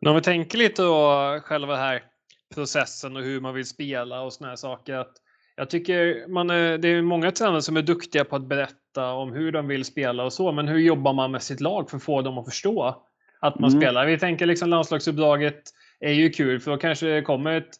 Men 0.00 0.10
om 0.10 0.16
vi 0.16 0.22
tänker 0.22 0.58
lite 0.58 0.82
då 0.82 1.40
själva 1.42 1.76
här 1.76 2.09
processen 2.54 3.16
och 3.16 3.22
hur 3.22 3.40
man 3.40 3.54
vill 3.54 3.66
spela 3.66 4.22
och 4.22 4.32
såna 4.32 4.48
här 4.48 4.56
saker. 4.56 4.94
Att 4.94 5.12
jag 5.56 5.70
tycker 5.70 6.28
man 6.28 6.50
är, 6.50 6.78
det 6.78 6.88
är 6.88 7.02
många 7.02 7.30
tränare 7.30 7.62
som 7.62 7.76
är 7.76 7.82
duktiga 7.82 8.24
på 8.24 8.36
att 8.36 8.46
berätta 8.46 9.12
om 9.12 9.32
hur 9.32 9.52
de 9.52 9.68
vill 9.68 9.84
spela 9.84 10.24
och 10.24 10.32
så, 10.32 10.52
men 10.52 10.68
hur 10.68 10.78
jobbar 10.78 11.12
man 11.12 11.30
med 11.30 11.42
sitt 11.42 11.60
lag 11.60 11.90
för 11.90 11.96
att 11.96 12.02
få 12.02 12.22
dem 12.22 12.38
att 12.38 12.44
förstå 12.44 13.04
att 13.40 13.58
man 13.58 13.70
mm. 13.70 13.80
spelar? 13.80 14.06
Vi 14.06 14.18
tänker 14.18 14.46
liksom 14.46 14.68
landslagsuppdraget 14.68 15.62
är 16.00 16.12
ju 16.12 16.30
kul 16.30 16.60
för 16.60 16.70
då 16.70 16.76
kanske 16.76 17.06
det 17.06 17.22
kommer 17.22 17.56
ett 17.56 17.74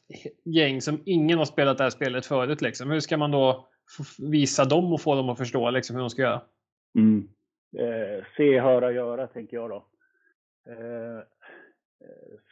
gäng 0.44 0.80
som 0.80 1.02
ingen 1.06 1.38
har 1.38 1.44
spelat 1.44 1.78
det 1.78 1.84
här 1.84 1.90
spelet 1.90 2.26
förut. 2.26 2.60
Liksom. 2.60 2.90
Hur 2.90 3.00
ska 3.00 3.16
man 3.16 3.30
då 3.30 3.68
visa 4.18 4.64
dem 4.64 4.92
och 4.92 5.00
få 5.00 5.14
dem 5.14 5.28
att 5.28 5.38
förstå 5.38 5.70
liksom, 5.70 5.96
hur 5.96 6.00
de 6.00 6.10
ska 6.10 6.22
göra? 6.22 6.42
Mm. 6.94 7.28
Eh, 7.78 8.24
se, 8.36 8.60
höra, 8.60 8.92
göra 8.92 9.26
tänker 9.26 9.56
jag 9.56 9.70
då. 9.70 9.86
Eh, 10.68 11.16
eh 11.16 11.24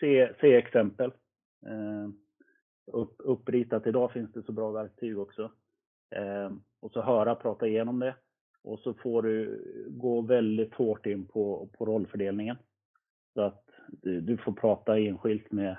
se, 0.01 0.33
se 0.41 0.55
exempel. 0.55 1.11
Eh, 1.67 2.09
upp, 2.93 3.15
uppritat 3.19 3.87
idag 3.87 4.13
finns 4.13 4.33
det 4.33 4.43
så 4.43 4.53
bra 4.53 4.71
verktyg 4.71 5.19
också. 5.19 5.53
Eh, 6.11 6.53
och 6.81 6.93
så 6.93 7.03
höra, 7.03 7.35
prata 7.35 7.67
igenom 7.67 7.99
det. 7.99 8.15
Och 8.63 8.79
så 8.79 8.95
får 8.95 9.23
du 9.23 9.63
gå 9.89 10.21
väldigt 10.21 10.75
hårt 10.75 11.07
in 11.07 11.27
på, 11.27 11.69
på 11.79 11.87
rollfördelningen. 11.87 12.57
Så 13.35 13.43
att 13.43 13.65
du, 13.89 14.21
du 14.21 14.37
får 14.37 14.53
prata 14.53 14.99
enskilt 14.99 15.53
med, 15.53 15.77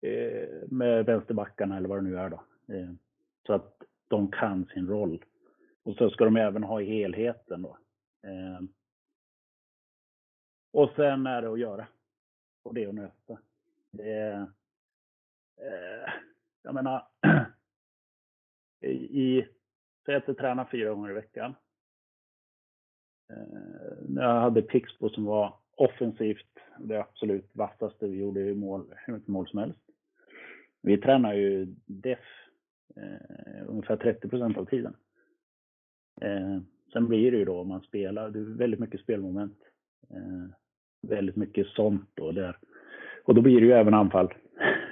eh, 0.00 0.68
med 0.68 1.06
vänsterbackarna 1.06 1.76
eller 1.76 1.88
vad 1.88 1.98
det 1.98 2.10
nu 2.10 2.18
är 2.18 2.30
då. 2.30 2.42
Eh, 2.74 2.90
så 3.46 3.52
att 3.52 3.82
de 4.08 4.30
kan 4.30 4.66
sin 4.66 4.88
roll. 4.88 5.24
Och 5.82 5.96
så 5.96 6.10
ska 6.10 6.24
de 6.24 6.36
även 6.36 6.62
ha 6.62 6.80
helheten 6.80 7.62
då. 7.62 7.78
Eh, 8.22 8.60
och 10.72 10.90
sen 10.96 11.26
är 11.26 11.42
det 11.42 11.52
att 11.52 11.58
göra. 11.58 11.86
Och 12.62 12.74
det 12.74 12.84
är 12.84 12.88
att 12.88 12.94
nöta. 12.94 13.38
Det 13.90 14.12
är, 14.12 14.46
eh, 15.62 16.12
jag 16.62 16.74
menar, 16.74 17.06
i, 19.10 19.46
säg 20.06 20.14
att 20.14 20.28
jag 20.28 20.36
tränar 20.36 20.64
fyra 20.64 20.90
gånger 20.90 21.10
i 21.10 21.14
veckan. 21.14 21.54
Eh, 23.30 23.96
när 24.08 24.22
jag 24.22 24.40
hade 24.40 24.62
Pixbo 24.62 25.08
som 25.08 25.24
var 25.24 25.54
offensivt 25.76 26.58
det 26.78 27.00
absolut 27.00 27.50
vassaste 27.52 28.06
vi 28.06 28.18
gjorde 28.20 28.40
i 28.40 28.54
mål, 28.54 28.94
hur 28.96 29.14
mycket 29.14 29.28
mål 29.28 29.48
som 29.48 29.58
helst. 29.58 29.80
Vi 30.82 30.98
tränar 30.98 31.34
ju 31.34 31.74
def 31.86 32.18
eh, 32.96 33.68
ungefär 33.68 33.96
30 33.96 34.28
procent 34.28 34.56
av 34.56 34.64
tiden. 34.64 34.96
Eh, 36.20 36.58
sen 36.92 37.08
blir 37.08 37.32
det 37.32 37.38
ju 37.38 37.44
då 37.44 37.60
om 37.60 37.68
man 37.68 37.80
spelar, 37.80 38.30
det 38.30 38.38
är 38.38 38.42
väldigt 38.42 38.80
mycket 38.80 39.00
spelmoment. 39.00 39.58
Eh, 40.10 40.54
väldigt 41.02 41.36
mycket 41.36 41.66
sånt 41.66 42.18
och 42.18 42.34
där. 42.34 42.58
Och 43.24 43.34
då 43.34 43.40
blir 43.40 43.60
det 43.60 43.66
ju 43.66 43.72
även 43.72 43.94
anfall. 43.94 44.34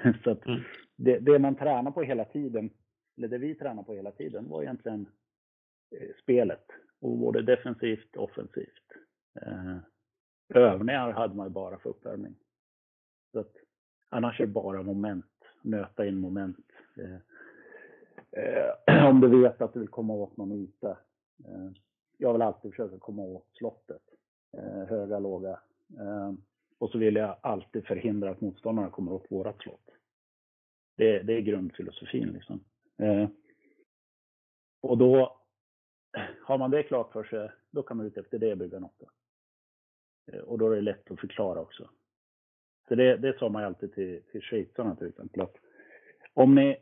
Så 0.25 0.31
att 0.31 0.47
mm. 0.47 0.61
det, 0.97 1.19
det, 1.19 1.39
man 1.39 1.57
tränar 1.57 1.91
på 1.91 2.03
hela 2.03 2.25
tiden, 2.25 2.71
eller 3.17 3.29
det 3.29 3.39
vi 3.39 3.55
tränar 3.55 3.83
på 3.83 3.95
hela 3.95 4.13
tiden 4.13 4.49
var 4.49 4.63
egentligen 4.63 5.09
eh, 5.97 6.09
spelet. 6.23 6.67
Och 7.01 7.19
både 7.19 7.43
defensivt 7.43 8.17
och 8.17 8.25
offensivt. 8.25 8.93
Eh, 9.43 9.77
övningar 10.49 11.13
hade 11.13 11.35
man 11.35 11.47
ju 11.47 11.51
bara 11.53 11.79
för 11.79 11.91
uppvärmning. 11.91 12.35
Så 13.33 13.41
att, 13.41 13.53
annars 14.09 14.41
är 14.41 14.47
det 14.47 14.53
bara 14.53 14.83
moment, 14.83 15.45
nöta 15.63 16.07
in 16.07 16.21
moment. 16.21 16.67
Eh, 16.97 17.19
eh, 18.43 19.07
om 19.11 19.21
du 19.21 19.43
vet 19.43 19.61
att 19.61 19.73
du 19.73 19.81
vill 19.81 19.89
komma 19.89 20.15
åt 20.15 20.37
någon 20.37 20.53
yta. 20.53 20.91
Eh, 21.45 21.71
jag 22.19 22.33
vill 22.33 22.43
alltid 22.43 22.71
försöka 22.71 22.99
komma 22.99 23.23
åt 23.23 23.49
slottet. 23.53 24.03
Eh, 24.57 24.89
höga, 24.89 25.19
låga. 25.19 25.61
Och 26.79 26.91
så 26.91 26.99
vill 26.99 27.17
jag 27.17 27.37
alltid 27.41 27.87
förhindra 27.87 28.31
att 28.31 28.41
motståndarna 28.41 28.91
kommer 28.91 29.13
åt 29.13 29.31
vårat 29.31 29.59
slott. 29.59 29.90
Det, 31.01 31.23
det 31.23 31.33
är 31.33 31.41
grundfilosofin 31.41 32.29
liksom. 32.29 32.65
Eh, 32.99 33.29
och 34.81 34.99
då, 34.99 35.41
har 36.43 36.59
man 36.59 36.71
det 36.71 36.83
klart 36.83 37.13
för 37.13 37.25
sig, 37.25 37.51
då 37.71 37.83
kan 37.83 37.97
man 37.97 38.07
ut 38.07 38.17
efter 38.17 38.39
det 38.39 38.57
bygga 38.57 38.79
något. 38.79 39.03
Eh, 40.33 40.41
och 40.41 40.59
då 40.59 40.71
är 40.71 40.77
det 40.77 40.81
lätt 40.81 41.11
att 41.11 41.21
förklara 41.21 41.61
också. 41.61 41.91
Så 42.89 42.95
det, 42.95 43.17
det 43.17 43.39
sa 43.39 43.49
man 43.49 43.65
alltid 43.65 43.95
till, 43.95 44.23
till 44.23 44.43
schweizarna 44.43 44.97
till 44.97 45.07
exempel. 45.07 45.41
Att 45.41 45.57
om 46.35 46.55
ni 46.55 46.77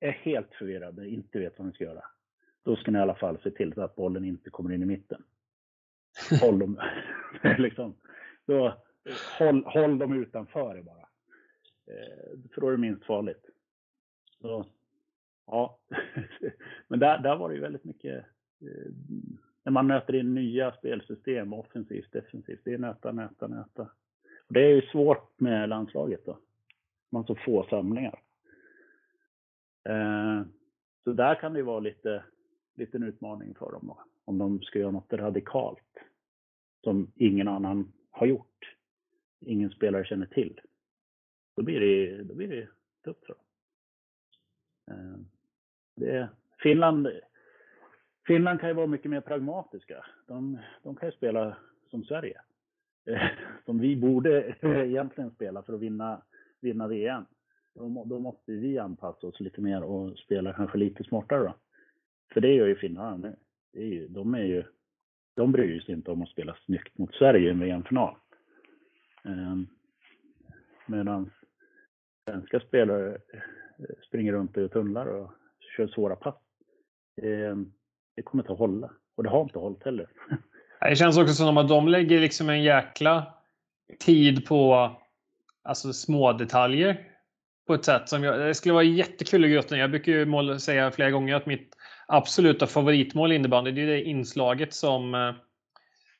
är 0.00 0.12
helt 0.12 0.54
förvirrade, 0.54 1.02
och 1.02 1.08
inte 1.08 1.38
vet 1.38 1.58
vad 1.58 1.66
ni 1.66 1.72
ska 1.72 1.84
göra, 1.84 2.04
då 2.62 2.76
ska 2.76 2.90
ni 2.90 2.98
i 2.98 3.02
alla 3.02 3.14
fall 3.14 3.38
se 3.42 3.50
till 3.50 3.80
att 3.80 3.96
bollen 3.96 4.24
inte 4.24 4.50
kommer 4.50 4.74
in 4.74 4.82
i 4.82 4.86
mitten. 4.86 5.22
Håll 6.40 6.58
dem, 6.58 6.80
liksom, 7.58 7.94
då, 8.46 8.82
håll, 9.38 9.64
håll 9.64 9.98
dem 9.98 10.12
utanför 10.12 10.82
bara. 10.82 11.07
Eh, 11.90 12.38
för 12.54 12.60
då 12.60 12.68
är 12.68 12.72
det 12.72 12.78
minst 12.78 13.04
farligt. 13.04 13.46
Så, 14.40 14.66
ja. 15.46 15.78
Men 16.88 16.98
där, 16.98 17.18
där 17.18 17.36
var 17.36 17.48
det 17.48 17.54
ju 17.54 17.60
väldigt 17.60 17.84
mycket 17.84 18.24
eh, 18.60 18.92
när 19.62 19.72
man 19.72 19.88
nöter 19.88 20.14
in 20.14 20.34
nya 20.34 20.72
spelsystem, 20.72 21.52
offensivt, 21.52 22.12
defensivt, 22.12 22.60
det 22.64 22.74
är 22.74 22.78
nöta, 22.78 23.12
nöta, 23.12 23.46
nöta. 23.46 23.82
Och 24.46 24.54
det 24.54 24.60
är 24.60 24.74
ju 24.74 24.82
svårt 24.82 25.40
med 25.40 25.68
landslaget 25.68 26.24
då. 26.24 26.38
Man 27.10 27.22
har 27.22 27.26
så 27.26 27.34
få 27.34 27.66
samlingar. 27.70 28.20
Eh, 29.84 30.42
så 31.04 31.12
där 31.12 31.34
kan 31.34 31.52
det 31.52 31.58
ju 31.58 31.64
vara 31.64 31.80
lite, 31.80 32.24
lite 32.74 32.96
en 32.96 33.02
utmaning 33.02 33.54
för 33.54 33.72
dem 33.72 33.82
då, 33.86 33.98
om 34.24 34.38
de 34.38 34.62
ska 34.62 34.78
göra 34.78 34.90
något 34.90 35.12
radikalt 35.12 35.98
som 36.84 37.12
ingen 37.14 37.48
annan 37.48 37.92
har 38.10 38.26
gjort. 38.26 38.76
Ingen 39.40 39.70
spelare 39.70 40.04
känner 40.04 40.26
till. 40.26 40.60
Då 41.58 41.64
blir 41.64 41.80
det, 41.80 42.22
då 42.22 42.34
blir 42.34 42.48
det 42.48 42.68
tufft 43.04 43.22
tror 43.22 43.38
jag. 44.86 44.96
Eh, 44.96 45.16
det, 45.94 46.28
Finland 46.62 47.08
Finland 48.26 48.60
kan 48.60 48.68
ju 48.68 48.74
vara 48.74 48.86
mycket 48.86 49.10
mer 49.10 49.20
pragmatiska. 49.20 50.04
De, 50.26 50.58
de 50.82 50.96
kan 50.96 51.08
ju 51.08 51.12
spela 51.12 51.56
som 51.90 52.04
Sverige. 52.04 52.40
Eh, 53.06 53.28
som 53.64 53.78
vi 53.78 53.96
borde 53.96 54.56
egentligen 54.62 55.30
spela 55.30 55.62
för 55.62 55.72
att 55.72 55.80
vinna, 55.80 56.22
vinna 56.60 56.88
VM. 56.88 57.24
Då, 57.74 58.04
då 58.06 58.18
måste 58.18 58.52
vi 58.52 58.78
anpassa 58.78 59.26
oss 59.26 59.40
lite 59.40 59.60
mer 59.60 59.82
och 59.82 60.18
spela 60.18 60.52
kanske 60.52 60.78
lite 60.78 61.04
smartare 61.04 61.42
då. 61.42 61.54
För 62.32 62.40
det 62.40 62.54
gör 62.54 62.66
ju 62.66 62.76
finnarna 62.76 63.16
nu. 63.16 63.36
Det 63.72 63.80
är 63.80 63.86
ju, 63.86 64.08
de, 64.08 64.34
är 64.34 64.44
ju, 64.44 64.64
de 65.34 65.52
bryr 65.52 65.80
sig 65.80 65.94
inte 65.94 66.10
om 66.10 66.22
att 66.22 66.28
spela 66.28 66.56
snyggt 66.64 66.98
mot 66.98 67.14
Sverige 67.14 67.48
i 67.48 67.50
en 67.50 67.60
VM-final. 67.60 68.14
Eh, 69.24 69.56
medan 70.86 71.30
svenska 72.28 72.60
spelare 72.60 73.10
eh, 73.10 73.40
springer 74.08 74.32
runt 74.32 74.56
i 74.56 74.68
tunnlar 74.68 75.06
och 75.06 75.30
kör 75.76 75.86
svåra 75.86 76.16
pass. 76.16 76.34
Eh, 77.22 77.56
det 78.16 78.22
kommer 78.22 78.44
inte 78.44 78.52
att 78.52 78.58
hålla. 78.58 78.90
Och 79.16 79.22
det 79.22 79.30
har 79.30 79.42
inte 79.42 79.58
hållit 79.58 79.84
heller. 79.84 80.06
Det 80.80 80.96
känns 80.96 81.18
också 81.18 81.34
som 81.34 81.58
att 81.58 81.68
de 81.68 81.88
lägger 81.88 82.20
liksom 82.20 82.48
en 82.48 82.62
jäkla 82.62 83.34
tid 83.98 84.46
på 84.46 84.90
alltså 85.62 85.92
små 85.92 86.32
detaljer 86.32 87.04
på 87.66 87.74
ett 87.74 87.84
sätt 87.84 88.08
som 88.08 88.24
jag, 88.24 88.40
det 88.40 88.54
skulle 88.54 88.74
vara 88.74 88.84
jättekul 88.84 89.44
i 89.44 89.48
gruppen. 89.48 89.78
Jag 89.78 89.90
brukar 89.90 90.12
ju 90.12 90.58
säga 90.58 90.90
flera 90.90 91.10
gånger 91.10 91.34
att 91.34 91.46
mitt 91.46 91.76
absoluta 92.06 92.66
favoritmål 92.66 93.32
i 93.32 93.34
innebandy 93.34 93.70
det 93.70 93.82
är 93.82 93.86
det 93.86 94.02
inslaget 94.02 94.74
som 94.74 95.14
eh, 95.14 95.34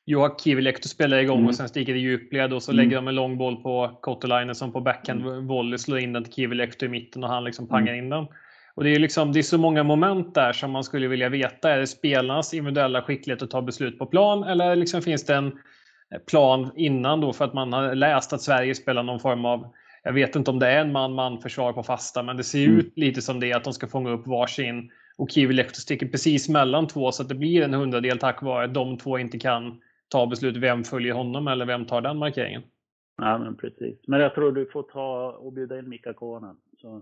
Juha 0.09 0.35
Kivilehto 0.43 0.87
spelar 0.87 1.17
igång 1.17 1.37
mm. 1.37 1.47
och 1.47 1.55
sen 1.55 1.69
sticker 1.69 1.93
det 1.93 1.99
djupled 1.99 2.53
och 2.53 2.63
så 2.63 2.71
mm. 2.71 2.83
lägger 2.83 2.95
de 2.95 3.07
en 3.07 3.15
lång 3.15 3.37
boll 3.37 3.55
på 3.55 3.97
Kottolainen 4.01 4.55
som 4.55 4.71
på 4.71 4.81
backhand 4.81 5.21
mm. 5.21 5.47
volley 5.47 5.77
slår 5.77 5.99
in 5.99 6.13
den 6.13 6.23
till 6.23 6.33
Kivilehto 6.33 6.85
i 6.85 6.89
mitten 6.89 7.23
och 7.23 7.29
han 7.29 7.43
liksom 7.43 7.67
pangar 7.67 7.93
mm. 7.93 8.03
in 8.03 8.09
den. 8.09 8.27
Och 8.75 8.83
det 8.83 8.89
är, 8.89 8.99
liksom, 8.99 9.33
det 9.33 9.39
är 9.39 9.43
så 9.43 9.57
många 9.57 9.83
moment 9.83 10.35
där 10.35 10.53
som 10.53 10.71
man 10.71 10.83
skulle 10.83 11.07
vilja 11.07 11.29
veta. 11.29 11.71
Är 11.71 11.79
det 11.79 11.87
spelarnas 11.87 12.53
individuella 12.53 13.01
skicklighet 13.01 13.41
att 13.41 13.51
ta 13.51 13.61
beslut 13.61 13.99
på 13.99 14.05
plan 14.05 14.43
eller 14.43 14.75
liksom 14.75 15.01
finns 15.01 15.25
det 15.25 15.35
en 15.35 15.51
plan 16.29 16.71
innan 16.75 17.21
då 17.21 17.33
för 17.33 17.45
att 17.45 17.53
man 17.53 17.73
har 17.73 17.95
läst 17.95 18.33
att 18.33 18.41
Sverige 18.41 18.75
spelar 18.75 19.03
någon 19.03 19.19
form 19.19 19.45
av 19.45 19.73
jag 20.03 20.13
vet 20.13 20.35
inte 20.35 20.51
om 20.51 20.59
det 20.59 20.67
är 20.67 20.81
en 20.81 20.91
man-man 20.91 21.41
försvar 21.41 21.73
på 21.73 21.83
fasta, 21.83 22.23
men 22.23 22.37
det 22.37 22.43
ser 22.43 22.65
mm. 22.65 22.79
ut 22.79 22.93
lite 22.95 23.21
som 23.21 23.39
det 23.39 23.53
att 23.53 23.63
de 23.63 23.73
ska 23.73 23.87
fånga 23.87 24.09
upp 24.09 24.27
varsin 24.27 24.91
och 25.17 25.31
Kivilehto 25.31 25.81
sticker 25.81 26.07
precis 26.07 26.49
mellan 26.49 26.87
två 26.87 27.11
så 27.11 27.23
att 27.23 27.29
det 27.29 27.35
blir 27.35 27.61
en 27.61 27.73
hundradel 27.73 28.19
tack 28.19 28.41
vare 28.41 28.65
att 28.65 28.73
de 28.73 28.97
två 28.97 29.19
inte 29.19 29.39
kan 29.39 29.79
ta 30.09 30.27
beslut 30.27 30.57
vem 30.57 30.83
följer 30.83 31.13
honom 31.13 31.47
eller 31.47 31.65
vem 31.65 31.85
tar 31.85 32.01
den 32.01 32.17
markeringen. 32.17 32.61
Ja, 33.17 33.37
men 33.37 33.57
precis. 33.57 33.99
Men 34.07 34.19
jag 34.19 34.35
tror 34.35 34.51
du 34.51 34.65
får 34.65 34.83
ta 34.83 35.31
och 35.31 35.53
bjuda 35.53 35.79
in 35.79 35.89
Mika 35.89 36.13
Konen. 36.13 36.57
Så 36.81 37.01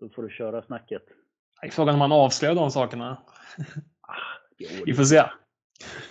då 0.00 0.08
får 0.08 0.22
du 0.22 0.30
köra 0.30 0.62
snacket. 0.62 1.02
Frågan 1.70 1.94
om 1.94 2.00
han 2.00 2.12
avslöjar 2.12 2.54
de 2.54 2.70
sakerna. 2.70 3.22
Ah, 4.00 4.14
Vi 4.86 4.94
får 4.94 5.04
se. 5.04 5.22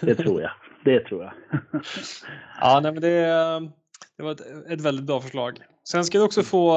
Det 0.01 0.15
tror 0.15 0.41
jag. 0.41 0.51
Det 0.84 0.99
tror 0.99 1.24
jag. 1.24 1.34
ja, 2.61 2.80
nej, 2.84 2.91
men 2.91 3.01
det, 3.01 3.26
det 4.17 4.24
var 4.24 4.32
ett, 4.32 4.41
ett, 4.70 4.82
väldigt 4.82 5.05
bra 5.05 5.22
förslag. 5.22 5.59
Sen 5.84 6.05
ska 6.05 6.17
du 6.17 6.24
också 6.24 6.43
få, 6.43 6.74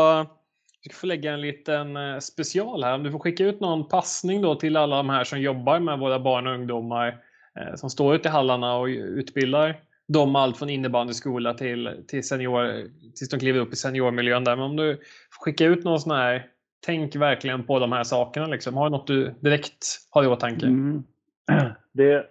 du 0.82 0.90
ska 0.90 1.01
få 1.01 1.07
lägga 1.07 1.32
en 1.32 1.40
liten 1.40 1.97
eh, 1.97 2.18
special 2.18 2.84
här. 2.84 2.95
Om 2.95 3.03
du 3.03 3.11
får 3.11 3.18
skicka 3.18 3.45
ut 3.45 3.61
någon 3.61 3.88
passning 3.88 4.43
då 4.43 4.55
till 4.55 4.76
alla 4.76 4.97
de 4.97 5.09
här 5.11 5.24
som 5.24 5.40
jobbar 5.40 5.80
med 5.80 5.99
våra 5.99 6.18
barn 6.18 6.47
och 6.47 6.55
ungdomar 6.55 7.18
Eh, 7.61 7.75
som 7.75 7.91
står 7.91 8.15
ute 8.15 8.29
i 8.29 8.33
hallarna 8.33 8.77
och 8.77 8.87
utbildar 8.87 9.81
dem 10.09 10.37
allt 10.37 10.59
från 10.59 10.71
innebandyskola 10.71 11.55
till, 11.55 12.05
till 12.09 12.29
senior, 12.29 12.91
tills 13.15 13.29
de 13.31 13.41
kliver 13.41 13.61
upp 13.61 13.73
i 13.73 13.77
seniormiljön 13.77 14.45
där. 14.45 14.57
Men 14.57 14.65
om 14.65 14.77
du 14.77 15.01
skickar 15.41 15.67
ut 15.67 15.85
någon 15.85 16.01
sån 16.01 16.17
här 16.17 16.47
tänk 16.87 17.17
verkligen 17.17 17.67
på 17.67 17.79
de 17.79 17.93
här 17.93 18.05
sakerna. 18.05 18.47
Liksom. 18.47 18.77
Har 18.77 18.85
du 18.85 18.91
något 18.91 19.07
du 19.07 19.35
direkt 19.41 19.87
har 20.11 20.25
i 20.25 20.27
åtanke? 20.27 20.67
Mm. 20.67 21.03
Det, 21.93 22.27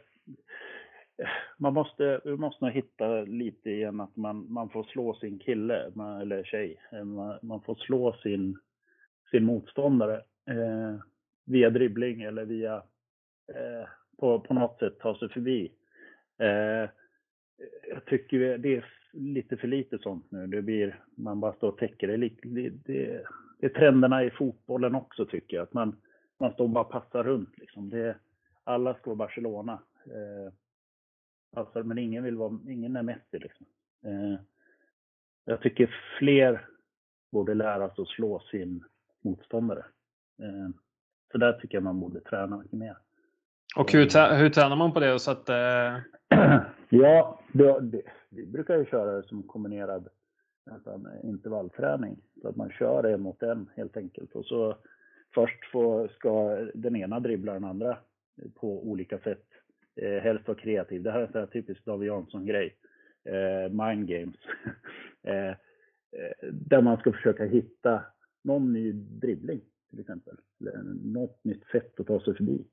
man 1.58 1.74
måste, 1.74 2.22
måste 2.26 2.66
nog 2.66 2.74
hitta 2.74 3.22
lite 3.22 3.70
igen 3.70 4.00
att 4.00 4.16
man, 4.16 4.54
man 4.54 4.70
får 4.70 4.84
slå 4.84 5.14
sin 5.14 5.40
kille 5.40 5.92
man, 5.94 6.22
eller 6.22 6.44
tjej. 6.44 6.82
Eh, 6.92 7.04
man, 7.04 7.40
man, 7.42 7.62
får 7.62 7.76
slå 7.76 8.14
sin, 8.14 8.58
sin 9.32 9.44
motståndare 9.44 10.16
eh, 10.50 10.96
via 11.46 11.70
dribbling 11.70 12.22
eller 12.22 12.46
via 12.46 12.76
eh, 13.56 13.88
på, 14.22 14.40
på 14.40 14.54
något 14.54 14.80
sätt 14.80 15.00
ta 15.00 15.18
sig 15.20 15.30
förbi. 15.30 15.72
Eh, 16.38 16.90
jag 17.90 18.06
tycker 18.06 18.58
det 18.58 18.76
är 18.76 18.86
lite 19.14 19.58
för 19.58 19.68
lite 19.68 19.98
sånt 19.98 20.32
nu. 20.32 20.48
Det 20.48 20.62
blir, 20.62 21.04
man 21.16 21.40
bara 21.40 21.54
står 21.54 21.68
och 21.68 21.78
täcker. 21.78 22.08
Det, 22.08 22.18
det, 22.18 22.70
det, 22.70 23.26
det 23.60 23.66
är 23.66 23.70
trenderna 23.70 24.24
i 24.24 24.32
fotbollen 24.32 24.96
också 24.96 25.26
tycker 25.26 25.58
jag. 25.58 25.64
Att 25.64 25.74
man, 25.74 26.02
man 26.38 26.54
står 26.54 26.64
och 26.64 26.70
bara 26.70 26.84
passar 26.84 27.24
runt 27.24 27.58
liksom. 27.58 27.90
Det, 27.90 28.16
alla 28.64 28.94
ska 28.94 29.10
vara 29.10 29.16
Barcelona. 29.16 29.82
Eh, 30.06 30.54
alltså, 31.56 31.84
men 31.84 31.98
ingen 31.98 32.24
vill 32.24 32.38
vara, 32.38 32.60
ingen 32.70 32.96
är 32.96 33.04
Messi 33.04 33.40
liksom. 33.40 33.66
Eh, 34.06 34.40
jag 35.46 35.62
tycker 35.62 35.96
fler 36.20 36.68
borde 37.32 37.54
lära 37.54 37.90
sig 37.90 38.02
att 38.02 38.08
slå 38.08 38.40
sin 38.40 38.84
motståndare. 39.22 39.86
Eh, 40.40 40.70
så 41.32 41.38
där 41.38 41.54
tycker 41.54 41.76
jag 41.76 41.84
man 41.84 42.00
borde 42.00 42.22
träna 42.22 42.58
mycket 42.58 42.80
mer. 42.80 42.98
Och 43.76 43.92
hur, 43.92 44.36
hur 44.38 44.50
tränar 44.50 44.76
man 44.76 44.94
på 44.94 45.00
det? 45.00 45.20
Så 45.20 45.32
att, 45.32 45.50
eh... 45.50 45.98
ja, 46.90 47.40
det, 47.54 47.80
det, 47.82 48.02
vi 48.30 48.46
brukar 48.46 48.78
ju 48.78 48.86
köra 48.86 49.12
det 49.12 49.28
som 49.28 49.44
kombinerad 49.44 50.08
nästan 50.72 51.06
eh, 51.06 51.30
intervallträning. 51.30 52.18
Så 52.42 52.48
att 52.48 52.56
man 52.56 52.72
kör 52.72 53.04
en 53.04 53.22
mot 53.22 53.44
en 53.44 53.70
helt 53.76 53.98
enkelt. 53.98 54.36
Och 54.36 54.46
så 54.46 54.78
först 55.34 55.66
får, 55.72 56.08
ska 56.08 56.58
den 56.74 56.96
ena 56.96 57.20
dribbla 57.20 57.54
den 57.54 57.64
andra 57.64 57.98
på 58.56 58.90
olika 58.90 59.20
sätt. 59.20 59.46
Eh, 59.96 60.24
helst 60.24 60.48
vara 60.48 60.58
kreativ. 60.58 61.04
Det 61.04 61.12
här 61.12 61.30
är 61.34 61.42
en 61.42 61.48
typisk 61.48 61.86
David 61.86 62.08
Jansson-grej. 62.08 62.76
Eh, 63.26 63.72
mind 63.72 64.08
games. 64.08 64.36
eh, 65.24 65.50
eh, 65.50 65.56
där 66.52 66.82
man 66.82 66.98
ska 66.98 67.12
försöka 67.12 67.46
hitta 67.46 68.04
någon 68.44 68.74
ny 68.74 68.92
dribbling 68.92 69.62
till 69.90 70.00
exempel. 70.00 70.38
Eller 70.60 70.84
något 71.04 71.44
nytt 71.44 71.66
sätt 71.72 72.00
att 72.00 72.08
ta 72.08 72.20
sig 72.20 72.36
förbi. 72.36 72.66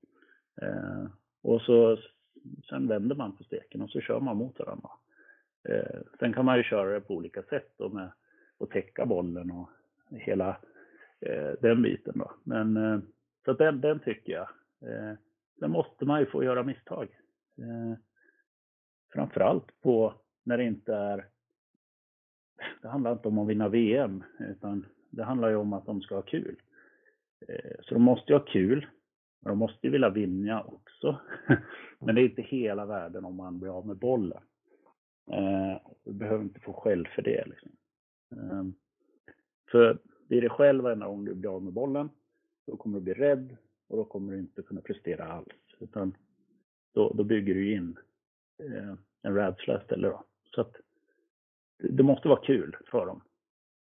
Eh, 0.63 1.07
och 1.43 1.63
så 1.63 1.99
sen 2.69 2.89
vänder 2.89 3.17
man 3.17 3.37
på 3.37 3.45
steken 3.45 3.83
och 3.83 3.91
så 3.91 4.01
kör 4.01 4.21
man 4.21 4.37
mot 4.37 4.59
varandra. 4.59 4.91
Eh, 5.69 6.01
sen 6.19 6.33
kan 6.33 6.45
man 6.45 6.57
ju 6.57 6.63
köra 6.63 6.95
det 6.95 7.01
på 7.01 7.15
olika 7.15 7.43
sätt 7.43 7.73
då 7.77 7.89
med 7.89 8.13
att 8.61 8.71
täcka 8.71 9.07
bollen 9.07 9.51
och 9.51 9.71
hela 10.11 10.57
eh, 11.21 11.53
den 11.61 11.83
biten 11.83 12.19
då. 12.19 12.33
Men 12.45 12.77
eh, 12.77 12.99
så 13.45 13.53
den, 13.53 13.81
den 13.81 13.99
tycker 13.99 14.33
jag. 14.33 14.49
Eh, 14.91 15.15
sen 15.59 15.71
måste 15.71 16.05
man 16.05 16.21
ju 16.21 16.27
få 16.27 16.45
göra 16.45 16.63
misstag. 16.63 17.09
Eh, 17.59 17.99
framförallt 19.13 19.81
på 19.81 20.15
när 20.45 20.59
det 20.59 20.65
inte 20.65 20.95
är 20.95 21.25
det 22.83 22.89
handlar 22.89 23.13
inte 23.13 23.29
om 23.29 23.39
att 23.39 23.49
vinna 23.49 23.69
VM, 23.69 24.25
utan 24.39 24.87
det 25.11 25.25
handlar 25.25 25.49
ju 25.49 25.57
om 25.57 25.73
att 25.73 25.87
de 25.87 26.01
ska 26.01 26.15
ha 26.15 26.23
kul. 26.23 26.57
Eh, 27.49 27.77
så 27.83 27.95
de 27.95 28.03
måste 28.03 28.33
ju 28.33 28.39
ha 28.39 28.45
kul. 28.45 28.87
De 29.41 29.59
måste 29.59 29.87
ju 29.87 29.91
vilja 29.91 30.11
vinna 30.11 30.63
också. 30.63 31.21
Men 31.99 32.15
det 32.15 32.21
är 32.21 32.25
inte 32.25 32.43
hela 32.43 32.87
världen 32.87 33.25
om 33.25 33.37
man 33.37 33.59
blir 33.59 33.79
av 33.79 33.87
med 33.87 33.97
bollen. 33.97 34.43
Eh, 35.31 35.81
du 36.05 36.13
behöver 36.13 36.45
inte 36.45 36.61
få 36.61 36.73
skäll 36.73 37.09
för 37.15 37.23
det. 37.23 37.45
Liksom. 37.47 37.71
Ehm, 38.33 38.75
för 39.71 39.99
blir 40.29 40.43
det 40.43 40.49
själv 40.49 40.85
varenda 40.85 41.07
gång 41.07 41.25
du 41.25 41.35
blir 41.35 41.55
av 41.57 41.63
med 41.63 41.73
bollen, 41.73 42.11
då 42.67 42.77
kommer 42.77 42.99
du 42.99 43.05
bli 43.05 43.15
rädd 43.15 43.57
och 43.89 43.97
då 43.97 44.05
kommer 44.05 44.33
du 44.33 44.39
inte 44.39 44.63
kunna 44.63 44.81
prestera 44.81 45.33
alls. 45.33 45.49
Utan 45.81 46.17
då, 46.95 47.13
då 47.13 47.25
bygger 47.25 47.55
du 47.55 47.73
in 47.75 47.99
eh, 48.59 48.95
en 49.23 49.35
rädsla 49.35 49.81
istället. 49.81 50.11
Då. 50.11 50.25
Så 50.55 50.61
att 50.61 50.77
det 51.79 52.03
måste 52.03 52.29
vara 52.29 52.41
kul 52.45 52.77
för 52.91 53.07
dem. 53.07 53.21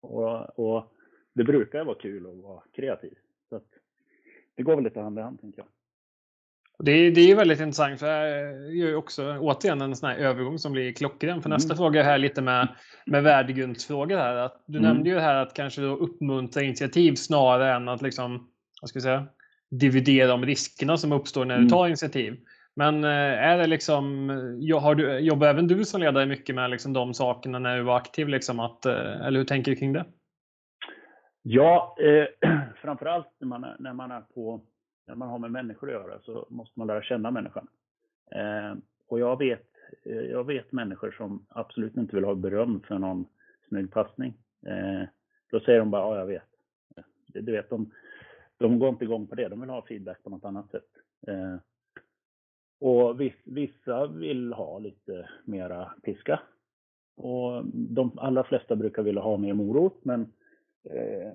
Och, 0.01 0.59
och 0.59 0.95
det 1.33 1.45
brukar 1.45 1.85
vara 1.85 1.99
kul 1.99 2.27
att 2.27 2.37
vara 2.37 2.63
kreativ. 2.73 3.19
Så 3.49 3.57
att 3.57 3.69
det 4.57 4.63
går 4.63 4.75
väl 4.75 4.85
lite 4.85 5.01
hand 5.01 5.19
i 5.19 5.23
hand, 5.23 5.41
tänker 5.41 5.59
jag. 5.59 5.67
Det 6.79 6.93
är, 6.93 7.11
det 7.11 7.31
är 7.31 7.37
väldigt 7.37 7.61
intressant 7.61 8.01
för 8.01 8.07
det 8.07 8.73
gör 8.73 8.89
ju 8.89 8.97
också 8.97 9.39
återigen 9.39 9.81
en 9.81 9.97
sån 9.97 10.09
här 10.09 10.17
övergång 10.17 10.59
som 10.59 10.73
blir 10.73 10.93
klockren. 10.93 11.43
För 11.43 11.49
nästa 11.49 11.73
mm. 11.73 11.77
fråga 11.77 12.01
är 12.01 12.05
här 12.05 12.19
lite 12.19 12.43
med, 12.43 12.69
med 13.07 13.23
värdegrundsfrågor 13.23 14.17
här. 14.17 14.37
Att 14.37 14.65
du 14.67 14.79
mm. 14.79 14.91
nämnde 14.91 15.11
ju 15.11 15.19
här 15.19 15.35
att 15.35 15.55
kanske 15.55 15.81
då 15.81 15.97
uppmuntra 15.97 16.63
initiativ 16.63 17.15
snarare 17.15 17.75
än 17.75 17.89
att 17.89 18.03
liksom, 18.03 18.49
vad 18.81 18.89
ska 18.89 18.97
jag 18.97 19.03
säga, 19.03 19.27
dividera 19.71 20.35
om 20.35 20.47
riskerna 20.47 20.97
som 20.97 21.13
uppstår 21.13 21.45
när 21.45 21.55
du 21.55 21.61
mm. 21.61 21.71
tar 21.71 21.87
initiativ. 21.87 22.37
Men 22.77 23.05
eh, 23.05 23.11
är 23.11 23.59
det 23.59 23.67
liksom, 23.67 24.29
har 24.81 24.95
du, 24.95 25.19
jobbar 25.19 25.47
även 25.47 25.67
du 25.67 25.85
som 25.85 26.01
ledare 26.01 26.27
mycket 26.27 26.55
med 26.55 26.71
liksom 26.71 26.93
de 26.93 27.15
sakerna 27.15 27.59
när 27.59 27.77
du 27.77 27.83
var 27.83 27.97
aktiv? 27.97 28.29
Liksom 28.29 28.61
att, 28.61 28.87
eh, 28.87 29.27
eller 29.27 29.39
hur 29.39 29.47
tänker 29.47 29.71
du 29.71 29.77
kring 29.77 29.93
det? 29.93 30.05
Ja, 31.47 31.97
eh, 32.01 32.51
framförallt 32.77 33.29
när 33.39 33.49
man, 33.49 33.67
när 33.79 33.93
man 33.93 34.11
är 34.11 34.21
på 34.21 34.61
när 35.07 35.15
man 35.15 35.29
har 35.29 35.39
med 35.39 35.51
människor 35.51 35.89
att 35.89 35.93
göra 35.95 36.21
så 36.21 36.47
måste 36.51 36.79
man 36.79 36.87
lära 36.87 37.03
känna 37.03 37.31
människan. 37.31 37.69
Eh, 38.31 38.75
och 39.09 39.21
jag 39.21 39.39
vet, 39.39 39.69
eh, 40.03 40.21
jag 40.21 40.45
vet 40.47 40.73
människor 40.73 41.11
som 41.11 41.47
absolut 41.49 41.97
inte 41.97 42.17
vill 42.17 42.25
ha 42.25 42.35
beröm 42.35 42.81
för 42.81 42.99
någon 42.99 43.27
snygg 43.69 43.91
passning. 43.93 44.35
Eh, 44.67 45.09
då 45.51 45.61
säger 45.61 45.79
de 45.79 45.91
bara, 45.91 46.03
ja 46.03 46.19
jag 46.19 46.27
vet. 46.27 46.49
Du 47.27 47.53
vet, 47.53 47.71
de, 47.71 47.91
de 48.59 48.79
går 48.79 48.89
inte 48.89 49.05
igång 49.05 49.27
på 49.27 49.35
det, 49.35 49.49
de 49.49 49.61
vill 49.61 49.71
ha 49.71 49.87
feedback 49.87 50.23
på 50.23 50.31
något 50.31 50.45
annat 50.45 50.71
sätt. 50.71 50.89
Eh, 51.27 51.57
Och 52.81 53.21
vissa 53.45 54.07
vill 54.07 54.53
ha 54.53 54.79
lite 54.79 55.29
mera 55.45 55.93
piska. 56.03 56.41
Och 57.17 57.65
de 57.73 58.19
allra 58.19 58.45
flesta 58.45 58.77
brukar 58.77 59.03
vilja 59.03 59.23
ha 59.23 59.37
mer 59.37 59.55
morot, 59.55 60.05
men 60.05 60.33
eh, 60.91 61.33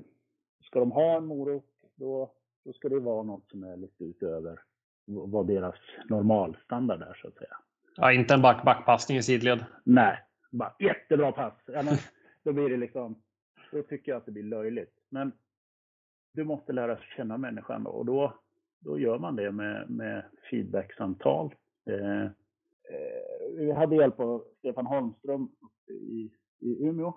ska 0.61 0.79
de 0.79 0.91
ha 0.91 1.17
en 1.17 1.25
morot, 1.25 1.65
då, 1.95 2.31
då 2.65 2.73
ska 2.73 2.89
det 2.89 2.99
vara 2.99 3.23
något 3.23 3.49
som 3.49 3.63
är 3.63 3.77
lite 3.77 4.03
utöver 4.03 4.59
vad 5.05 5.47
deras 5.47 5.75
normalstandard 6.09 7.01
är, 7.01 7.13
så 7.21 7.27
att 7.27 7.37
säga. 7.37 7.57
Ja, 7.95 8.13
inte 8.13 8.33
en 8.33 8.41
back-backpassning 8.41 9.17
i 9.17 9.23
sidled. 9.23 9.65
Nej, 9.83 10.19
bara 10.51 10.75
jättebra 10.79 11.31
pass. 11.31 11.53
Ja, 11.65 11.83
men, 11.83 11.97
då 12.43 12.53
blir 12.53 12.69
det 12.69 12.77
liksom, 12.77 13.21
då 13.71 13.83
tycker 13.83 14.11
jag 14.11 14.17
att 14.17 14.25
det 14.25 14.31
blir 14.31 14.43
löjligt. 14.43 14.93
Men 15.09 15.31
du 16.33 16.43
måste 16.43 16.73
lära 16.73 16.97
känna 16.97 17.37
människan 17.37 17.83
då, 17.83 17.89
och 17.89 18.05
då, 18.05 18.33
då 18.79 18.99
gör 18.99 19.19
man 19.19 19.35
det 19.35 19.51
med, 19.51 19.89
med 19.89 20.23
feedbacksamtal. 20.49 21.55
Eh, 21.85 22.23
eh, 22.23 22.29
vi 23.57 23.71
hade 23.71 23.95
hjälp 23.95 24.19
av 24.19 24.43
Stefan 24.59 24.85
Holmström 24.85 25.51
i, 25.87 26.31
i 26.59 26.85
Umeå. 26.85 27.13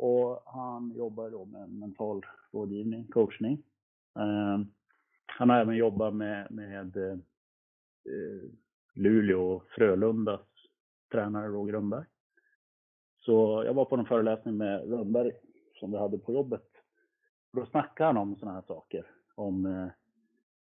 Och 0.00 0.42
han 0.46 0.92
jobbar 0.96 1.30
då 1.30 1.44
med 1.44 1.70
mental 1.70 2.26
rådgivning, 2.52 3.06
coachning. 3.06 3.62
Eh, 4.18 4.60
han 5.26 5.50
har 5.50 5.60
även 5.60 5.76
jobbat 5.76 6.14
med, 6.14 6.50
med 6.50 6.96
eh, 6.96 7.18
Luleå 8.94 9.52
och 9.52 9.70
Frölundas 9.70 10.40
tränare 11.12 11.48
Roger 11.48 11.72
Rönnberg. 11.72 12.04
Så 13.18 13.62
jag 13.66 13.74
var 13.74 13.84
på 13.84 13.96
en 13.96 14.06
föreläsning 14.06 14.56
med 14.56 14.90
Rönnberg 14.90 15.32
som 15.74 15.92
vi 15.92 15.98
hade 15.98 16.18
på 16.18 16.32
jobbet. 16.32 16.68
Då 17.52 17.66
snackade 17.66 18.06
han 18.06 18.16
om 18.16 18.36
sådana 18.36 18.54
här 18.54 18.66
saker. 18.66 19.06
Om, 19.34 19.66
eh, 19.66 19.88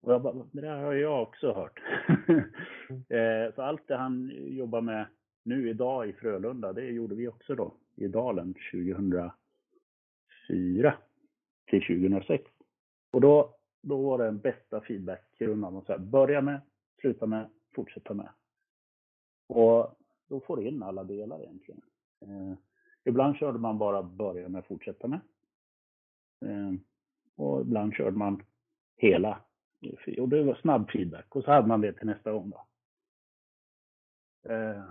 och 0.01 0.13
jag 0.13 0.23
bara, 0.23 0.47
det 0.53 0.61
där 0.61 0.77
har 0.77 0.93
jag 0.93 1.23
också 1.23 1.53
hört. 1.53 1.81
Eh, 3.09 3.55
så 3.55 3.63
allt 3.63 3.89
det 3.89 3.97
han 3.97 4.33
jobbar 4.35 4.81
med 4.81 5.07
nu 5.43 5.71
idag 5.71 6.09
i 6.09 6.13
Frölunda, 6.13 6.73
det 6.73 6.85
gjorde 6.85 7.15
vi 7.15 7.29
också 7.29 7.55
då 7.55 7.75
i 7.99 8.09
Dalen 8.09 8.55
2004 8.73 9.33
till 11.67 11.81
2006. 11.87 12.51
Och 13.11 13.21
då, 13.21 13.55
då 13.83 14.03
var 14.03 14.19
det 14.19 14.25
den 14.25 14.39
bästa 14.39 14.81
feedbackrundan. 14.81 15.85
Börja 15.99 16.41
med, 16.41 16.61
sluta 17.01 17.27
med, 17.27 17.51
fortsätta 17.75 18.15
med. 18.15 18.29
Och 19.49 19.97
då 20.29 20.41
får 20.41 20.57
du 20.57 20.69
in 20.69 20.83
alla 20.83 21.05
delar 21.05 21.43
egentligen. 21.43 21.81
Eh, 22.21 22.55
ibland 23.05 23.37
körde 23.37 23.59
man 23.59 23.79
bara 23.79 24.03
börja 24.03 24.49
med, 24.49 24.67
fortsätta 24.67 25.09
med. 25.09 25.21
Eh, 26.45 26.73
och 27.37 27.61
ibland 27.61 27.95
körde 27.95 28.17
man 28.17 28.43
hela. 28.97 29.45
Och 30.19 30.29
det 30.29 30.43
var 30.43 30.55
snabb 30.55 30.91
feedback. 30.91 31.37
Och 31.37 31.45
så 31.45 31.51
hade 31.51 31.69
man 31.69 31.81
det 31.81 31.93
till 31.93 32.07
nästa 32.07 32.33
gång 32.33 32.51
då. 32.51 32.67
Eh, 34.53 34.85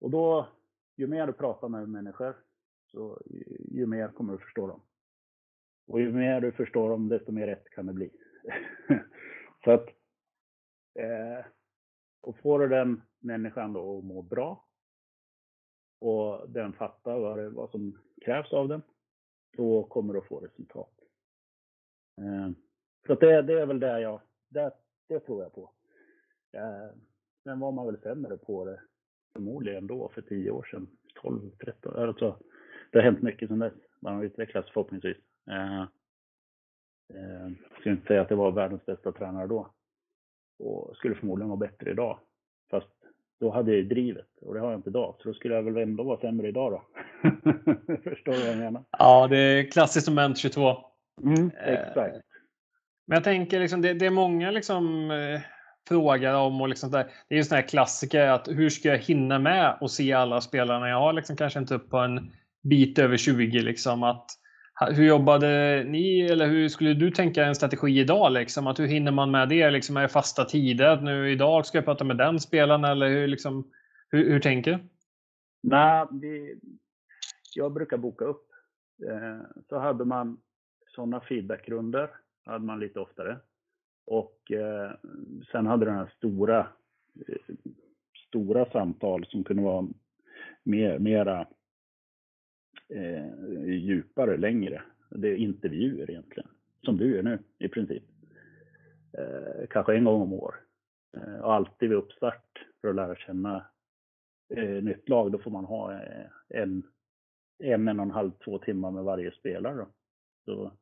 och 0.00 0.10
då, 0.10 0.48
ju 0.96 1.06
mer 1.06 1.26
du 1.26 1.32
pratar 1.32 1.68
med 1.68 1.88
människor, 1.88 2.36
så 2.92 3.22
ju 3.30 3.62
ju 3.82 3.86
mer 3.86 4.08
kommer 4.08 4.32
du 4.32 4.38
förstå 4.38 4.66
dem. 4.66 4.80
Och 5.86 6.00
ju 6.00 6.12
mer 6.12 6.40
du 6.40 6.52
förstår 6.52 6.90
dem, 6.90 7.08
desto 7.08 7.32
mer 7.32 7.46
rätt 7.46 7.70
kan 7.70 7.86
det 7.86 7.92
bli. 7.92 8.10
så 9.64 9.70
att, 9.70 9.88
eh, 10.94 11.46
och 12.20 12.38
får 12.38 12.58
du 12.58 12.68
den 12.68 13.02
människan 13.18 13.72
då 13.72 13.98
att 13.98 14.04
må 14.04 14.22
bra 14.22 14.64
och 16.00 16.50
den 16.50 16.72
fattar 16.72 17.18
vad, 17.18 17.38
det, 17.38 17.50
vad 17.50 17.70
som 17.70 17.98
krävs 18.24 18.52
av 18.52 18.68
den, 18.68 18.82
då 19.56 19.82
kommer 19.84 20.12
du 20.12 20.18
att 20.18 20.28
få 20.28 20.40
resultat. 20.40 20.94
Eh, 22.18 22.50
så 23.06 23.12
att 23.12 23.20
det, 23.20 23.42
det 23.42 23.60
är 23.60 23.66
väl 23.66 23.80
det 23.80 24.00
jag, 24.00 24.20
det, 24.48 24.72
det 25.08 25.20
tror 25.20 25.42
jag 25.42 25.52
på. 25.52 25.70
Eh, 26.52 26.96
sen 27.44 27.60
var 27.60 27.72
man 27.72 27.86
väl 27.86 28.00
sämre 28.00 28.38
på 28.38 28.64
det 28.64 28.80
förmodligen 29.32 29.86
då 29.86 30.08
för 30.08 30.22
10 30.22 30.50
år 30.50 30.68
sedan, 30.70 30.86
12, 31.14 31.50
13, 31.50 31.96
alltså 31.96 32.38
det 32.92 32.98
har 32.98 33.04
hänt 33.04 33.22
mycket 33.22 33.48
sedan 33.48 33.58
dess. 33.58 33.72
Man 34.00 34.14
har 34.14 34.24
utvecklats 34.24 34.70
förhoppningsvis. 34.72 35.16
Eh, 35.50 35.80
eh, 35.80 37.50
ska 37.80 37.90
inte 37.90 38.06
säga 38.06 38.22
att 38.22 38.28
det 38.28 38.34
var 38.34 38.52
världens 38.52 38.86
bästa 38.86 39.12
tränare 39.12 39.46
då. 39.46 39.70
Och 40.58 40.96
skulle 40.96 41.14
förmodligen 41.14 41.48
vara 41.48 41.58
bättre 41.58 41.90
idag. 41.90 42.18
Fast 42.70 42.88
då 43.40 43.50
hade 43.50 43.70
jag 43.70 43.78
ju 43.78 43.84
drivet 43.84 44.28
och 44.40 44.54
det 44.54 44.60
har 44.60 44.70
jag 44.70 44.78
inte 44.78 44.90
idag. 44.90 45.14
Så 45.18 45.28
då 45.28 45.34
skulle 45.34 45.54
jag 45.54 45.62
väl 45.62 45.76
ändå 45.76 46.04
vara 46.04 46.20
sämre 46.20 46.48
idag 46.48 46.72
då. 46.72 46.82
Förstår 48.04 48.32
du 48.32 48.38
vad 48.38 48.48
jag 48.48 48.58
menar? 48.58 48.84
Ja, 48.98 49.28
det 49.28 49.38
är 49.38 49.70
klassiskt 49.70 50.08
moment 50.08 50.38
22. 50.38 50.76
Mm, 51.22 51.50
exakt. 51.64 52.14
Eh, 52.14 52.20
men 53.06 53.16
jag 53.16 53.24
tänker 53.24 53.60
liksom, 53.60 53.82
det, 53.82 53.94
det 53.94 54.06
är 54.06 54.10
många 54.10 54.50
liksom 54.50 55.10
eh, 55.10 55.40
frågar 55.88 56.34
om 56.34 56.60
och 56.60 56.68
liksom 56.68 56.90
där. 56.90 57.06
Det 57.28 57.34
är 57.34 57.36
ju 57.36 57.44
sån 57.44 57.56
här 57.56 57.68
klassiker 57.68 58.26
att 58.26 58.48
hur 58.48 58.70
ska 58.70 58.88
jag 58.88 58.98
hinna 58.98 59.38
med 59.38 59.78
och 59.80 59.90
se 59.90 60.12
alla 60.12 60.40
spelarna 60.40 60.88
jag 60.88 61.00
har 61.00 61.12
liksom 61.12 61.36
kanske 61.36 61.58
inte 61.58 61.74
upp 61.74 61.90
på 61.90 61.98
en 61.98 62.32
bit 62.62 62.98
över 62.98 63.16
20 63.16 63.62
liksom 63.62 64.02
att 64.02 64.26
hur 64.90 65.04
jobbade 65.04 65.84
ni 65.84 66.20
eller 66.20 66.46
hur 66.46 66.68
skulle 66.68 66.94
du 66.94 67.10
tänka 67.10 67.44
en 67.44 67.54
strategi 67.54 68.00
idag? 68.00 68.32
Liksom? 68.32 68.66
Att 68.66 68.78
hur 68.78 68.86
hinner 68.86 69.12
man 69.12 69.30
med 69.30 69.48
det? 69.48 69.70
Liksom, 69.70 69.96
är 69.96 70.02
det 70.02 70.08
fasta 70.08 70.44
tider? 70.44 71.00
Nu 71.00 71.30
idag 71.30 71.66
ska 71.66 71.78
jag 71.78 71.84
prata 71.84 72.04
med 72.04 72.16
den 72.16 72.40
spelaren 72.40 72.84
eller 72.84 73.08
hur, 73.08 73.26
liksom, 73.26 73.70
hur, 74.08 74.30
hur 74.30 74.40
tänker 74.40 74.70
du? 74.70 74.78
Nej, 75.62 76.06
det, 76.10 76.54
jag 77.54 77.72
brukar 77.72 77.96
boka 77.96 78.24
upp. 78.24 78.46
Eh, 79.08 79.46
så 79.68 79.78
hade 79.78 80.04
man 80.04 80.40
sådana 80.86 81.20
feedbackrunder, 81.20 82.10
hade 82.44 82.64
man 82.64 82.80
lite 82.80 83.00
oftare. 83.00 83.38
Och 84.06 84.52
eh, 84.52 84.90
sen 85.52 85.66
hade 85.66 85.84
den 85.84 85.94
här 85.94 86.12
stora, 86.16 86.58
eh, 87.28 87.54
stora 88.28 88.70
samtal 88.70 89.26
som 89.26 89.44
kunde 89.44 89.62
vara 89.62 89.88
mer, 90.62 90.98
mera 90.98 91.46
eh, 92.94 93.66
djupare, 93.66 94.36
längre. 94.36 94.82
Det 95.10 95.28
är 95.28 95.36
intervjuer 95.36 96.10
egentligen, 96.10 96.48
som 96.84 96.96
du 96.96 97.14
gör 97.14 97.22
nu 97.22 97.38
i 97.58 97.68
princip. 97.68 98.02
Eh, 99.18 99.66
kanske 99.70 99.94
en 99.94 100.04
gång 100.04 100.22
om 100.22 100.32
år. 100.32 100.54
Eh, 101.16 101.40
och 101.40 101.54
alltid 101.54 101.88
vid 101.88 101.98
uppstart 101.98 102.66
för 102.80 102.88
att 102.88 102.94
lära 102.94 103.16
känna 103.16 103.66
eh, 104.56 104.82
nytt 104.82 105.08
lag, 105.08 105.32
då 105.32 105.38
får 105.38 105.50
man 105.50 105.64
ha 105.64 105.92
eh, 105.92 106.26
en, 106.48 106.82
en, 107.58 107.88
en 107.88 108.00
och 108.00 108.06
en 108.06 108.10
halv, 108.10 108.30
två 108.44 108.58
timmar 108.58 108.90
med 108.90 109.04
varje 109.04 109.32
spelare. 109.32 109.76
Då. 109.76 109.88
Så, 110.44 110.72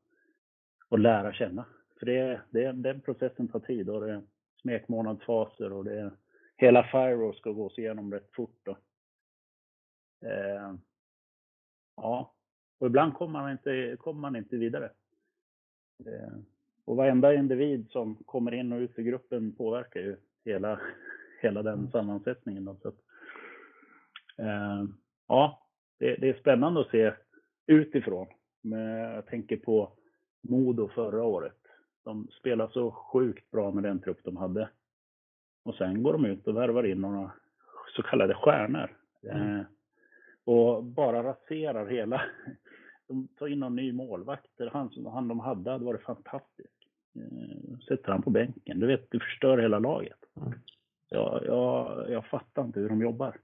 och 0.89 0.99
lära 0.99 1.33
känna. 1.33 1.65
För 1.99 2.07
det, 2.07 2.41
det, 2.51 2.73
den 2.73 3.01
processen 3.01 3.49
tar 3.49 3.61
tid 3.61 3.91
och 3.91 4.01
det 4.01 4.13
är 4.13 4.23
smekmånadsfaser 4.63 5.73
och 5.73 5.85
det 5.85 6.01
är, 6.01 6.11
hela 6.57 6.83
Firo 6.85 7.33
ska 7.33 7.53
gås 7.53 7.79
igenom 7.79 8.13
rätt 8.13 8.31
fort. 8.33 8.61
Då. 8.63 8.71
Eh, 10.29 10.75
Ja, 12.03 12.35
och 12.79 12.87
ibland 12.87 13.15
kommer 13.15 13.41
man 13.41 13.53
inte, 13.53 13.97
kommer 13.99 14.21
man 14.21 14.37
inte 14.37 14.57
vidare. 14.57 14.91
Eh, 16.07 16.39
och 16.85 16.97
varenda 16.97 17.35
individ 17.35 17.91
som 17.91 18.17
kommer 18.17 18.55
in 18.55 18.73
och 18.73 18.79
ut 18.79 18.99
i 18.99 19.03
gruppen 19.03 19.53
påverkar 19.53 20.01
ju 20.01 20.17
hela, 20.45 20.81
hela 21.43 21.63
den 21.63 21.79
mm. 21.79 21.91
sammansättningen. 21.91 22.65
Då. 22.65 22.77
Så 22.83 22.89
att, 22.89 22.99
eh, 24.39 24.85
ja, 25.29 25.67
det, 25.99 26.17
det, 26.17 26.29
är 26.29 26.41
spännande 26.41 26.81
att 26.81 26.91
se 26.91 27.13
utifrån. 27.67 28.27
Men 28.63 28.81
jag 28.89 29.27
tänker 29.27 29.57
på 29.57 29.93
Modo 30.43 30.89
förra 30.89 31.23
året. 31.23 31.59
De 32.05 32.29
spelade 32.41 32.73
så 32.73 32.91
sjukt 32.91 33.51
bra 33.51 33.71
med 33.71 33.83
den 33.83 34.01
trupp 34.01 34.21
de 34.25 34.37
hade. 34.37 34.69
Och 35.65 35.75
sen 35.75 36.03
går 36.03 36.13
de 36.13 36.25
ut 36.25 36.47
och 36.47 36.57
värvar 36.57 36.87
in 36.87 37.01
några 37.01 37.33
så 37.97 38.03
kallade 38.03 38.35
stjärnor. 38.35 38.97
Mm. 39.23 39.65
Och 40.45 40.84
bara 40.84 41.22
raserar 41.22 41.86
hela. 41.86 42.22
De 43.09 43.28
tar 43.28 43.49
in 43.49 43.59
någon 43.59 43.76
ny 43.76 43.93
målvakt. 43.93 44.51
Han, 44.72 44.91
han 45.12 45.28
de 45.28 45.41
hade 45.41 45.70
hade 45.70 45.84
varit 45.84 46.03
fantastisk. 46.03 46.70
Eh, 47.16 47.78
sätter 47.88 48.12
han 48.12 48.22
på 48.22 48.30
bänken. 48.30 48.80
Du 48.80 48.86
vet, 48.86 49.11
du 49.11 49.20
förstör 49.20 49.59
hela 49.59 49.78
laget. 49.78 50.18
Mm. 50.36 50.53
Jag, 51.09 51.43
jag, 51.47 52.07
jag 52.11 52.26
fattar 52.26 52.64
inte 52.64 52.80
hur 52.80 52.88
de 52.88 53.03
jobbar. 53.03 53.36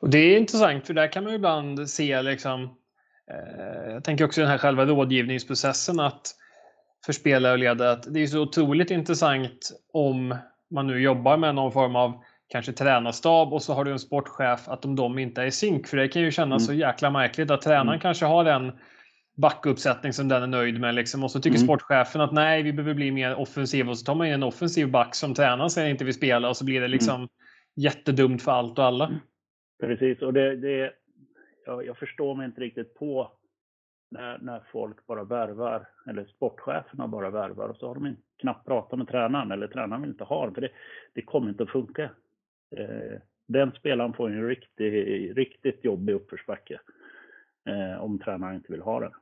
Och 0.00 0.10
Det 0.10 0.18
är 0.18 0.38
intressant 0.38 0.86
för 0.86 0.94
där 0.94 1.12
kan 1.12 1.24
man 1.24 1.34
ibland 1.34 1.90
se 1.90 2.22
liksom 2.22 2.62
eh, 3.30 3.92
jag 3.92 4.04
tänker 4.04 4.24
också 4.24 4.40
den 4.40 4.50
här 4.50 4.58
själva 4.58 4.84
rådgivningsprocessen 4.84 6.00
att 6.00 6.34
för 7.06 7.12
spelare 7.12 7.52
och 7.52 7.58
ledare 7.58 7.92
att 7.92 8.14
det 8.14 8.20
är 8.20 8.26
så 8.26 8.42
otroligt 8.42 8.90
intressant 8.90 9.80
om 9.92 10.36
man 10.70 10.86
nu 10.86 11.00
jobbar 11.00 11.36
med 11.36 11.54
någon 11.54 11.72
form 11.72 11.96
av 11.96 12.24
kanske 12.50 12.72
tränarstab 12.72 13.52
och 13.52 13.62
så 13.62 13.74
har 13.74 13.84
du 13.84 13.92
en 13.92 13.98
sportchef 13.98 14.68
att 14.68 14.82
de, 14.82 14.96
de 14.96 15.18
inte 15.18 15.42
är 15.42 15.46
i 15.46 15.50
synk. 15.50 15.86
För 15.86 15.96
det 15.96 16.08
kan 16.08 16.22
ju 16.22 16.30
kännas 16.30 16.62
mm. 16.62 16.66
så 16.66 16.72
jäkla 16.72 17.10
märkligt 17.10 17.50
att 17.50 17.62
tränaren 17.62 17.88
mm. 17.88 18.00
kanske 18.00 18.26
har 18.26 18.44
en 18.44 18.72
backuppsättning 19.36 20.12
som 20.12 20.28
den 20.28 20.42
är 20.42 20.46
nöjd 20.46 20.80
med. 20.80 20.94
Liksom. 20.94 21.24
Och 21.24 21.30
så 21.30 21.40
tycker 21.40 21.56
mm. 21.56 21.66
sportchefen 21.66 22.20
att 22.20 22.32
nej, 22.32 22.62
vi 22.62 22.72
behöver 22.72 22.94
bli 22.94 23.10
mer 23.10 23.34
offensiva. 23.34 23.90
Och 23.90 23.98
så 23.98 24.04
tar 24.04 24.14
man 24.14 24.26
in 24.26 24.32
en 24.32 24.42
offensiv 24.42 24.90
back 24.90 25.14
som 25.14 25.34
tränaren 25.34 25.70
säger 25.70 25.90
inte 25.90 26.04
vill 26.04 26.14
spela 26.14 26.48
och 26.48 26.56
så 26.56 26.64
blir 26.64 26.80
det 26.80 26.86
mm. 26.86 26.90
liksom 26.90 27.16
mm. 27.16 27.28
jättedumt 27.76 28.42
för 28.42 28.52
allt 28.52 28.78
och 28.78 28.84
alla. 28.84 29.06
Mm. 29.06 29.18
Precis, 29.80 30.22
och 30.22 30.32
det, 30.32 30.56
det 30.56 30.92
jag, 31.66 31.86
jag, 31.86 31.98
förstår 31.98 32.34
mig 32.34 32.46
inte 32.46 32.60
riktigt 32.60 32.94
på 32.94 33.32
när, 34.10 34.38
när 34.38 34.62
folk 34.72 35.06
bara 35.06 35.24
värvar, 35.24 35.88
eller 36.08 36.24
sportcheferna 36.24 37.08
bara 37.08 37.30
värvar 37.30 37.68
och 37.68 37.76
så 37.76 37.88
har 37.88 37.94
de 37.94 38.16
knappt 38.40 38.66
pratat 38.66 38.98
med 38.98 39.08
tränaren 39.08 39.52
eller 39.52 39.66
tränaren 39.66 40.02
vill 40.02 40.10
inte 40.10 40.24
ha 40.24 40.44
den, 40.44 40.54
för 40.54 40.60
det, 40.60 40.70
det 41.14 41.22
kommer 41.22 41.48
inte 41.48 41.62
att 41.62 41.70
funka. 41.70 42.10
Eh, 42.76 43.18
den 43.48 43.72
spelaren 43.72 44.12
får 44.12 44.30
en 44.30 44.48
riktigt, 44.48 45.36
riktigt 45.36 45.84
jobbig 45.84 46.14
uppförsbacke 46.14 46.80
eh, 47.68 48.04
om 48.04 48.18
tränaren 48.18 48.54
inte 48.54 48.72
vill 48.72 48.82
ha 48.82 49.00
den. 49.00 49.12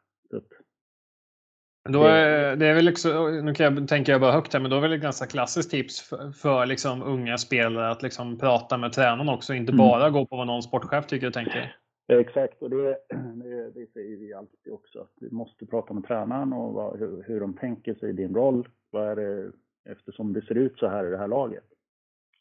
Då 1.89 2.03
är, 2.03 2.57
det 2.57 2.67
är 2.67 2.75
väl 2.75 2.85
liksom, 2.85 3.41
nu 3.45 3.55
kan 3.55 3.75
jag, 3.75 3.89
tänker 3.89 4.13
jag 4.13 4.21
bara 4.21 4.33
högt 4.33 4.53
här, 4.53 4.61
men 4.61 4.71
då 4.71 4.77
är 4.77 4.81
väl 4.81 4.93
ett 4.93 5.01
ganska 5.01 5.27
klassiskt 5.27 5.71
tips 5.71 6.09
för, 6.09 6.31
för 6.31 6.67
liksom 6.67 7.03
unga 7.03 7.39
spelare 7.39 7.91
att 7.91 8.03
liksom 8.03 8.39
prata 8.39 8.77
med 8.77 8.93
tränaren 8.93 9.29
också, 9.29 9.55
inte 9.55 9.73
mm. 9.73 9.79
bara 9.79 10.11
gå 10.11 10.27
på 10.27 10.37
vad 10.37 10.47
någon 10.47 10.63
sportchef 10.63 11.07
tycker 11.07 11.27
och 11.27 11.33
tänker. 11.33 11.77
Exakt, 12.13 12.63
och 12.63 12.71
det, 12.71 12.99
det, 13.35 13.71
det, 13.75 13.93
säger 13.93 14.17
vi 14.17 14.35
alltid 14.35 14.73
också. 14.73 15.01
Att 15.01 15.13
vi 15.21 15.31
måste 15.31 15.67
prata 15.67 15.95
med 15.95 16.05
tränaren 16.05 16.53
och 16.53 16.73
vad, 16.73 16.99
hur, 16.99 17.25
hur 17.27 17.41
de 17.41 17.57
tänker 17.57 17.95
sig 17.95 18.13
din 18.13 18.35
roll. 18.35 18.69
Vad 18.91 19.09
är 19.09 19.17
det, 19.17 19.53
eftersom 19.91 20.33
det 20.33 20.43
ser 20.43 20.55
ut 20.55 20.79
så 20.79 20.89
här 20.89 21.07
i 21.07 21.11
det 21.11 21.19
här 21.19 21.29
laget. 21.29 21.65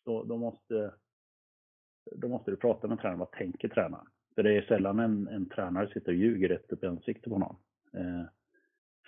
Då, 0.08 0.24
då, 0.24 0.38
måste, 0.38 0.94
då 2.12 2.28
måste 2.28 2.52
du 2.52 2.58
prata 2.58 2.88
med 2.88 3.00
tränaren. 3.00 3.20
Vad 3.20 3.32
tänker 3.32 3.68
tränaren? 3.68 4.08
För 4.36 4.44
det 4.44 4.58
är 4.58 4.62
sällan 4.62 5.00
en, 5.00 5.28
en 5.28 5.50
tränare 5.50 5.88
sitter 5.88 6.12
och 6.12 6.18
ljuger 6.18 6.50
rätt 6.50 6.72
upp 6.72 6.84
i 6.84 6.88
ansiktet 6.88 7.34
på 7.34 7.40
någon. 7.40 7.56
Eh, 7.94 8.26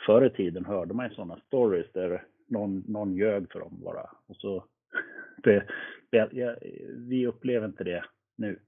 förr 0.05 0.25
i 0.25 0.29
tiden 0.29 0.65
hörde 0.65 0.93
man 0.93 1.09
ju 1.09 1.15
sådana 1.15 1.39
stories 1.39 1.91
där 1.91 2.25
någon, 2.47 2.83
någon 2.87 3.15
ljög 3.15 3.51
för 3.51 3.59
dem 3.59 3.79
bara. 3.83 4.09
Och 4.27 4.35
så, 4.35 4.65
det, 5.43 5.67
det, 6.09 6.59
vi 6.97 7.27
upplever 7.27 7.67
inte 7.67 7.83
det 7.83 8.05
nu. 8.35 8.59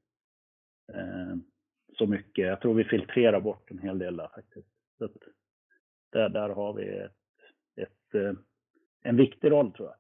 Eh, 0.94 1.36
så 1.98 2.08
mycket. 2.08 2.48
Jag 2.48 2.62
tror 2.62 2.74
vi 2.74 2.84
filtrerar 2.84 3.42
bort 3.42 3.72
en 3.72 3.80
hel 3.80 4.00
del 4.00 4.18
där 4.18 4.28
faktiskt. 4.28 4.68
Så 4.98 5.06
att, 5.06 5.18
där, 6.10 6.30
där 6.30 6.50
har 6.50 6.74
vi 6.74 6.88
ett, 6.98 7.12
ett, 7.76 8.16
eh, 8.16 8.34
en 9.02 9.16
viktig 9.16 9.52
roll 9.52 9.72
tror 9.74 9.90
jag. 9.90 9.96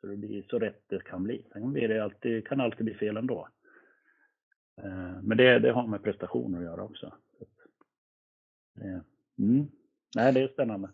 Så 0.00 0.06
det 0.06 0.16
blir 0.16 0.42
så 0.50 0.58
rätt 0.58 0.82
det 0.88 1.04
kan 1.04 1.22
bli. 1.22 1.46
Sen 1.52 1.72
blir 1.72 1.88
det 1.88 2.04
alltid, 2.04 2.48
kan 2.48 2.60
alltid 2.60 2.84
bli 2.84 2.94
fel 2.94 3.16
ändå. 3.16 3.48
Eh, 4.82 5.22
men 5.22 5.36
det, 5.36 5.58
det 5.58 5.72
har 5.72 5.86
med 5.86 6.02
prestationer 6.02 6.58
att 6.58 6.64
göra 6.64 6.82
också. 6.82 7.12
Mm. 9.38 9.66
Nej, 10.16 10.32
det 10.32 10.40
är 10.40 10.48
spännande. 10.48 10.90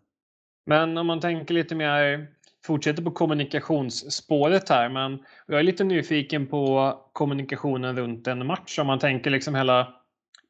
Men 0.66 0.98
om 0.98 1.06
man 1.06 1.20
tänker 1.20 1.54
lite 1.54 1.74
mer, 1.74 2.26
fortsätter 2.64 3.02
på 3.02 3.10
kommunikationsspåret 3.10 4.68
här, 4.68 4.88
men 4.88 5.24
jag 5.46 5.58
är 5.58 5.62
lite 5.62 5.84
nyfiken 5.84 6.46
på 6.46 6.92
kommunikationen 7.12 7.96
runt 7.96 8.26
en 8.26 8.46
match. 8.46 8.78
Om 8.78 8.86
man 8.86 8.98
tänker 8.98 9.30
liksom 9.30 9.54
hela 9.54 9.94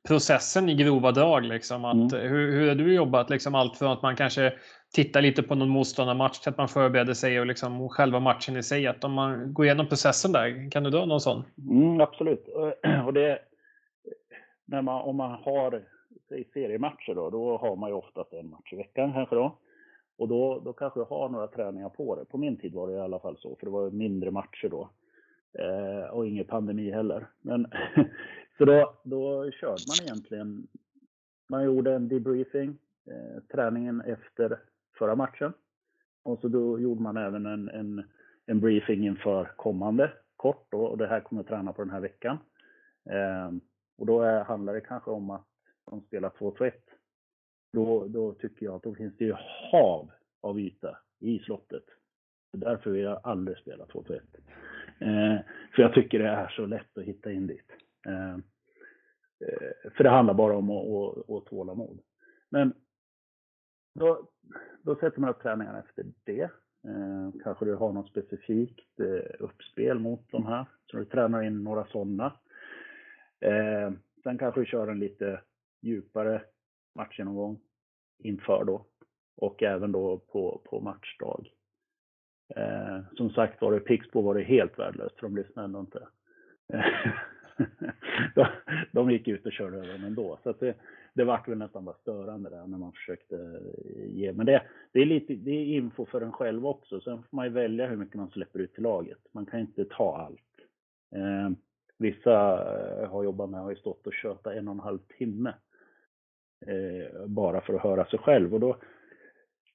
processen 0.07 0.69
i 0.69 0.75
grova 0.75 1.13
drag. 1.13 1.45
Liksom, 1.45 1.85
att, 1.85 2.13
mm. 2.13 2.29
hur, 2.31 2.53
hur 2.53 2.69
har 2.69 2.75
du 2.75 2.95
jobbat? 2.95 3.31
Liksom, 3.31 3.55
allt 3.55 3.77
från 3.79 3.93
att 3.93 4.03
man 4.03 4.17
kanske 4.17 4.53
Titta 4.95 5.21
lite 5.21 5.43
på 5.43 5.55
någon 5.55 5.69
motståndarmatch 5.69 6.47
att 6.47 6.59
man 6.59 6.69
förbereder 6.69 7.15
sig 7.15 7.41
och 7.41 7.47
liksom 7.47 7.89
själva 7.89 8.21
matchen 8.21 8.57
i 8.57 8.63
sig. 8.63 8.87
Att 8.87 9.05
om 9.05 9.13
man 9.13 9.53
går 9.53 9.67
igenom 9.67 9.89
processen 9.89 10.33
där, 10.33 10.71
kan 10.71 10.83
du 10.83 10.91
dra 10.91 11.05
någon 11.05 11.21
sån? 11.21 11.45
Mm, 11.71 12.01
absolut. 12.01 12.49
Och 13.07 13.13
det, 13.13 13.39
när 14.65 14.83
man, 14.83 15.03
om 15.03 15.17
man 15.17 15.31
har 15.31 15.83
säg 16.29 16.45
seriematcher 16.53 17.15
då, 17.15 17.31
då 17.31 17.57
har 17.57 17.77
man 17.77 17.91
ju 17.91 17.95
oftast 17.95 18.33
en 18.33 18.51
match 18.51 18.73
i 18.73 18.77
veckan 18.77 19.13
kanske 19.13 19.35
då. 19.35 19.59
Och 20.19 20.29
då, 20.29 20.61
då 20.65 20.73
kanske 20.73 21.01
jag 21.01 21.05
har 21.05 21.29
några 21.29 21.47
träningar 21.47 21.89
på 21.89 22.17
det. 22.17 22.25
På 22.25 22.39
min 22.39 22.57
tid 22.57 22.75
var 22.75 22.89
det 22.89 22.95
i 22.95 23.01
alla 23.01 23.19
fall 23.19 23.37
så, 23.39 23.57
för 23.57 23.67
det 23.67 23.73
var 23.73 23.91
mindre 23.91 24.31
matcher 24.31 24.69
då. 24.69 24.91
Eh, 25.59 26.11
och 26.11 26.27
ingen 26.27 26.45
pandemi 26.45 26.91
heller. 26.91 27.27
Men, 27.41 27.67
så 28.59 28.65
då, 28.65 28.95
då 29.03 29.51
körde 29.51 29.83
man 29.89 30.07
egentligen, 30.07 30.67
man 31.49 31.65
gjorde 31.65 31.95
en 31.95 32.09
debriefing, 32.09 32.79
eh, 33.07 33.43
träningen 33.53 34.01
efter 34.01 34.59
förra 34.99 35.15
matchen. 35.15 35.53
Och 36.23 36.39
så 36.39 36.49
då 36.49 36.81
gjorde 36.81 37.03
man 37.03 37.17
även 37.17 37.47
en, 37.47 37.69
en, 37.69 38.05
en 38.47 38.61
briefing 38.61 39.07
inför 39.07 39.53
kommande 39.57 40.13
kort 40.37 40.67
då, 40.71 40.87
och 40.87 40.99
det 40.99 41.07
här 41.07 41.21
kommer 41.21 41.43
jag 41.43 41.49
träna 41.49 41.73
på 41.73 41.83
den 41.83 41.91
här 41.91 42.01
veckan. 42.01 42.39
Eh, 43.11 43.51
och 43.99 44.07
då 44.07 44.23
är, 44.23 44.45
handlar 44.45 44.75
det 44.75 44.81
kanske 44.81 45.11
om 45.11 45.31
att 45.31 45.47
de 45.91 46.01
spelar 46.01 46.31
2-2-1. 46.31 46.73
Då, 47.73 48.09
då 48.09 48.33
tycker 48.33 48.67
jag 48.67 48.75
att 48.75 48.83
då 48.83 48.95
finns 48.95 49.17
det 49.17 49.25
ju 49.25 49.35
hav 49.73 50.11
av 50.41 50.61
yta 50.61 50.99
i 51.19 51.39
slottet. 51.39 51.85
Därför 52.53 52.91
vill 52.91 53.03
jag 53.03 53.21
aldrig 53.23 53.59
spela 53.59 53.85
2-2-1. 53.85 54.21
Eh, 54.99 55.41
för 55.75 55.83
jag 55.83 55.95
tycker 55.95 56.19
det 56.19 56.29
är 56.29 56.49
så 56.49 56.67
lätt 56.67 56.99
att 56.99 57.05
hitta 57.05 57.33
in 57.33 57.47
dit. 57.47 57.71
Ehm, 58.07 58.43
eh, 59.41 59.91
för 59.97 60.05
det 60.05 60.11
handlar 60.11 60.35
bara 60.35 60.57
om 60.57 60.71
att, 60.71 60.87
att, 60.87 61.31
att 61.31 61.47
tålamod. 61.47 62.01
Men 62.51 62.75
då, 63.99 64.29
då 64.83 64.97
sätter 64.97 65.21
man 65.21 65.31
upp 65.31 65.43
träningarna 65.43 65.79
efter 65.79 66.05
det. 66.25 66.51
Eh, 66.85 67.31
kanske 67.45 67.65
du 67.65 67.75
har 67.75 67.93
något 67.93 68.09
specifikt 68.09 69.01
eh, 69.01 69.35
uppspel 69.39 69.99
mot 69.99 70.31
de 70.31 70.47
här. 70.47 70.67
Så 70.91 70.97
du 70.97 71.05
tränar 71.05 71.43
in 71.43 71.65
några 71.65 71.87
sådana. 71.87 72.33
Eh, 73.41 73.91
sen 74.23 74.39
kanske 74.39 74.61
du 74.61 74.67
kör 74.67 74.89
en 74.89 74.99
lite 74.99 75.41
djupare 75.81 76.43
matchgenomgång 76.95 77.61
inför 78.19 78.65
då. 78.65 78.87
Och 79.37 79.63
även 79.63 79.93
då 79.93 80.19
på, 80.19 80.63
på 80.65 80.81
matchdag. 80.81 81.49
Eh, 82.57 83.01
som 83.17 83.31
sagt 83.31 83.61
var 83.61 83.73
det 83.73 83.81
Pixbo 83.81 84.23
var 84.23 84.35
det 84.35 84.43
helt 84.43 84.79
värdelöst 84.79 85.15
för 85.15 85.23
de 85.23 85.37
lyssnade 85.37 85.65
ändå 85.65 85.81
inte. 85.81 86.09
de, 88.35 88.47
de 88.93 89.11
gick 89.11 89.29
ut 89.29 89.47
och 89.47 89.53
körde 89.53 89.77
över 89.77 89.89
den 89.89 90.05
ändå. 90.05 90.39
Så 90.43 90.53
det, 90.53 90.77
det 91.15 91.25
vart 91.25 91.49
väl 91.49 91.59
nästan 91.59 91.85
bara 91.85 91.97
störande 91.97 92.51
där 92.51 92.67
när 92.67 92.79
man 92.79 92.93
försökte 92.93 93.37
eh, 93.37 94.07
ge. 94.07 94.33
Men 94.33 94.47
det, 94.47 94.63
det, 94.93 95.01
är 95.01 95.07
lite 95.07 95.35
det 95.35 95.51
är 95.51 95.65
info 95.65 96.07
för 96.07 96.21
en 96.21 96.33
själv 96.33 96.67
också. 96.67 97.01
Sen 97.01 97.23
får 97.23 97.37
man 97.37 97.47
ju 97.47 97.53
välja 97.53 97.87
hur 97.87 97.97
mycket 97.97 98.15
man 98.15 98.31
släpper 98.31 98.59
ut 98.59 98.75
till 98.75 98.83
laget. 98.83 99.19
Man 99.33 99.47
kan 99.47 99.61
inte 99.61 99.85
ta 99.85 100.17
allt. 100.17 100.41
Eh, 101.15 101.51
vissa 101.99 102.31
jag 103.01 103.09
har 103.09 103.25
jobbat 103.25 103.51
med 103.51 103.61
har 103.61 103.71
ju 103.71 103.77
stått 103.77 104.07
och 104.07 104.13
kört 104.13 104.47
en 104.47 104.69
och 104.69 104.75
en 104.75 104.81
halv 104.81 104.99
timme 105.19 105.55
eh, 106.67 107.27
bara 107.27 107.61
för 107.61 107.75
att 107.75 107.83
höra 107.83 108.05
sig 108.05 108.19
själv. 108.19 108.55
Och 108.55 108.61
då, 108.61 108.71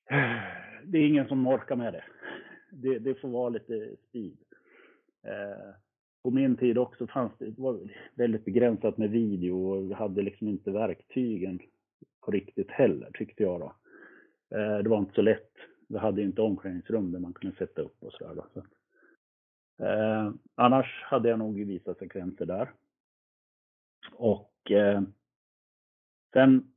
eh, 0.10 0.42
det 0.84 0.98
är 0.98 1.08
ingen 1.08 1.28
som 1.28 1.48
orkar 1.48 1.76
med 1.76 1.94
det. 1.94 2.04
Det, 2.72 3.00
det 3.00 3.16
får 3.16 3.30
vara 3.30 3.50
lite 3.50 3.96
speed. 4.10 4.38
Eh, 5.24 5.76
på 6.24 6.32
min 6.32 6.58
tid 6.58 6.78
också 6.78 7.08
fanns 7.08 7.32
det, 7.38 7.46
det 7.46 7.62
var 7.62 7.80
väldigt 8.16 8.46
begränsat 8.46 8.98
med 8.98 9.10
video 9.10 9.70
och 9.70 9.90
vi 9.90 9.94
hade 9.94 10.22
liksom 10.22 10.48
inte 10.48 10.72
verktygen 10.72 11.60
på 12.22 12.32
riktigt 12.32 12.72
heller, 12.72 13.12
tyckte 13.14 13.44
jag 13.44 13.60
då. 13.60 13.76
Eh, 14.58 14.78
det 14.78 14.90
var 14.90 14.98
inte 14.98 15.14
så 15.14 15.22
lätt. 15.22 15.52
Vi 15.88 15.98
hade 15.98 16.22
inte 16.22 16.42
omklädningsrum 16.42 17.12
där 17.12 17.20
man 17.20 17.34
kunde 17.34 17.56
sätta 17.56 17.82
upp 17.82 18.04
och 18.04 18.14
sådär. 18.14 18.44
Så. 18.54 18.64
Eh, 19.86 20.32
annars 20.56 21.04
hade 21.04 21.30
jag 21.30 21.40
nog 21.40 21.66
vissa 21.66 21.96
sekvenser 21.96 22.46
där. 22.46 22.72
Och 24.14 24.72
eh, 24.72 25.02
sen, 26.34 26.74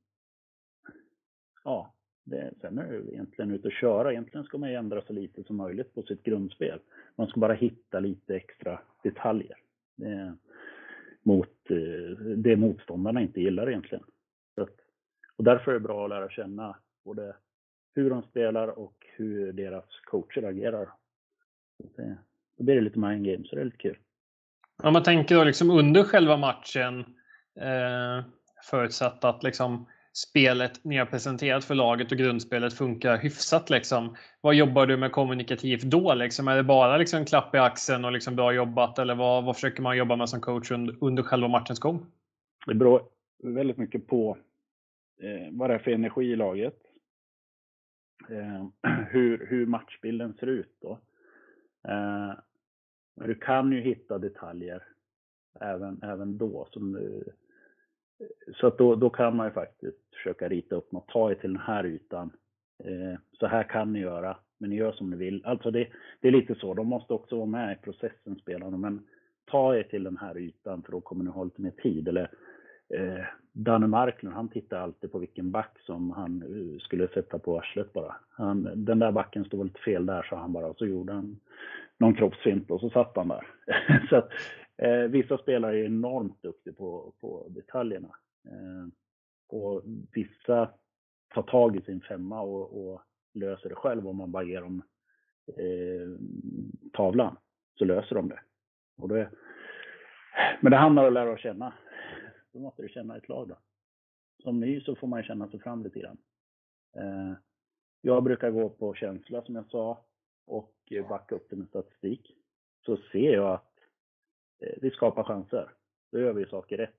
ja, 1.65 1.94
det, 2.25 2.53
sen 2.61 2.79
är 2.79 2.93
det 2.93 3.13
egentligen 3.13 3.51
ut 3.51 3.65
och 3.65 3.73
köra. 3.73 4.13
Egentligen 4.13 4.45
ska 4.45 4.59
man 4.59 4.71
ju 4.71 4.75
ändra 4.75 5.03
så 5.03 5.13
lite 5.13 5.45
som 5.45 5.57
möjligt 5.57 5.95
på 5.95 6.03
sitt 6.03 6.23
grundspel. 6.23 6.79
Man 7.17 7.27
ska 7.27 7.41
bara 7.41 7.53
hitta 7.55 8.01
lite 8.01 8.37
extra 8.37 8.81
detaljer. 9.03 9.57
Det, 9.97 10.37
mot 11.23 11.71
eh, 11.71 12.19
det 12.37 12.57
motståndarna 12.57 13.21
inte 13.21 13.41
gillar 13.41 13.69
egentligen. 13.69 14.05
Att, 14.57 14.77
och 15.37 15.45
därför 15.45 15.71
är 15.71 15.75
det 15.75 15.81
bra 15.81 16.05
att 16.05 16.11
lära 16.11 16.29
känna 16.31 16.77
både 17.05 17.37
hur 17.95 18.11
de 18.11 18.23
spelar 18.23 18.79
och 18.79 19.07
hur 19.17 19.53
deras 19.53 19.85
coacher 20.05 20.43
agerar. 20.43 20.89
Det, 21.97 22.17
då 22.57 22.65
blir 22.65 22.75
det 22.75 22.81
lite 22.81 22.99
mind 22.99 23.25
game, 23.27 23.45
så 23.45 23.55
det 23.55 23.61
är 23.61 23.65
lite 23.65 23.77
kul. 23.77 23.99
Om 24.83 24.93
man 24.93 25.03
tänker 25.03 25.35
då 25.35 25.45
liksom 25.45 25.71
under 25.71 26.03
själva 26.03 26.37
matchen, 26.37 27.01
eh, 27.61 28.25
förutsatt 28.71 29.25
att 29.25 29.43
liksom 29.43 29.87
spelet 30.15 30.85
ni 30.85 30.97
har 30.97 31.07
presenterat 31.07 31.65
för 31.65 31.75
laget 31.75 32.13
och 32.13 32.19
grundspelet 32.19 32.75
funkar 32.75 33.19
hyfsat. 33.19 33.71
Liksom. 33.71 34.17
Vad 34.41 34.55
jobbar 34.55 34.87
du 34.87 34.97
med 34.97 35.13
kommunikativt 35.13 35.83
då? 35.83 36.15
Liksom? 36.15 36.49
Är 36.49 36.57
det 36.57 36.63
bara 36.63 36.97
liksom 36.97 37.25
klapp 37.25 37.55
i 37.55 37.59
axeln 37.59 38.05
och 38.05 38.13
liksom 38.13 38.37
bra 38.37 38.53
jobbat 38.53 38.99
eller 38.99 39.15
vad, 39.15 39.45
vad 39.45 39.55
försöker 39.55 39.83
man 39.83 39.97
jobba 39.97 40.17
med 40.17 40.29
som 40.29 40.41
coach 40.41 40.71
under, 40.71 40.97
under 41.01 41.23
själva 41.23 41.49
matchens 41.49 41.79
gång? 41.79 42.07
Det 42.67 42.75
beror 42.75 43.03
väldigt 43.43 43.77
mycket 43.77 44.07
på 44.07 44.39
eh, 45.23 45.53
vad 45.53 45.71
det 45.71 45.75
är 45.75 45.79
för 45.79 45.91
energi 45.91 46.25
i 46.25 46.37
laget. 46.37 46.79
Eh, 48.29 48.91
hur, 49.11 49.47
hur 49.47 49.67
matchbilden 49.67 50.35
ser 50.35 50.47
ut 50.47 50.77
då. 50.81 50.99
Eh, 51.89 52.33
du 53.27 53.35
kan 53.35 53.73
ju 53.73 53.81
hitta 53.81 54.19
detaljer 54.19 54.83
även, 55.61 56.03
även 56.03 56.39
då. 56.39 56.69
Som, 56.71 56.97
så 58.61 58.67
att 58.67 58.79
då, 58.79 58.95
då 58.95 59.11
kan 59.11 59.37
man 59.37 59.47
ju 59.47 59.53
faktiskt 59.53 60.15
försöka 60.15 60.49
rita 60.49 60.77
upp 60.77 60.93
något. 60.93 61.09
Ta 61.09 61.31
er 61.31 61.35
till 61.35 61.53
den 61.53 61.63
här 61.63 61.87
ytan. 61.87 62.31
Eh, 62.85 63.19
så 63.33 63.47
här 63.47 63.63
kan 63.63 63.93
ni 63.93 63.99
göra, 63.99 64.37
men 64.59 64.71
ni 64.71 64.77
gör 64.77 64.93
som 64.93 65.11
ni 65.11 65.17
vill. 65.17 65.45
Alltså 65.45 65.71
det, 65.71 65.89
det 66.21 66.29
är 66.29 66.33
lite 66.33 66.55
så. 66.55 66.75
De 66.75 66.87
måste 66.87 67.13
också 67.13 67.37
vara 67.37 67.47
med 67.47 67.73
i 67.73 67.85
processen, 67.85 68.37
spelarna. 68.37 68.77
Men 68.77 69.07
ta 69.51 69.77
er 69.77 69.83
till 69.83 70.05
den 70.05 70.17
här 70.17 70.39
ytan, 70.39 70.83
för 70.83 70.93
då 70.93 71.01
kommer 71.01 71.25
ni 71.25 71.31
ha 71.31 71.45
lite 71.45 71.63
mer 71.63 71.71
tid. 71.83 72.09
Eller 72.09 72.31
eh, 72.95 73.25
Danne 73.53 73.87
Marklund, 73.87 74.35
han 74.35 74.49
tittar 74.49 74.81
alltid 74.81 75.13
på 75.13 75.19
vilken 75.19 75.51
back 75.51 75.79
som 75.87 76.11
han 76.11 76.43
eh, 76.43 76.79
skulle 76.79 77.09
sätta 77.09 77.39
på 77.39 77.59
arslet 77.59 77.93
bara. 77.93 78.15
Han, 78.31 78.85
den 78.85 78.99
där 78.99 79.13
backen 79.13 79.45
stod 79.45 79.65
lite 79.65 79.81
fel 79.81 80.07
där, 80.07 80.23
sa 80.23 80.37
han 80.37 80.53
bara. 80.53 80.67
Och 80.67 80.77
så 80.77 80.87
gjorde 80.87 81.13
han 81.13 81.41
någon 81.99 82.15
kroppsfint 82.15 82.71
och 82.71 82.81
så 82.81 82.91
satt 82.91 83.17
han 83.17 83.29
där. 83.29 83.47
så 84.09 84.17
att, 84.17 84.29
eh, 84.77 85.03
vissa 85.11 85.39
spelare 85.39 85.79
är 85.79 85.85
enormt 85.85 86.43
duktiga 86.43 86.75
på, 86.75 87.15
på 87.21 87.47
detaljerna. 87.49 88.17
Eh, 88.45 88.89
och 89.49 89.83
vissa 90.13 90.71
tar 91.35 91.43
tag 91.43 91.77
i 91.77 91.81
sin 91.81 92.01
femma 92.01 92.41
och, 92.41 92.87
och 92.87 93.03
löser 93.35 93.69
det 93.69 93.75
själv 93.75 94.09
om 94.09 94.17
man 94.17 94.33
bara 94.33 94.45
ger 94.45 94.61
dem 94.61 94.83
eh, 95.47 96.09
tavlan. 96.93 97.37
Så 97.79 97.85
löser 97.85 98.15
de 98.15 98.29
det. 98.29 98.41
Och 98.97 99.09
det. 99.09 99.31
Men 100.61 100.71
det 100.71 100.77
handlar 100.77 101.03
om 101.03 101.09
att 101.09 101.15
lära 101.15 101.33
att 101.33 101.41
känna. 101.41 101.75
Då 102.53 102.59
måste 102.59 102.83
du 102.83 102.89
känna 102.89 103.17
ett 103.17 103.29
lag 103.29 103.49
då. 103.49 103.59
Som 104.43 104.61
ny 104.61 104.81
så 104.81 104.97
får 104.97 105.07
man 105.07 105.23
känna 105.23 105.49
sig 105.49 105.61
fram 105.61 105.83
lite 105.83 106.01
grann. 106.01 106.19
Eh, 106.97 107.33
jag 108.01 108.25
brukar 108.25 108.51
gå 108.51 108.69
på 108.69 108.95
känsla 108.95 109.43
som 109.43 109.55
jag 109.55 109.71
sa 109.71 110.05
och 110.47 110.93
backa 111.09 111.35
upp 111.35 111.47
det 111.51 111.57
med 111.57 111.69
statistik. 111.69 112.37
Så 112.87 112.97
ser 112.97 113.33
jag 113.33 113.55
att 113.55 113.74
vi 114.59 114.91
skapar 114.91 115.25
chanser. 115.25 115.71
Då 116.13 116.21
gör 116.21 116.33
vi 116.33 116.47
saker 116.47 116.77
rätt. 116.77 116.95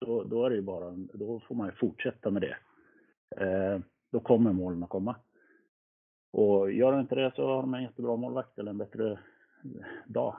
Då, 0.00 0.24
då 0.24 0.46
är 0.46 0.50
det 0.50 0.62
bara, 0.62 0.90
då 1.12 1.40
får 1.40 1.54
man 1.54 1.66
ju 1.66 1.72
fortsätta 1.72 2.30
med 2.30 2.42
det. 2.42 2.56
Eh, 3.44 3.80
då 4.12 4.20
kommer 4.20 4.52
målen 4.52 4.82
att 4.82 4.88
komma. 4.88 5.16
Och 6.32 6.72
gör 6.72 6.92
de 6.92 7.00
inte 7.00 7.14
det 7.14 7.32
så 7.36 7.46
har 7.46 7.62
de 7.62 7.74
en 7.74 7.82
jättebra 7.82 8.16
målvakt 8.16 8.58
eller 8.58 8.70
en 8.70 8.78
bättre 8.78 9.18
dag. 10.06 10.36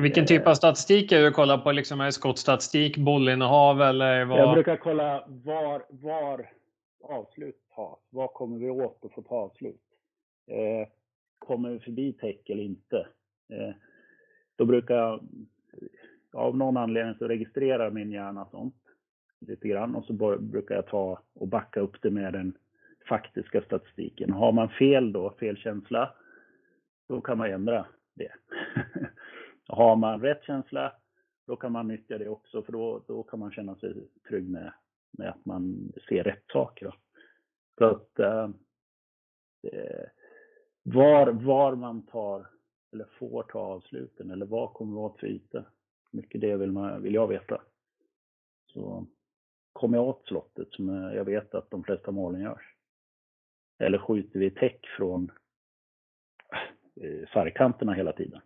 Vilken 0.00 0.26
typ 0.26 0.46
av 0.46 0.54
statistik 0.54 1.12
är 1.12 1.22
du 1.22 1.30
kollar 1.30 1.58
på? 1.58 1.72
Liksom 1.72 2.00
är 2.00 2.04
det 2.04 2.12
skottstatistik, 2.12 2.96
bollinnehav 2.96 3.82
eller 3.82 4.24
vad? 4.24 4.38
Jag 4.38 4.54
brukar 4.54 4.76
kolla 4.76 5.24
var, 5.28 5.86
var 5.88 6.50
avslut 7.02 7.56
tas. 7.74 7.98
Var 8.10 8.28
kommer 8.28 8.58
vi 8.58 8.70
åt 8.70 9.04
att 9.04 9.12
få 9.12 9.22
ta 9.22 9.34
avslut? 9.34 9.82
Eh, 10.50 10.88
kommer 11.38 11.70
vi 11.70 11.80
förbi 11.80 12.12
täck 12.12 12.50
eller 12.50 12.62
inte? 12.62 13.06
Då 14.56 14.64
brukar 14.64 14.94
jag, 14.94 15.20
av 16.32 16.56
någon 16.56 16.76
anledning 16.76 17.14
så 17.14 17.28
registrerar 17.28 17.90
min 17.90 18.10
hjärna 18.10 18.46
sånt 18.50 18.76
lite 19.40 19.68
grann 19.68 19.94
och 19.94 20.04
så 20.04 20.12
brukar 20.38 20.74
jag 20.74 20.86
ta 20.86 21.22
och 21.34 21.48
backa 21.48 21.80
upp 21.80 22.02
det 22.02 22.10
med 22.10 22.32
den 22.32 22.56
faktiska 23.08 23.62
statistiken. 23.62 24.32
Har 24.32 24.52
man 24.52 24.68
fel 24.68 25.12
då, 25.12 25.30
fel 25.30 25.56
känsla, 25.56 26.14
då 27.08 27.20
kan 27.20 27.38
man 27.38 27.50
ändra 27.50 27.86
det. 28.14 28.32
Har 29.68 29.96
man 29.96 30.20
rätt 30.20 30.44
känsla, 30.44 30.92
då 31.46 31.56
kan 31.56 31.72
man 31.72 31.88
nyttja 31.88 32.18
det 32.18 32.28
också, 32.28 32.62
för 32.62 32.72
då, 32.72 33.04
då 33.06 33.22
kan 33.22 33.40
man 33.40 33.50
känna 33.50 33.76
sig 33.76 33.94
trygg 34.28 34.50
med, 34.50 34.72
med 35.18 35.28
att 35.28 35.44
man 35.44 35.92
ser 36.08 36.24
rätt 36.24 36.44
saker. 36.52 36.86
Då. 36.86 36.94
Så 37.78 37.84
att 37.84 38.18
eh, 38.18 38.50
eh 39.72 40.06
var, 40.82 41.26
var 41.26 41.74
man 41.74 42.06
tar 42.06 42.46
eller 42.94 43.06
får 43.18 43.42
ta 43.42 43.58
avsluten 43.58 44.30
eller 44.30 44.46
vad 44.46 44.72
kommer 44.72 44.96
vara 44.96 45.12
för 45.18 45.26
yta. 45.26 45.64
Mycket 46.10 46.40
det 46.40 46.56
vill, 46.56 46.72
man, 46.72 47.02
vill 47.02 47.14
jag 47.14 47.28
veta. 47.28 47.60
Så 48.72 49.06
kommer 49.72 49.98
jag 49.98 50.08
åt 50.08 50.26
slottet 50.26 50.68
som 50.70 50.88
jag 50.88 51.24
vet 51.24 51.54
att 51.54 51.70
de 51.70 51.84
flesta 51.84 52.10
målen 52.10 52.40
görs. 52.40 52.74
Eller 53.78 53.98
skjuter 53.98 54.38
vi 54.38 54.50
täck 54.50 54.86
från 54.96 55.30
eh, 57.00 57.28
sargkanterna 57.32 57.92
hela 57.92 58.12
tiden. 58.12 58.40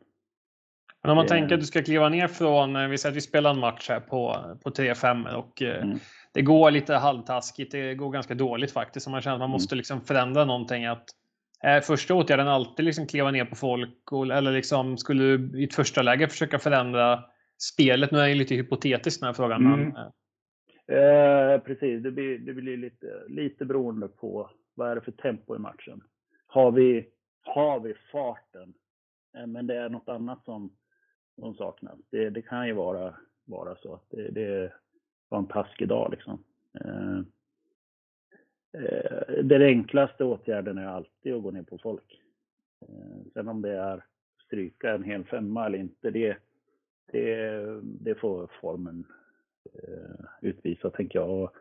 Men 1.02 1.10
om 1.10 1.16
man 1.16 1.26
tänker 1.26 1.54
att 1.54 1.60
du 1.60 1.66
ska 1.66 1.82
kliva 1.82 2.08
ner 2.08 2.28
från, 2.28 2.76
eh, 2.76 2.88
vi 2.88 2.98
säger 2.98 3.12
att 3.12 3.16
vi 3.16 3.20
spelar 3.20 3.50
en 3.50 3.60
match 3.60 3.88
här 3.88 4.00
på, 4.00 4.36
på 4.62 4.70
3-5 4.70 5.34
och 5.34 5.62
eh, 5.62 5.82
mm. 5.82 5.98
det 6.32 6.42
går 6.42 6.70
lite 6.70 6.94
halvtaskigt, 6.94 7.72
det 7.72 7.94
går 7.94 8.10
ganska 8.10 8.34
dåligt 8.34 8.72
faktiskt. 8.72 9.04
Så 9.04 9.10
man 9.10 9.20
känner 9.20 9.34
att 9.34 9.40
man 9.40 9.46
mm. 9.46 9.52
måste 9.52 9.74
liksom 9.74 10.00
förändra 10.00 10.44
någonting. 10.44 10.84
Att, 10.86 11.08
första 11.82 12.14
åtgärden 12.14 12.48
alltid 12.48 12.84
liksom 12.84 13.06
kliva 13.06 13.30
ner 13.30 13.44
på 13.44 13.56
folk 13.56 14.12
och, 14.12 14.26
eller 14.26 14.52
liksom 14.52 14.96
skulle 14.96 15.24
du 15.36 15.60
i 15.60 15.64
ett 15.64 15.74
första 15.74 16.02
läge 16.02 16.28
försöka 16.28 16.58
förändra 16.58 17.24
spelet? 17.58 18.10
Nu 18.10 18.18
är 18.18 18.28
det 18.28 18.34
lite 18.34 18.54
hypotetiskt 18.54 19.20
den 19.20 19.26
här 19.26 19.34
frågan. 19.34 19.66
Mm. 19.66 19.80
Men, 19.80 21.54
eh, 21.54 21.60
precis, 21.60 22.02
det 22.02 22.10
blir, 22.10 22.38
det 22.38 22.52
blir 22.52 22.76
lite, 22.76 23.06
lite 23.28 23.64
beroende 23.64 24.08
på 24.08 24.50
vad 24.74 24.90
är 24.90 24.94
det 24.94 25.00
för 25.00 25.12
tempo 25.12 25.56
i 25.56 25.58
matchen. 25.58 26.02
Har 26.46 26.72
vi, 26.72 27.08
har 27.42 27.80
vi 27.80 27.94
farten, 28.12 28.74
eh, 29.36 29.46
men 29.46 29.66
det 29.66 29.76
är 29.76 29.88
något 29.88 30.08
annat 30.08 30.44
som 30.44 30.70
som 31.38 31.54
saknas. 31.54 31.98
Det, 32.10 32.30
det 32.30 32.42
kan 32.42 32.66
ju 32.66 32.72
vara, 32.72 33.14
vara 33.44 33.76
så 33.76 33.94
att 33.94 34.04
det, 34.10 34.30
det 34.30 34.72
var 35.28 35.38
en 35.38 35.46
taskig 35.46 35.88
dag 35.88 36.10
liksom. 36.10 36.44
Eh, 36.80 36.90
eh, 36.90 37.20
Eh, 38.78 39.44
den 39.44 39.62
enklaste 39.62 40.24
åtgärden 40.24 40.78
är 40.78 40.86
alltid 40.86 41.34
att 41.34 41.42
gå 41.42 41.50
ner 41.50 41.62
på 41.62 41.78
folk. 41.78 42.20
Eh, 42.80 43.32
sen 43.34 43.48
om 43.48 43.62
det 43.62 43.72
är 43.72 44.04
stryka 44.44 44.94
en 44.94 45.04
hel 45.04 45.24
femma 45.24 45.66
eller 45.66 45.78
inte, 45.78 46.10
det, 46.10 46.36
det, 47.12 47.60
det 47.82 48.14
får 48.14 48.50
formen 48.60 49.04
eh, 49.64 50.24
utvisa 50.42 50.90
tänker 50.90 51.18
jag. 51.18 51.30
Och 51.30 51.54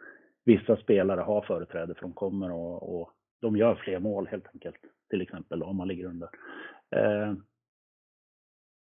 vissa 0.43 0.77
spelare 0.77 1.21
har 1.21 1.41
företräde 1.41 1.93
för 1.93 2.01
de 2.01 2.13
kommer 2.13 2.51
och, 2.51 2.99
och 2.99 3.11
de 3.39 3.57
gör 3.57 3.75
fler 3.75 3.99
mål 3.99 4.27
helt 4.27 4.47
enkelt. 4.53 4.81
Till 5.09 5.21
exempel 5.21 5.63
om 5.63 5.75
man 5.75 5.87
ligger 5.87 6.05
under. 6.05 6.29
Eh, 6.89 7.33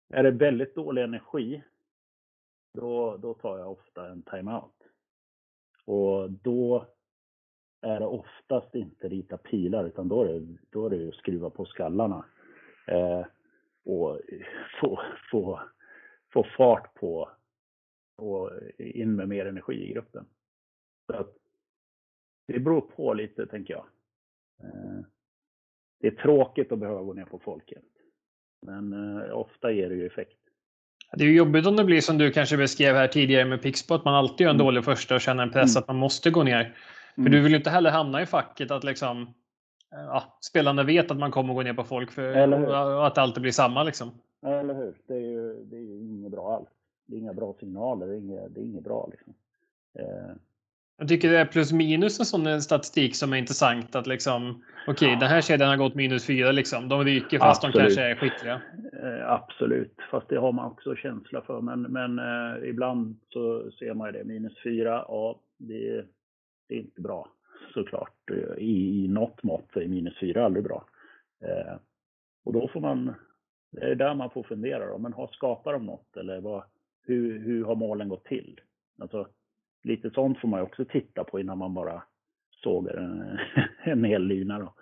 är 0.10 0.24
det 0.24 0.32
väldigt 0.32 0.76
dålig 0.76 1.04
energi, 1.04 1.64
då, 2.74 3.18
då 3.18 3.34
tar 3.34 3.60
jag 3.60 3.72
ofta 3.72 4.08
en 4.10 4.22
timeout. 4.22 4.84
Och 5.86 6.32
då 6.32 6.88
är 7.86 8.00
det 8.00 8.06
oftast 8.06 8.76
inte 8.76 9.08
rita 9.10 9.38
pilar, 9.38 9.86
utan 9.86 10.08
då 10.08 10.24
är 10.24 10.34
det, 10.34 10.58
då 10.70 10.86
är 10.86 10.90
det 10.90 11.08
att 11.08 11.16
skruva 11.16 11.50
på 11.50 11.66
skallarna. 11.66 12.26
Eh, 12.88 13.26
och 13.86 14.20
få, 14.82 15.02
få, 15.32 15.60
få 16.34 16.48
fart 16.58 16.94
på 16.94 17.30
och 18.18 18.52
in 18.78 19.16
med 19.16 19.30
mer 19.30 19.46
energi 19.46 19.90
i 19.90 19.94
gruppen. 19.94 20.26
Så 21.08 21.14
att 21.14 21.34
det 22.48 22.60
beror 22.60 22.82
på 22.82 23.14
lite, 23.14 23.46
tänker 23.46 23.74
jag. 23.74 23.86
Eh, 24.64 25.02
det 26.00 26.08
är 26.08 26.16
tråkigt 26.16 26.72
att 26.72 26.80
behöva 26.80 27.02
gå 27.02 27.14
ner 27.14 27.26
på 27.26 27.40
folket. 27.40 27.84
Men 28.62 28.94
eh, 28.94 29.38
ofta 29.38 29.72
ger 29.72 29.90
det 29.90 29.96
ju 29.96 30.06
effekt. 30.06 30.38
Det 31.14 31.24
är 31.24 31.28
ju 31.28 31.36
jobbigt 31.36 31.68
om 31.68 31.76
det 31.76 31.84
blir 31.84 32.02
som 32.02 32.18
du 32.18 32.32
kanske 32.32 32.58
beskrev 32.58 32.96
här 32.96 33.08
tidigare 33.08 33.46
med 33.46 33.62
Pixbo, 33.62 33.94
att 33.94 34.06
man 34.06 34.16
alltid 34.16 34.42
gör 34.42 34.50
en 34.50 34.56
mm. 34.56 34.66
dålig 34.66 34.86
första 34.86 35.16
och 35.16 35.22
känner 35.22 35.44
en 35.44 35.52
press 35.52 35.76
mm. 35.76 35.82
att 35.82 35.88
man 35.88 35.98
måste 35.98 36.32
gå 36.32 36.44
ner. 36.44 36.76
För 37.16 37.22
mm. 37.22 37.32
du 37.32 37.42
vill 37.42 37.52
ju 37.52 37.58
inte 37.58 37.70
heller 37.70 37.92
hamna 37.92 38.22
i 38.22 38.26
facket 38.26 38.72
att 38.72 38.84
liksom 38.84 39.22
eh, 39.92 40.06
ja, 40.08 40.38
spelarna 40.42 40.84
vet 40.84 41.12
att 41.12 41.18
man 41.18 41.32
kommer 41.32 41.54
gå 41.54 41.62
ner 41.62 41.74
på 41.74 41.84
folk 41.84 42.12
för, 42.12 42.54
och 42.98 43.08
att 43.08 43.16
det 43.16 43.22
alltid 43.22 43.42
blir 43.42 43.52
samma. 43.52 43.84
Liksom. 43.84 44.12
Eller 44.46 44.74
hur? 44.74 44.94
Det 45.08 45.14
är 45.14 45.20
ju, 45.20 45.64
det 45.64 45.76
är 45.76 45.82
ju 45.82 46.00
inget 46.00 46.32
bra 46.32 46.56
alls. 46.56 46.70
Det 47.06 47.16
är 47.16 47.20
inga 47.20 47.34
bra 47.34 47.56
signaler. 47.60 48.08
Det 48.08 48.14
är 48.14 48.18
inget, 48.18 48.56
det 48.56 48.62
är 48.62 48.64
inget 48.66 48.84
bra. 48.84 49.10
Liksom. 49.12 49.34
Eh, 50.00 50.36
jag 50.98 51.08
tycker 51.08 51.32
det 51.32 51.38
är 51.38 51.46
plus 51.46 51.72
minus 51.72 52.20
en 52.20 52.26
sån 52.26 52.62
statistik 52.62 53.16
som 53.16 53.34
är 53.34 53.38
intressant. 53.38 53.96
att 53.96 54.08
liksom, 54.08 54.64
Okej, 54.88 55.08
okay, 55.08 55.20
den 55.20 55.30
här 55.30 55.42
kedjan 55.42 55.70
har 55.70 55.78
gått 55.78 55.96
minus 55.96 56.26
fyra. 56.26 56.52
Liksom. 56.52 56.90
De 56.90 57.04
ryker 57.04 57.40
fast 57.40 57.64
Absolut. 57.64 57.74
de 57.74 57.82
kanske 57.82 58.02
är 58.02 58.16
skickliga. 58.16 58.62
Eh, 59.04 59.32
absolut, 59.32 59.96
fast 60.12 60.30
det 60.30 60.38
har 60.38 60.52
man 60.52 60.66
också 60.72 60.96
känsla 60.96 61.42
för. 61.42 61.62
Men, 61.62 61.82
men 61.82 62.20
eh, 62.20 62.70
ibland 62.70 63.20
så 63.30 63.72
ser 63.72 63.94
man 63.94 64.14
det. 64.14 64.24
Minus 64.24 64.64
fyra, 64.64 65.06
ja, 65.08 65.40
det, 65.58 66.06
det 66.68 66.76
är 66.76 66.80
inte 66.80 67.02
bra 67.02 67.28
såklart. 67.74 68.32
I, 68.58 69.04
i 69.04 69.08
något 69.08 69.44
mått 69.44 69.76
är 69.76 69.88
minus 69.88 70.20
fyra 70.20 70.46
aldrig 70.46 70.64
bra. 70.64 70.86
Eh, 71.44 71.76
och 72.46 72.54
då 72.54 72.68
får 72.68 72.80
man, 72.80 73.14
det 73.72 73.92
är 73.92 73.96
där 73.96 74.14
man 74.14 74.30
får 74.30 74.44
fundera. 74.44 74.88
Då. 74.88 74.98
Men 74.98 75.14
har, 75.14 75.28
skapar 75.28 75.74
de 75.74 75.86
något? 75.86 76.18
Eller 76.18 76.42
vad, 76.42 76.64
hur, 77.04 77.40
hur 77.40 77.66
har 77.66 77.76
målen 77.76 78.10
gått 78.10 78.26
till? 78.26 78.62
Alltså, 79.02 79.28
lite 79.84 80.10
sånt 80.10 80.40
får 80.40 80.48
man 80.48 80.60
ju 80.60 80.64
också 80.64 80.86
titta 80.86 81.24
på 81.24 81.40
innan 81.40 81.58
man 81.58 81.74
bara 81.74 82.04
sågar 82.64 82.94
en, 82.94 83.40
en 83.84 84.04
hel 84.04 84.24
lina. 84.24 84.60
Då. 84.60 84.74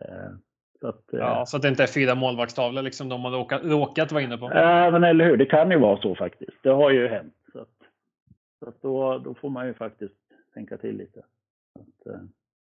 Eh, 0.00 0.30
så 0.80 0.88
att, 0.88 1.12
eh, 1.12 1.18
ja, 1.20 1.46
så 1.46 1.56
att 1.56 1.62
det 1.62 1.68
inte 1.68 1.82
är 1.82 1.86
fyra 1.94 2.14
målvaktstavlor 2.14 2.82
liksom 2.82 3.08
de 3.08 3.24
har 3.24 3.30
råkat, 3.30 3.64
råkat 3.64 4.12
vara 4.12 4.22
inne 4.22 4.38
på. 4.38 4.50
Ja, 4.54 4.90
men 4.90 5.04
eller 5.04 5.24
hur. 5.24 5.36
Det 5.36 5.46
kan 5.46 5.70
ju 5.70 5.78
vara 5.78 6.00
så 6.00 6.14
faktiskt. 6.14 6.62
Det 6.62 6.70
har 6.70 6.90
ju 6.90 7.08
hänt. 7.08 7.34
Så, 7.52 7.60
att, 7.60 7.68
så 8.58 8.68
att 8.68 8.82
då, 8.82 9.18
då 9.18 9.34
får 9.34 9.50
man 9.50 9.66
ju 9.66 9.74
faktiskt 9.74 10.23
tänka 10.54 10.78
till 10.78 10.96
lite. 10.96 11.24
Att, 11.72 12.06
eh, 12.06 12.22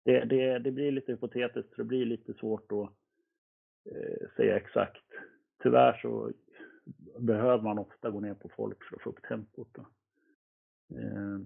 det, 0.04 0.24
det, 0.24 0.58
det 0.58 0.70
blir 0.70 0.92
lite 0.92 1.12
hypotetiskt, 1.12 1.76
det 1.76 1.84
blir 1.84 2.06
lite 2.06 2.34
svårt 2.34 2.72
att 2.72 2.90
eh, 3.92 4.28
säga 4.36 4.56
exakt. 4.56 5.04
Tyvärr 5.62 5.98
så 6.02 6.32
behöver 7.18 7.62
man 7.62 7.78
ofta 7.78 8.10
gå 8.10 8.20
ner 8.20 8.34
på 8.34 8.48
folk 8.48 8.84
för 8.84 8.96
att 8.96 9.02
få 9.02 9.10
upp 9.10 9.22
tempot. 9.22 9.68
Då. 9.72 9.82
Eh, 10.98 11.38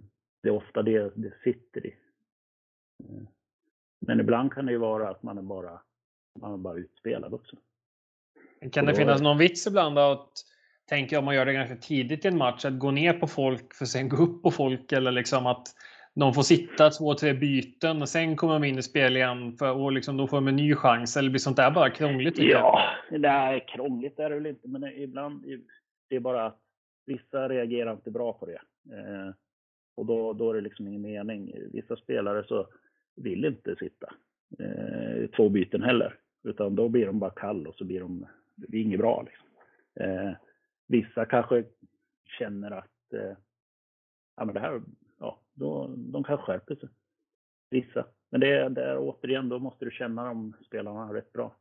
det 0.43 0.49
är 0.49 0.53
ofta 0.53 0.83
det 0.83 1.13
det 1.15 1.33
sitter 1.45 1.87
i. 1.87 1.97
Eh, 3.05 3.23
men 3.99 4.21
ibland 4.21 4.53
kan 4.53 4.67
det 4.67 4.73
ju 4.73 4.79
vara 4.79 5.11
att 5.11 5.23
man 5.23 5.39
är 5.39 5.43
bara, 5.43 5.81
man 6.41 6.53
är 6.53 6.57
bara 6.57 6.79
utspelad 6.79 7.35
också. 7.35 7.57
Kan 8.73 8.87
det 8.87 8.95
finnas 8.95 9.23
någon 9.23 9.39
vits 9.39 9.67
ibland 9.67 9.99
att 9.99 10.33
tänker 10.89 11.19
om 11.19 11.25
man 11.25 11.35
gör 11.35 11.47
det 11.47 11.53
ganska 11.53 11.77
tidigt 11.77 12.25
i 12.25 12.29
en 12.29 12.39
match, 12.39 12.65
att 12.65 12.79
gå 12.79 12.91
ner 12.91 13.13
på 13.13 13.27
folk 13.27 13.75
för 13.75 13.85
att 13.85 13.89
sen 13.89 14.09
gå 14.09 14.17
upp 14.17 14.43
på 14.43 14.51
folk 14.51 14.93
eller 14.93 15.11
liksom 15.13 15.47
att 15.47 15.69
de 16.15 16.35
får 16.35 16.43
sitta 16.43 16.91
två, 16.91 17.15
tre 17.15 17.33
byten 17.33 18.03
och 18.03 18.09
sen 18.09 18.37
kommer 18.37 18.55
de 18.55 18.65
in 18.65 18.79
i 18.79 18.83
spel 18.83 19.17
igen 19.17 19.53
för, 19.53 19.73
och 19.73 19.93
liksom 19.93 20.17
då 20.17 20.27
får 20.27 20.37
de 20.37 20.49
en 20.49 20.57
ny 20.57 20.75
chans. 20.75 21.17
Eller 21.17 21.31
blir 21.31 21.39
sånt 21.39 21.57
där 21.57 21.71
bara 21.71 21.91
krångligt? 21.91 22.39
Ja, 22.39 22.81
nej, 23.11 23.65
krångligt 23.69 24.19
är 24.19 24.31
det 24.31 24.35
väl 24.35 24.47
inte, 24.47 24.69
men 24.69 24.85
ibland 24.85 25.45
det 26.09 26.17
är 26.17 26.21
bara 26.21 26.47
att 26.47 26.59
vissa 27.07 27.49
reagerar 27.49 27.93
inte 27.93 28.11
bra 28.11 28.33
på 28.33 28.47
det. 28.47 28.61
Eh, 28.97 29.35
och 29.95 30.07
då, 30.07 30.33
då 30.33 30.51
är 30.51 30.55
det 30.55 30.61
liksom 30.61 30.89
ingen 30.89 31.03
mening. 31.03 31.55
Vissa 31.73 31.97
spelare 31.97 32.45
så 32.45 32.67
vill 33.17 33.45
inte 33.45 33.77
sitta 33.77 34.15
eh, 34.59 35.31
två 35.37 35.49
byten 35.49 35.83
heller, 35.83 36.19
utan 36.43 36.75
då 36.75 36.89
blir 36.89 37.07
de 37.07 37.19
bara 37.19 37.31
kall 37.31 37.67
och 37.67 37.75
så 37.75 37.85
blir 37.85 38.01
de, 38.01 38.27
det 38.55 38.77
är 38.77 38.83
inget 38.83 39.01
bra. 39.01 39.23
Liksom. 39.23 39.47
Eh, 39.95 40.33
vissa 40.87 41.25
kanske 41.25 41.65
känner 42.39 42.71
att 42.71 43.13
eh, 43.13 43.37
ja, 44.37 44.45
men 44.45 44.55
det 44.55 44.61
här 44.61 44.83
då, 45.61 45.95
de 45.97 46.25
kan 46.25 46.39
skärpa 46.39 46.77
sig. 46.77 46.89
Vissa. 47.71 48.07
Men 48.31 48.41
det, 48.41 48.49
är 48.57 48.99
återigen, 48.99 49.49
då 49.49 49.59
måste 49.59 49.85
du 49.85 49.91
känna 49.91 50.25
de 50.25 50.53
spelarna 50.67 51.15
rätt 51.15 51.33
bra. 51.33 51.57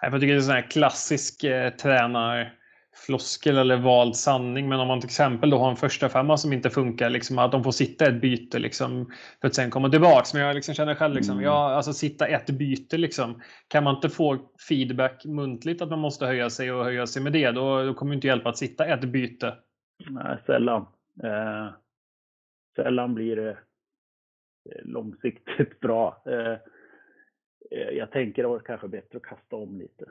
Jag 0.00 0.12
tycker 0.12 0.26
det 0.26 0.32
är 0.32 0.36
en 0.36 0.42
sån 0.42 0.54
här 0.54 0.70
klassisk 0.70 1.44
eh, 1.44 1.70
tränarfloskel 1.70 3.58
eller 3.58 3.76
vald 3.76 4.16
sanning. 4.16 4.68
Men 4.68 4.80
om 4.80 4.88
man 4.88 5.00
till 5.00 5.08
exempel 5.08 5.50
då 5.50 5.58
har 5.58 5.70
en 5.70 5.76
första 5.76 6.08
femma 6.08 6.36
som 6.36 6.52
inte 6.52 6.70
funkar, 6.70 7.10
liksom, 7.10 7.38
att 7.38 7.52
de 7.52 7.64
får 7.64 7.70
sitta 7.70 8.06
ett 8.06 8.20
byte 8.20 8.58
liksom, 8.58 9.12
för 9.40 9.48
att 9.48 9.54
sen 9.54 9.70
komma 9.70 9.90
tillbaks. 9.90 10.34
Men 10.34 10.42
jag 10.42 10.54
liksom 10.54 10.74
känner 10.74 10.94
själv, 10.94 11.14
liksom, 11.14 11.34
mm. 11.34 11.44
ja, 11.44 11.74
alltså 11.74 11.92
sitta 11.92 12.26
ett 12.26 12.50
byte, 12.50 12.96
liksom, 12.98 13.42
kan 13.68 13.84
man 13.84 13.94
inte 13.94 14.08
få 14.08 14.38
feedback 14.68 15.24
muntligt 15.24 15.82
att 15.82 15.90
man 15.90 15.98
måste 15.98 16.26
höja 16.26 16.50
sig 16.50 16.72
och 16.72 16.84
höja 16.84 17.06
sig 17.06 17.22
med 17.22 17.32
det, 17.32 17.50
då, 17.50 17.82
då 17.82 17.94
kommer 17.94 18.12
det 18.12 18.14
inte 18.14 18.26
hjälpa 18.26 18.48
att 18.48 18.58
sitta 18.58 18.86
ett 18.86 19.04
byte. 19.04 19.54
Nej, 20.10 20.38
sällan. 20.46 20.86
Eh, 21.22 21.68
sällan 22.82 23.14
blir 23.14 23.36
det 23.36 23.50
eh, 23.50 24.84
långsiktigt 24.84 25.80
bra. 25.80 26.22
Eh, 26.26 26.58
eh, 27.70 27.90
jag 27.90 28.10
tänker 28.10 28.54
att 28.54 28.60
det 28.60 28.66
kanske 28.66 28.88
bättre 28.88 29.16
att 29.16 29.22
kasta 29.22 29.56
om 29.56 29.78
lite. 29.78 30.04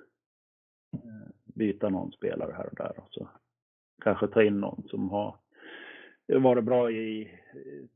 Byta 1.43 1.89
någon 1.89 2.11
spelare 2.11 2.53
här 2.53 2.65
och 2.65 2.75
där 2.75 2.99
och 2.99 3.07
så 3.11 3.29
kanske 4.03 4.27
ta 4.27 4.43
in 4.43 4.59
någon 4.59 4.83
som 4.87 5.09
har 5.09 5.37
varit 6.27 6.63
bra 6.63 6.91
i 6.91 7.39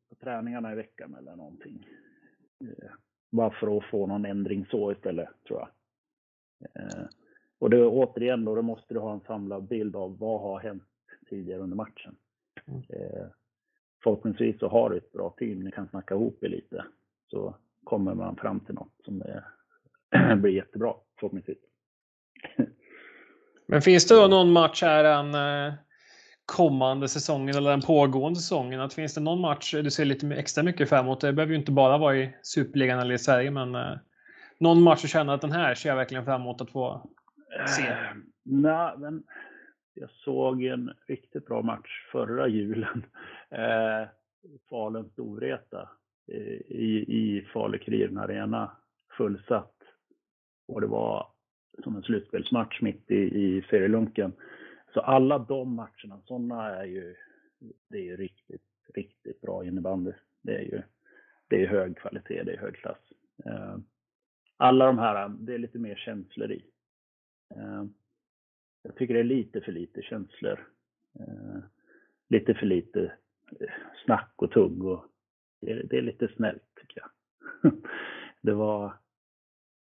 på 0.10 0.16
träningarna 0.16 0.72
i 0.72 0.76
veckan 0.76 1.16
eller 1.16 1.36
någonting. 1.36 1.88
Bara 3.32 3.52
för 3.52 3.78
att 3.78 3.86
få 3.86 4.08
någon 4.08 4.26
ändring 4.26 4.66
så 4.66 4.92
istället, 4.92 5.30
tror 5.48 5.60
jag. 5.60 5.70
Och 7.60 7.70
det, 7.70 7.86
återigen 7.86 8.46
då, 8.46 8.56
då 8.56 8.62
måste 8.62 8.94
du 8.94 9.00
ha 9.00 9.14
en 9.14 9.22
samlad 9.22 9.68
bild 9.68 9.96
av 9.96 10.18
vad 10.18 10.42
har 10.42 10.60
hänt 10.60 10.84
tidigare 11.30 11.62
under 11.62 11.76
matchen. 11.76 12.16
Mm. 12.68 12.84
Förhoppningsvis 14.04 14.60
så 14.60 14.68
har 14.68 14.90
du 14.90 14.98
ett 14.98 15.12
bra 15.12 15.36
team, 15.38 15.60
ni 15.60 15.72
kan 15.72 15.88
snacka 15.88 16.16
ihop 16.16 16.44
er 16.44 16.50
lite. 16.50 16.86
Så 17.28 17.56
kommer 17.84 18.14
man 18.14 18.36
fram 18.36 18.60
till 18.60 18.76
något 18.76 18.94
som 19.06 19.22
är, 19.22 20.36
blir 20.36 20.52
jättebra, 20.52 20.94
förhoppningsvis. 21.20 21.58
Men 23.66 23.82
finns 23.82 24.08
det 24.08 24.16
då 24.16 24.28
någon 24.28 24.52
match 24.52 24.82
här 24.82 25.04
den 25.04 25.36
eh, 25.36 25.74
kommande 26.46 27.08
säsongen 27.08 27.56
eller 27.56 27.70
den 27.70 27.82
pågående 27.82 28.40
säsongen? 28.40 28.82
Att 28.82 28.94
finns 28.94 29.14
det 29.14 29.22
någon 29.22 29.42
match 29.42 29.74
du 29.74 29.92
ser 29.92 30.06
lite 30.06 30.28
extra 30.28 30.64
mycket 30.64 30.90
fram 30.90 31.06
emot? 31.06 31.22
Det 31.22 31.34
behöver 31.34 31.54
ju 31.54 31.60
inte 31.60 31.72
bara 31.72 31.98
vara 31.98 32.18
i 32.18 32.36
Superligan 32.42 33.00
eller 33.00 33.16
i 33.16 33.20
Sverige, 33.20 33.52
men 33.52 33.76
eh, 33.76 33.98
någon 34.60 34.82
match 34.82 35.02
du 35.02 35.08
känner 35.08 35.34
att 35.34 35.42
den 35.42 35.52
här 35.52 35.76
ser 35.76 35.90
jag 35.90 35.96
verkligen 35.96 36.26
fram 36.26 36.42
emot 36.42 36.62
att 36.62 36.72
få 36.72 37.10
se? 37.78 37.82
Uh, 37.82 37.98
Nej, 38.44 38.94
men 38.98 39.24
jag 39.94 40.10
såg 40.10 40.64
en 40.64 40.92
riktigt 41.08 41.46
bra 41.46 41.62
match 41.62 42.10
förra 42.12 42.48
julen. 42.48 43.06
Eh, 43.52 44.08
Falun 44.70 45.10
Storvreta 45.10 45.90
i, 46.68 47.06
i 47.18 47.42
Falukuren 47.54 48.18
Arena 48.18 48.72
fullsatt. 49.18 49.76
Och 50.68 50.82
det 50.82 50.88
var 50.88 51.28
som 51.84 51.96
en 51.96 52.04
slutspelsmatch 52.04 52.82
mitt 52.82 53.12
i, 53.12 53.16
i 53.16 53.66
serielunken. 53.70 54.34
Så 54.94 55.00
alla 55.00 55.40
de 55.40 55.76
matcherna, 55.76 56.22
sådana 56.26 56.76
är 56.76 56.86
ju, 56.86 57.16
det 57.90 57.98
är 57.98 58.04
ju 58.04 58.18
riktigt, 58.18 58.62
riktigt 58.94 59.42
bra 59.42 59.66
innebandy. 59.66 60.12
Det 60.42 60.56
är 60.56 60.62
ju, 60.62 60.82
det 61.48 61.64
är 61.64 61.68
hög 61.68 61.98
kvalitet, 61.98 62.44
det 62.44 62.54
är 62.54 62.58
hög 62.58 62.76
klass. 62.76 63.14
Eh, 63.46 63.78
alla 64.58 64.86
de 64.86 64.98
här, 64.98 65.30
det 65.30 65.54
är 65.54 65.58
lite 65.58 65.80
mer 65.80 65.96
känslor 65.96 66.52
i. 66.52 66.66
Eh, 67.56 67.84
jag 68.84 68.96
tycker 68.96 69.14
det 69.14 69.20
är 69.20 69.24
lite 69.24 69.62
för 69.62 69.72
lite 69.72 70.02
känslor. 70.02 70.68
Eh, 71.20 71.60
lite 72.30 72.54
för 72.54 72.66
lite 72.66 73.14
snack 74.06 74.34
och 74.36 74.52
tugg 74.52 74.86
och 74.86 75.06
det 75.62 75.72
är, 75.72 75.84
det 75.84 75.98
är 75.98 76.02
lite 76.02 76.28
snällt 76.28 76.64
tycker 76.76 77.02
jag. 77.02 77.72
det 78.42 78.54
var, 78.54 78.94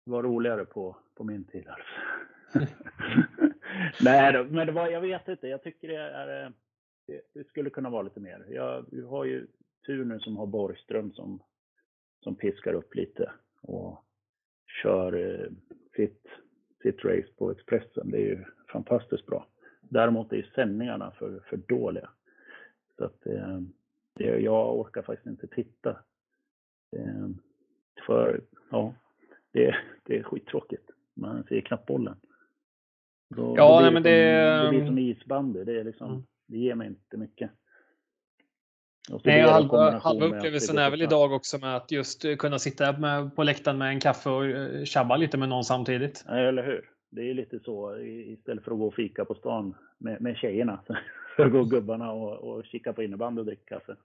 Det 0.05 0.11
var 0.11 0.23
roligare 0.23 0.65
på, 0.65 0.97
på 1.15 1.23
min 1.23 1.43
tid 1.43 1.67
alltså. 1.67 1.91
Nej, 4.01 4.43
men 4.43 4.67
det 4.67 4.73
var, 4.73 4.87
jag 4.87 5.01
vet 5.01 5.27
inte. 5.27 5.47
Jag 5.47 5.63
tycker 5.63 5.87
det 5.87 5.95
är, 5.95 6.45
eh, 6.45 6.51
det, 7.07 7.21
det 7.33 7.47
skulle 7.47 7.69
kunna 7.69 7.89
vara 7.89 8.01
lite 8.01 8.19
mer. 8.19 8.45
Jag, 8.49 8.85
vi 8.91 9.01
har 9.01 9.25
ju 9.25 9.47
tur 9.85 10.05
nu 10.05 10.19
som 10.19 10.37
har 10.37 10.45
Borgström 10.45 11.11
som, 11.11 11.43
som 12.23 12.35
piskar 12.35 12.73
upp 12.73 12.95
lite 12.95 13.31
och 13.61 14.05
kör 14.83 15.13
eh, 15.13 15.51
sitt, 15.95 16.25
sitt 16.81 17.05
race 17.05 17.33
på 17.37 17.51
Expressen. 17.51 18.11
Det 18.11 18.17
är 18.17 18.25
ju 18.25 18.43
fantastiskt 18.71 19.25
bra. 19.25 19.47
Däremot 19.81 20.33
är 20.33 20.51
sändningarna 20.55 21.11
för, 21.11 21.39
för 21.49 21.57
dåliga. 21.57 22.09
Så 22.99 23.05
att 23.05 23.25
eh, 23.25 23.59
det, 24.15 24.23
jag 24.23 24.79
orkar 24.79 25.01
faktiskt 25.01 25.27
inte 25.27 25.47
titta. 25.47 25.89
Eh, 26.97 27.27
för 28.05 28.41
ja, 28.71 28.93
det, 29.51 29.75
det 30.03 30.17
är 30.17 30.23
skittråkigt. 30.23 30.89
Man 31.15 31.43
ser 31.43 31.61
knappt 31.61 31.85
bollen. 31.85 32.15
Då, 33.35 33.53
ja, 33.57 33.77
det, 33.77 33.81
nej, 33.81 33.93
men 33.93 34.03
det, 34.03 34.63
det 34.63 34.69
blir 34.69 34.85
som 34.85 34.97
isbandy. 34.97 35.63
Det, 35.63 35.79
är 35.79 35.83
liksom, 35.83 36.09
mm. 36.09 36.23
det 36.47 36.57
ger 36.57 36.75
mig 36.75 36.87
inte 36.87 37.17
mycket. 37.17 37.51
Nej, 39.23 39.41
halva, 39.41 39.99
halva 39.99 40.25
upplevelsen 40.25 40.77
är 40.77 40.91
väl 40.91 41.01
idag 41.01 41.31
också 41.33 41.57
med 41.57 41.75
att 41.75 41.91
just 41.91 42.37
kunna 42.37 42.59
sitta 42.59 42.97
med, 42.97 43.35
på 43.35 43.43
läktaren 43.43 43.77
med 43.77 43.89
en 43.89 43.99
kaffe 43.99 44.29
och 44.29 44.45
eh, 44.45 44.83
tjabba 44.83 45.17
lite 45.17 45.37
med 45.37 45.49
någon 45.49 45.63
samtidigt. 45.63 46.23
Ja, 46.27 46.37
eller 46.37 46.63
hur? 46.63 46.89
det 47.09 47.29
är 47.29 47.33
lite 47.33 47.59
så 47.59 47.97
istället 48.03 48.63
för 48.63 48.71
att 48.71 48.77
gå 48.77 48.87
och 48.87 48.93
fika 48.93 49.25
på 49.25 49.35
stan 49.35 49.75
med, 49.97 50.21
med 50.21 50.37
tjejerna. 50.37 50.79
Så 51.43 51.49
går 51.49 51.65
gubbarna 51.65 52.11
och, 52.11 52.33
och 52.33 52.65
kika 52.65 52.93
på 52.93 53.03
innebandy 53.03 53.39
och 53.39 53.45
dricka 53.45 53.79
kaffe. 53.79 53.95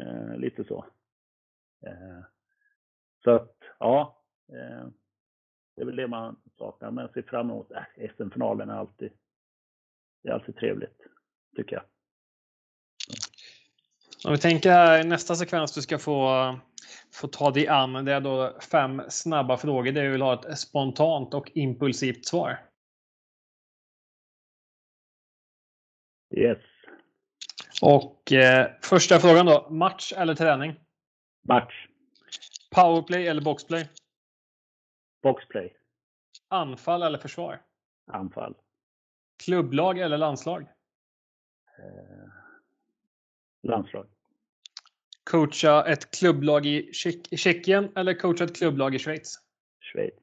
Eh, 0.00 0.36
lite 0.36 0.64
så. 0.64 0.86
Eh, 1.86 2.24
så 3.24 3.30
att, 3.30 3.56
ja. 3.78 4.22
Eh, 4.48 4.86
det 5.76 5.82
är 5.82 5.86
väl 5.86 5.96
det 5.96 6.08
man 6.08 6.36
saknar. 6.58 6.90
Men 6.90 7.02
jag 7.02 7.12
ser 7.12 7.22
fram 7.22 7.50
emot 7.50 7.70
äh, 7.72 8.08
SM-finalen 8.16 8.70
är 8.70 8.74
alltid, 8.74 9.12
det 10.22 10.28
är 10.28 10.32
alltid 10.32 10.56
trevligt, 10.56 11.00
tycker 11.56 11.76
jag. 11.76 11.84
Om 14.26 14.32
vi 14.32 14.38
tänker 14.38 14.70
här 14.70 15.04
nästa 15.04 15.34
sekvens 15.34 15.74
du 15.74 15.82
ska 15.82 15.98
få 15.98 16.54
få 17.14 17.28
ta 17.28 17.50
dig 17.50 17.68
an. 17.68 18.04
Det 18.04 18.12
är 18.12 18.20
då 18.20 18.56
fem 18.70 19.02
snabba 19.08 19.56
frågor 19.56 19.92
där 19.92 20.02
du 20.02 20.10
vill 20.10 20.22
ha 20.22 20.34
ett 20.34 20.58
spontant 20.58 21.34
och 21.34 21.50
impulsivt 21.54 22.26
svar. 22.26 22.58
Yes. 26.36 26.58
Och 27.82 28.32
eh, 28.32 28.70
första 28.82 29.18
frågan 29.20 29.46
då. 29.46 29.66
Match 29.70 30.12
eller 30.16 30.34
träning? 30.34 30.74
Match. 31.48 31.88
Powerplay 32.70 33.26
eller 33.26 33.42
boxplay? 33.42 33.88
Boxplay. 35.22 35.76
Anfall 36.48 37.02
eller 37.02 37.18
försvar? 37.18 37.62
Anfall. 38.06 38.54
Klubblag 39.44 39.98
eller 39.98 40.18
landslag? 40.18 40.62
Eh, 41.78 42.28
landslag 43.62 44.06
coacha 45.24 45.84
ett 45.84 46.10
klubblag 46.10 46.66
i 46.66 46.92
Tjeckien 47.36 47.92
eller 47.96 48.14
coacha 48.14 48.44
ett 48.44 48.56
klubblag 48.56 48.94
i 48.94 48.98
Schweiz? 48.98 49.38
Schweiz. 49.80 50.14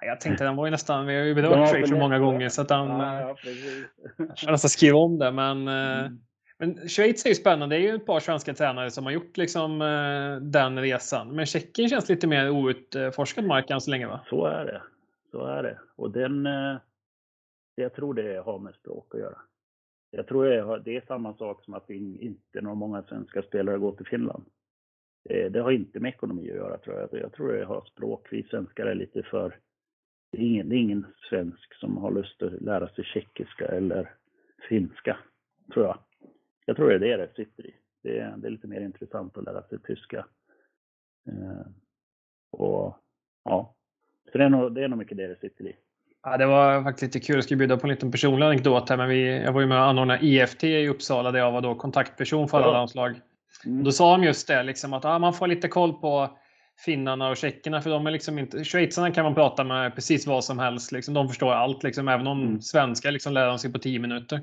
Jag 0.00 0.20
tänkte 0.20 0.44
den 0.44 0.56
var 0.56 0.66
ju 0.66 0.70
nästan, 0.70 1.06
vi 1.06 1.16
har 1.16 1.24
ju 1.24 1.34
berört 1.34 1.68
Schweiz 1.68 1.88
så 1.88 1.96
många 1.96 2.18
gånger 2.18 2.48
så 2.48 2.62
att 2.62 2.68
den, 2.68 2.88
ja, 2.88 3.20
ja, 3.20 3.36
jag 4.16 4.52
nästan 4.52 4.68
skriva 4.68 4.98
om 4.98 5.18
det. 5.18 5.32
Men, 5.32 5.68
eh, 5.68 5.98
mm. 5.98 6.20
men 6.58 6.88
Schweiz 6.88 7.24
är 7.24 7.28
ju 7.28 7.34
spännande. 7.34 7.76
Det 7.76 7.82
är 7.82 7.90
ju 7.90 7.94
ett 7.94 8.06
par 8.06 8.20
svenska 8.20 8.54
tränare 8.54 8.90
som 8.90 9.04
har 9.04 9.12
gjort 9.12 9.36
liksom, 9.36 9.82
eh, 9.82 10.36
den 10.36 10.78
resan. 10.78 11.36
Men 11.36 11.46
Tjeckien 11.46 11.88
känns 11.88 12.08
lite 12.08 12.26
mer 12.26 12.50
outforskad 12.50 13.44
mark 13.44 13.70
än 13.70 13.80
så 13.80 13.90
länge 13.90 14.06
va? 14.06 14.20
Så 14.30 14.46
är 14.46 14.64
det. 14.64 14.82
Så 15.30 15.46
är 15.46 15.62
det. 15.62 15.78
Och 15.96 16.10
den, 16.10 16.46
eh, 16.46 16.76
jag 17.74 17.94
tror 17.94 18.14
det 18.14 18.42
har 18.44 18.58
med 18.58 18.74
språk 18.74 19.14
att 19.14 19.20
göra. 19.20 19.38
Jag 20.10 20.26
tror 20.26 20.78
det 20.84 20.96
är 20.96 21.02
samma 21.06 21.34
sak 21.34 21.64
som 21.64 21.74
att 21.74 21.90
inte 21.90 22.60
några 22.60 22.74
många 22.74 23.02
svenska 23.02 23.42
spelare 23.42 23.78
går 23.78 23.92
till 23.92 24.06
Finland. 24.06 24.44
Det 25.50 25.60
har 25.60 25.70
inte 25.70 26.00
med 26.00 26.08
ekonomi 26.08 26.50
att 26.50 26.56
göra 26.56 26.78
tror 26.78 26.96
jag. 26.96 27.22
Jag 27.22 27.32
tror 27.32 27.52
det 27.52 27.64
har 27.64 27.84
språk. 27.84 28.26
Vi 28.30 28.42
svenskar 28.42 28.86
är 28.86 28.94
lite 28.94 29.22
för, 29.22 29.56
det 30.30 30.38
är, 30.38 30.46
ingen, 30.46 30.68
det 30.68 30.76
är 30.76 30.78
ingen 30.78 31.06
svensk 31.28 31.74
som 31.74 31.96
har 31.96 32.10
lust 32.10 32.42
att 32.42 32.62
lära 32.62 32.88
sig 32.88 33.04
tjeckiska 33.04 33.66
eller 33.66 34.14
finska, 34.68 35.16
tror 35.72 35.86
jag. 35.86 35.98
Jag 36.66 36.76
tror 36.76 36.88
det 36.88 36.94
är 36.94 36.98
det 36.98 37.16
det 37.16 37.44
sitter 37.44 37.66
i. 37.66 37.74
Det 38.02 38.18
är, 38.18 38.36
det 38.36 38.46
är 38.46 38.50
lite 38.50 38.66
mer 38.66 38.80
intressant 38.80 39.36
att 39.36 39.44
lära 39.44 39.62
sig 39.62 39.78
tyska. 39.78 40.26
Eh, 41.28 41.66
och 42.50 42.96
ja, 43.44 43.74
så 44.32 44.38
det 44.38 44.44
är, 44.44 44.48
nog, 44.48 44.74
det 44.74 44.84
är 44.84 44.88
nog 44.88 44.98
mycket 44.98 45.16
det 45.16 45.26
det 45.26 45.40
sitter 45.40 45.64
i. 45.64 45.76
Ja, 46.22 46.36
det 46.36 46.46
var 46.46 46.82
faktiskt 46.82 47.14
lite 47.14 47.26
kul. 47.26 47.34
Jag 47.34 47.44
ska 47.44 47.56
bjuda 47.56 47.76
på 47.76 47.86
en 47.86 47.90
liten 47.90 48.10
personlig 48.10 48.46
anekdot 48.46 48.88
här. 48.88 48.96
Men 48.96 49.08
vi, 49.08 49.42
jag 49.42 49.52
var 49.52 49.60
ju 49.60 49.66
med 49.66 49.78
och 49.78 49.84
anordnade 49.84 50.26
IFT 50.26 50.64
i 50.64 50.88
Uppsala 50.88 51.30
där 51.30 51.38
jag 51.38 51.52
var 51.52 51.60
då 51.60 51.74
kontaktperson 51.74 52.48
för 52.48 52.58
alla 52.58 52.66
ja. 52.66 52.72
landslag. 52.72 53.20
Mm. 53.66 53.84
Då 53.84 53.92
sa 53.92 54.16
de 54.16 54.24
just 54.24 54.48
det, 54.48 54.62
liksom, 54.62 54.92
att 54.92 55.04
ah, 55.04 55.18
man 55.18 55.34
får 55.34 55.46
lite 55.46 55.68
koll 55.68 55.92
på 55.92 56.38
finnarna 56.78 57.28
och 57.28 57.36
tjeckerna. 57.36 57.82
För 57.82 57.90
de 57.90 58.06
är 58.06 58.10
liksom 58.10 58.38
inte, 58.38 58.64
schweizarna 58.64 59.10
kan 59.10 59.24
man 59.24 59.34
prata 59.34 59.64
med 59.64 59.94
precis 59.94 60.26
vad 60.26 60.44
som 60.44 60.58
helst. 60.58 60.92
Liksom. 60.92 61.14
De 61.14 61.28
förstår 61.28 61.52
allt, 61.52 61.82
liksom, 61.82 62.08
även 62.08 62.26
om 62.26 62.42
mm. 62.42 62.60
svenska 62.60 63.10
liksom, 63.10 63.32
lär 63.32 63.46
de 63.46 63.58
sig 63.58 63.72
på 63.72 63.78
tio 63.78 63.98
minuter. 63.98 64.40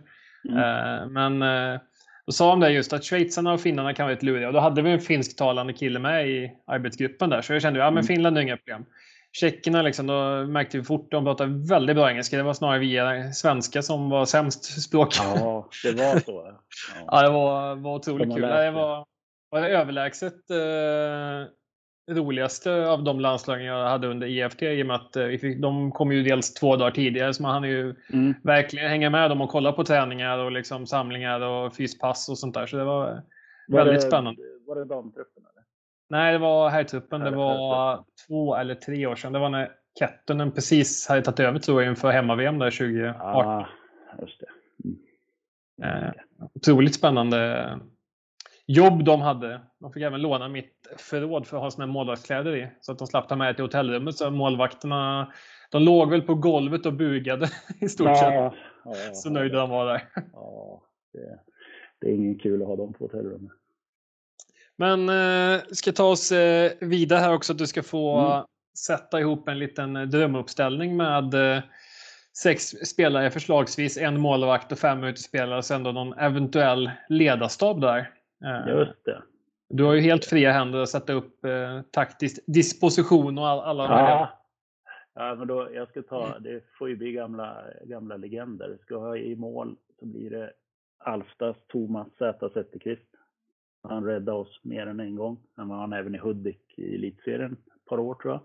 Mm. 0.49 0.57
Uh, 0.57 1.09
men 1.09 1.41
uh, 1.41 1.79
då 2.25 2.31
sa 2.31 2.49
de 2.49 2.59
det 2.59 2.71
just 2.71 2.93
att 2.93 3.03
schweizarna 3.03 3.53
och 3.53 3.61
finnarna 3.61 3.93
kan 3.93 4.05
vara 4.05 4.13
lite 4.13 4.25
luriga. 4.25 4.47
Och 4.47 4.53
då 4.53 4.59
hade 4.59 4.81
vi 4.81 4.91
en 4.91 4.99
finsktalande 4.99 5.73
kille 5.73 5.99
med 5.99 6.29
i 6.29 6.51
arbetsgruppen 6.67 7.29
där. 7.29 7.41
Så 7.41 7.53
jag 7.53 7.61
kände 7.61 7.79
att 7.79 7.86
ja, 7.86 7.91
men 7.91 7.97
mm. 7.97 8.07
Finland 8.07 8.38
är 8.38 8.41
inga 8.41 8.57
problem. 8.57 8.86
Tjeckerna, 9.31 9.81
liksom, 9.81 10.07
då 10.07 10.45
märkte 10.45 10.77
vi 10.77 10.83
fort 10.83 11.11
de 11.11 11.25
pratade 11.25 11.67
väldigt 11.67 11.95
bra 11.95 12.09
engelska. 12.09 12.38
Det 12.38 12.43
var 12.43 12.53
snarare 12.53 12.79
vi 12.79 13.33
svenska 13.33 13.81
som 13.81 14.09
var 14.09 14.25
sämst 14.25 14.81
språk. 14.81 15.15
Ja, 15.17 15.69
det 15.83 15.91
var 15.91 16.19
så. 16.19 16.45
Ja, 16.45 16.61
ja 17.07 17.21
det 17.21 17.29
var, 17.29 17.75
var 17.75 17.95
otroligt 17.95 18.33
kul. 18.33 18.41
Det 18.41 18.71
var, 18.71 19.05
var 19.49 19.61
det 19.61 19.67
överlägset 19.67 20.49
eh, 20.49 21.51
roligaste 22.08 22.88
av 22.89 23.03
de 23.03 23.20
landslagen 23.20 23.66
jag 23.66 23.89
hade 23.89 24.08
under 24.08 24.28
IFT 24.28 24.64
i 24.64 24.84
och 24.84 24.88
med 24.88 24.95
att 24.95 25.16
eh, 25.16 25.28
de 25.60 25.91
kom 25.91 26.12
ju 26.12 26.24
dels 26.24 26.53
två 26.53 26.76
dagar 26.76 26.91
tidigare 26.91 27.34
så 27.34 27.41
man 27.41 27.51
hann 27.51 27.64
ju 27.64 27.95
mm. 28.14 28.34
verkligen 28.43 28.89
hänga 28.89 29.10
med 29.10 29.32
dem 29.32 29.41
och 29.41 29.49
kolla 29.49 29.72
på 29.72 29.84
träningar 29.84 30.38
och 30.38 30.51
liksom 30.51 30.88
samlingar 30.88 31.41
och 31.41 31.76
fyspass 31.76 32.30
och 32.30 32.38
sånt 32.38 32.53
där. 32.53 32.66
Så 32.66 32.78
det 32.78 32.84
var, 32.84 33.24
var 33.68 33.86
väldigt 33.86 34.01
det, 34.01 34.08
spännande. 34.08 34.41
Var 34.68 34.76
det 34.76 34.86
damtruppen? 34.86 35.43
Nej, 36.10 36.32
det 36.32 36.38
var 36.38 36.70
herrtruppen. 36.70 37.22
Det 37.22 37.32
var 37.32 38.03
två 38.28 38.56
eller 38.56 38.76
tre 38.76 39.06
år 39.06 39.16
sedan. 39.16 39.34
Det 39.34 39.39
var 39.39 39.49
när 39.49 39.72
Kettunen 39.99 40.51
precis 40.51 41.08
hade 41.08 41.22
tagit 41.22 41.39
över 41.39 41.60
tror 41.60 41.82
jag 41.82 41.91
inför 41.91 42.12
hemma-VM 42.12 42.60
där 42.60 42.72
2018. 42.72 43.22
Ah, 43.24 43.68
just 44.22 44.39
det. 44.39 44.45
Mm. 45.84 46.03
Eh, 46.03 46.12
otroligt 46.53 46.95
spännande 46.95 47.70
jobb 48.68 49.03
de 49.03 49.22
hade. 49.22 49.61
De 49.80 49.93
fick 49.93 50.03
även 50.03 50.22
låna 50.22 50.47
mitt 50.47 50.88
förråd 50.97 51.47
för 51.47 51.57
att 51.57 51.63
ha 51.63 51.72
sina 51.72 51.88
målvaktskläder 51.88 52.55
i. 52.55 52.68
Så 52.82 52.91
att 52.91 52.97
de 52.97 53.07
slapp 53.07 53.30
ta 53.30 53.36
med 53.36 53.55
till 53.55 53.66
hotellrummet. 53.66 54.16
Så 54.16 54.32
målvakterna 54.32 55.32
de 55.72 55.84
låg 55.84 56.09
väl 56.09 56.22
på 56.22 56.36
golvet 56.36 56.86
och 56.86 56.93
bugade 56.93 57.49
i 57.82 57.89
stort 57.89 58.07
ja, 58.07 58.16
sett. 58.16 58.59
Ja, 58.86 59.13
så 59.13 59.30
nöjda 59.30 59.57
de 59.57 59.70
var 59.70 59.86
där. 59.86 60.09
Ja, 60.34 60.84
det, 61.13 61.39
det, 62.01 62.07
är 62.07 62.13
ingen 62.13 62.39
kul 62.39 62.61
att 62.61 62.68
ha 62.68 62.76
dem 62.76 62.93
på 62.93 63.03
hotellrummet. 63.03 63.51
Men 64.78 65.09
eh, 65.09 65.61
ska 65.72 65.91
ta 65.91 66.03
oss 66.03 66.32
eh, 66.32 66.72
vidare 66.80 67.20
här 67.20 67.34
också. 67.34 67.53
Att 67.53 67.59
du 67.59 67.68
ska 67.68 67.84
få 67.84 68.20
mm. 68.20 68.45
sätta 68.78 69.20
ihop 69.20 69.47
en 69.47 69.59
liten 69.59 69.93
drömuppställning 69.93 70.97
med 70.97 71.34
eh, 71.34 71.63
sex 72.43 72.63
spelare, 72.70 73.32
förslagsvis 73.32 73.97
en 73.97 74.20
målvakt 74.20 74.72
och 74.72 74.80
fem 74.80 75.03
utespelare 75.03 75.57
och 75.57 75.66
sen 75.66 75.84
då 75.84 75.91
någon 75.91 76.13
eventuell 76.13 76.91
ledarstab 77.09 77.82
där. 77.82 78.11
Eh, 78.43 78.67
Just 78.67 79.05
det. 79.05 79.21
Du 79.69 79.83
har 79.83 79.93
ju 79.93 80.01
helt 80.01 80.25
fria 80.25 80.51
händer 80.51 80.79
att 80.79 80.89
sätta 80.89 81.13
upp 81.13 81.45
eh, 81.45 81.81
taktisk 81.81 82.43
disposition 82.47 83.38
och 83.38 83.47
all, 83.47 83.59
alla 83.59 83.83
de 83.83 83.93
här. 83.93 84.09
Ja. 84.09 84.29
ja, 85.13 85.36
men 85.36 85.47
då, 85.47 85.69
jag 85.73 85.89
ska 85.89 86.01
ta, 86.01 86.39
det 86.39 86.63
får 86.77 86.89
ju 86.89 86.95
bli 86.95 87.11
gamla, 87.11 87.63
gamla 87.83 88.17
legender. 88.17 88.77
Ska 88.81 88.93
jag 88.93 89.01
ha 89.01 89.17
i 89.17 89.36
mål 89.36 89.75
så 89.99 90.05
blir 90.05 90.29
det 90.29 90.53
Alftas 90.97 91.57
Thomas 91.67 92.07
Z 92.17 92.49
Zetterqvist. 92.49 93.09
Han 93.83 94.05
räddade 94.05 94.38
oss 94.38 94.59
mer 94.63 94.88
än 94.88 94.99
en 94.99 95.15
gång. 95.15 95.38
Han 95.55 95.67
var 95.67 95.77
han 95.77 95.93
även 95.93 96.15
i 96.15 96.17
Hudik 96.17 96.73
i 96.77 96.95
elitserien 96.95 97.51
ett 97.51 97.86
par 97.86 97.99
år 97.99 98.15
tror 98.15 98.33
jag. 98.33 98.41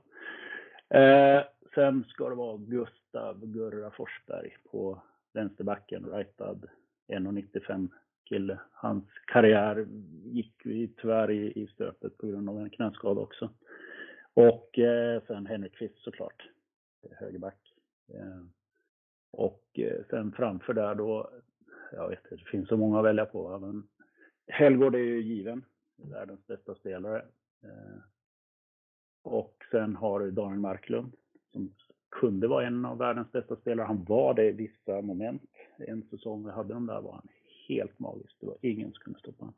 Eh, 0.91 1.45
sen 1.74 2.05
ska 2.09 2.28
det 2.28 2.34
vara 2.34 2.57
Gustav 2.57 3.47
Gurra 3.47 3.91
Forsberg 3.91 4.57
på 4.70 5.03
vänsterbacken, 5.32 6.05
rightad 6.12 6.66
1,95 7.09 7.88
kille. 8.25 8.61
Hans 8.73 9.05
karriär 9.27 9.87
gick 10.25 10.62
tyvärr 10.97 11.31
i, 11.31 11.62
i 11.62 11.66
stöpet 11.66 12.18
på 12.18 12.27
grund 12.27 12.49
av 12.49 12.59
en 12.59 12.71
knäskada 12.71 13.21
också. 13.21 13.51
Och 14.35 14.79
eh, 14.79 15.23
sen 15.27 15.47
Henrik 15.47 15.75
Kvist 15.75 15.99
såklart, 15.99 16.49
högerback. 17.11 17.75
Eh, 18.09 18.43
och 19.31 19.64
eh, 19.73 20.05
sen 20.11 20.33
framför 20.33 20.75
där 20.75 20.95
då, 20.95 21.31
jag 21.93 22.09
vet 22.09 22.18
inte, 22.25 22.37
det 22.37 22.51
finns 22.51 22.68
så 22.68 22.77
många 22.77 22.99
att 22.99 23.05
välja 23.05 23.27
på. 23.27 23.59
Men 23.59 23.89
Helgård 24.47 24.95
är 24.95 24.99
ju 24.99 25.23
given, 25.23 25.64
världens 25.97 26.47
bästa 26.47 26.75
spelare. 26.75 27.25
Eh, 27.62 28.01
och 29.23 29.64
sen 29.71 29.97
har 29.97 30.21
du 30.21 30.31
Daniel 30.31 30.61
Marklund 30.61 31.12
som 31.53 31.75
kunde 32.11 32.49
vara 32.49 32.66
en 32.66 32.85
av 32.85 32.99
världens 32.99 33.33
bästa 33.33 33.57
spelare. 33.57 33.87
Han 33.87 34.05
var 34.05 34.35
det 34.35 34.49
i 34.49 34.53
vissa 34.53 35.03
moment. 35.03 35.51
En 35.79 36.03
säsong 36.03 36.45
vi 36.45 36.51
hade 36.51 36.75
dem 36.75 36.87
där 36.87 37.01
var 37.01 37.12
han 37.12 37.29
helt 37.75 37.99
magiskt. 37.99 38.37
Det 38.41 38.47
var 38.47 38.57
ingen 38.61 38.93
som 38.93 39.01
kunde 39.01 39.18
stoppa 39.18 39.45
honom. 39.45 39.55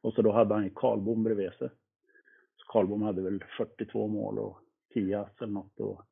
Och 0.00 0.14
så 0.14 0.22
då 0.22 0.32
hade 0.32 0.54
han 0.54 0.64
ju 0.64 0.70
Karlbom 0.74 1.22
bredvid 1.22 1.52
sig. 1.52 1.68
Så 2.56 2.66
Karlbom 2.66 3.02
hade 3.02 3.22
väl 3.22 3.44
42 3.58 4.08
mål 4.08 4.38
och 4.38 4.58
10 4.94 5.18
ass 5.18 5.40
eller 5.40 5.52
något. 5.52 5.80
Och, 5.80 6.02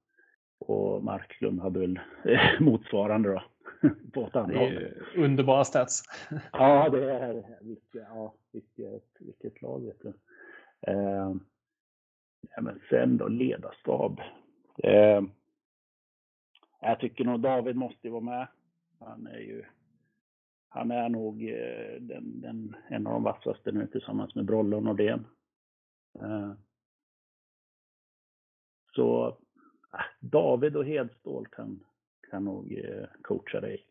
och 0.59 1.05
Marklund 1.05 1.61
hade 1.61 1.81
väl 1.81 2.01
motsvarande 2.61 3.29
då. 3.29 3.43
på 4.13 4.27
ett 4.27 4.37
annat 4.37 4.57
håll. 4.57 4.89
Underbara 5.17 5.65
stats. 5.65 6.03
ja, 6.53 6.89
det 6.89 7.13
är 7.13 7.59
vilket, 7.61 7.95
ja, 7.95 8.35
vilket, 8.53 9.05
vilket 9.19 9.63
lag 9.63 9.87
vet 9.87 10.01
du. 10.03 10.13
Eh, 10.93 11.35
men 12.61 12.81
sen 12.91 13.17
då 13.17 13.29
ledarstab. 13.29 14.21
Eh, 14.83 15.23
jag 16.81 17.01
tycker 17.01 17.25
nog 17.25 17.41
David 17.41 17.77
måste 17.77 18.09
vara 18.09 18.21
med. 18.21 18.49
Han 19.01 19.27
är 19.27 19.39
ju 19.39 19.65
han 20.73 20.91
är 20.91 21.09
nog 21.09 21.43
eh, 21.43 22.01
den, 22.01 22.41
den, 22.41 22.77
en 22.89 23.07
av 23.07 23.13
de 23.13 23.23
vassaste 23.23 23.73
nu 23.73 23.87
tillsammans 23.87 24.35
med 24.35 24.45
Brolle 24.45 24.77
och 24.77 24.83
Nordén. 24.83 25.27
Eh, 26.21 26.53
så 28.95 29.29
äh, 29.93 30.01
David 30.21 30.77
och 30.77 30.85
Hedstål 30.85 31.47
kan, 31.47 31.85
kan 32.31 32.45
nog 32.45 32.73
eh, 32.73 33.07
coacha 33.23 33.61
dig 33.61 33.87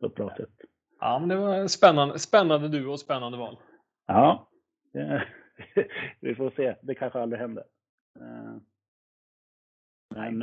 på 0.00 0.06
ett 0.06 0.14
bra 0.14 0.36
sätt. 0.36 0.60
Ja, 1.00 1.18
men 1.18 1.28
det 1.28 1.36
var 1.36 1.66
spännande, 1.66 2.18
spännande 2.18 2.68
du 2.68 2.86
och 2.86 3.00
spännande 3.00 3.38
val. 3.38 3.58
Ja, 4.06 4.48
vi 6.20 6.34
får 6.34 6.50
se. 6.50 6.76
Det 6.82 6.94
kanske 6.94 7.20
aldrig 7.20 7.40
händer. 7.40 7.64
Men 10.08 10.38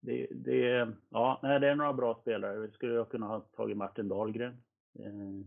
det, 0.00 0.26
det, 0.30 0.88
ja, 1.10 1.38
det 1.42 1.68
är 1.68 1.74
några 1.74 1.92
bra 1.92 2.18
spelare. 2.20 2.58
Vi 2.58 2.70
skulle 2.70 3.04
kunna 3.04 3.26
ha 3.26 3.40
tagit 3.40 3.76
Martin 3.76 4.08
Dahlgren. 4.08 4.62
Eh, 4.98 5.40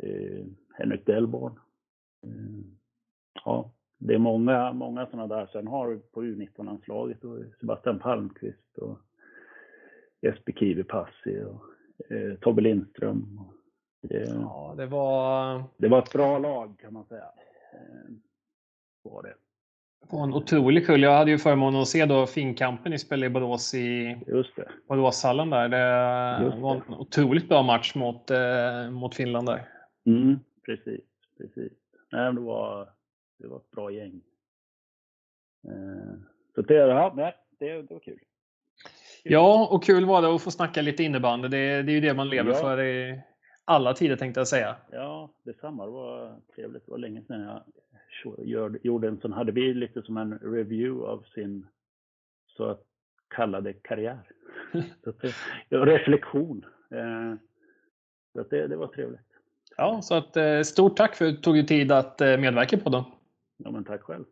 eh, 0.00 0.46
Henrik 0.74 1.06
Delborn. 1.06 1.58
Eh, 2.26 2.64
ja, 3.44 3.72
det 3.98 4.14
är 4.14 4.18
många, 4.18 4.72
många 4.72 5.06
sådana 5.06 5.26
där. 5.26 5.46
Sen 5.46 5.66
har 5.66 5.88
du 5.88 5.98
på 5.98 6.22
U19-landslaget 6.22 7.18
Sebastian 7.60 7.98
Palmqvist 7.98 8.78
och 8.78 8.98
Jesper 10.20 10.52
Kivipassi 10.52 11.42
och 11.42 11.62
eh, 12.12 12.34
Tobbe 12.34 12.62
Lindström. 12.62 13.40
Det, 14.02 14.28
ja, 14.28 14.74
det 14.76 14.86
var... 14.86 15.62
Det 15.76 15.88
var 15.88 15.98
ett 16.02 16.12
bra 16.12 16.38
lag 16.38 16.78
kan 16.78 16.92
man 16.92 17.06
säga. 17.06 17.30
Eh, 17.72 18.14
var 19.02 19.22
det 19.22 19.34
var 20.00 20.24
en 20.24 20.34
otrolig 20.34 20.86
kull. 20.86 21.02
Jag 21.02 21.16
hade 21.16 21.30
ju 21.30 21.38
förmånen 21.38 21.80
att 21.80 21.88
se 21.88 22.06
då 22.06 22.26
Finnkampen 22.26 22.92
i 22.92 22.98
spel 22.98 23.24
i 23.24 23.28
Borås 23.28 23.74
i 23.74 24.16
Boråshallen 24.88 25.50
där. 25.50 25.68
Det 25.68 26.56
var 26.56 26.74
en 26.74 26.94
otroligt 26.94 27.48
bra 27.48 27.62
match 27.62 27.94
mot, 27.94 28.30
eh, 28.30 28.90
mot 28.90 29.14
Finland 29.14 29.48
där. 29.48 29.68
Mm, 30.06 30.38
precis, 30.66 31.00
precis. 31.38 31.72
Nej, 32.12 32.32
det, 32.32 32.40
var, 32.40 32.88
det 33.38 33.48
var 33.48 33.56
ett 33.56 33.70
bra 33.70 33.90
gäng. 33.90 34.20
Eh, 35.68 36.14
så 36.54 36.62
det, 36.62 36.74
ja, 36.74 37.12
nej, 37.16 37.36
det, 37.58 37.82
det 37.82 37.94
var 37.94 38.00
kul. 38.00 38.18
Ja, 39.22 39.68
och 39.70 39.84
kul 39.84 40.04
var 40.04 40.22
det 40.22 40.34
att 40.34 40.42
få 40.42 40.50
snacka 40.50 40.82
lite 40.82 41.02
innebandy. 41.02 41.48
Det, 41.48 41.82
det 41.82 41.92
är 41.92 41.94
ju 41.94 42.00
det 42.00 42.14
man 42.14 42.28
lever 42.28 42.52
ja. 42.52 42.60
för 42.60 42.82
i 42.82 43.20
alla 43.64 43.94
tider 43.94 44.16
tänkte 44.16 44.40
jag 44.40 44.48
säga. 44.48 44.76
Ja, 44.90 45.30
detsamma. 45.42 45.84
Det 45.84 45.90
var 45.90 46.40
trevligt. 46.54 46.86
Det 46.86 46.90
var 46.90 46.98
länge 46.98 47.22
sedan 47.22 47.40
jag 47.40 47.62
gjorde 48.82 49.08
en 49.08 49.20
sån, 49.20 49.32
hade 49.32 49.52
vi 49.52 49.74
lite 49.74 50.02
som 50.02 50.16
en 50.16 50.38
review 50.38 51.06
av 51.06 51.24
sin 51.34 51.66
så 52.46 52.78
kallade 53.28 53.72
karriär. 53.72 54.30
så 55.04 55.12
det, 55.68 55.76
reflektion. 55.76 56.64
Eh, 56.90 57.34
så 58.32 58.42
det, 58.50 58.66
det 58.66 58.76
var 58.76 58.86
trevligt. 58.86 59.20
Ja, 59.76 60.02
så 60.02 60.14
att, 60.14 60.36
eh, 60.36 60.60
stort 60.62 60.96
tack 60.96 61.16
för 61.16 61.24
att 61.24 61.34
du 61.34 61.40
tog 61.40 61.54
dig 61.54 61.66
tid 61.66 61.92
att 61.92 62.20
eh, 62.20 62.36
medverka 62.36 62.78
på 62.78 62.90
den. 62.90 63.04
Ja, 63.56 63.70
men 63.70 63.84
tack 63.84 64.02
själv. 64.02 64.24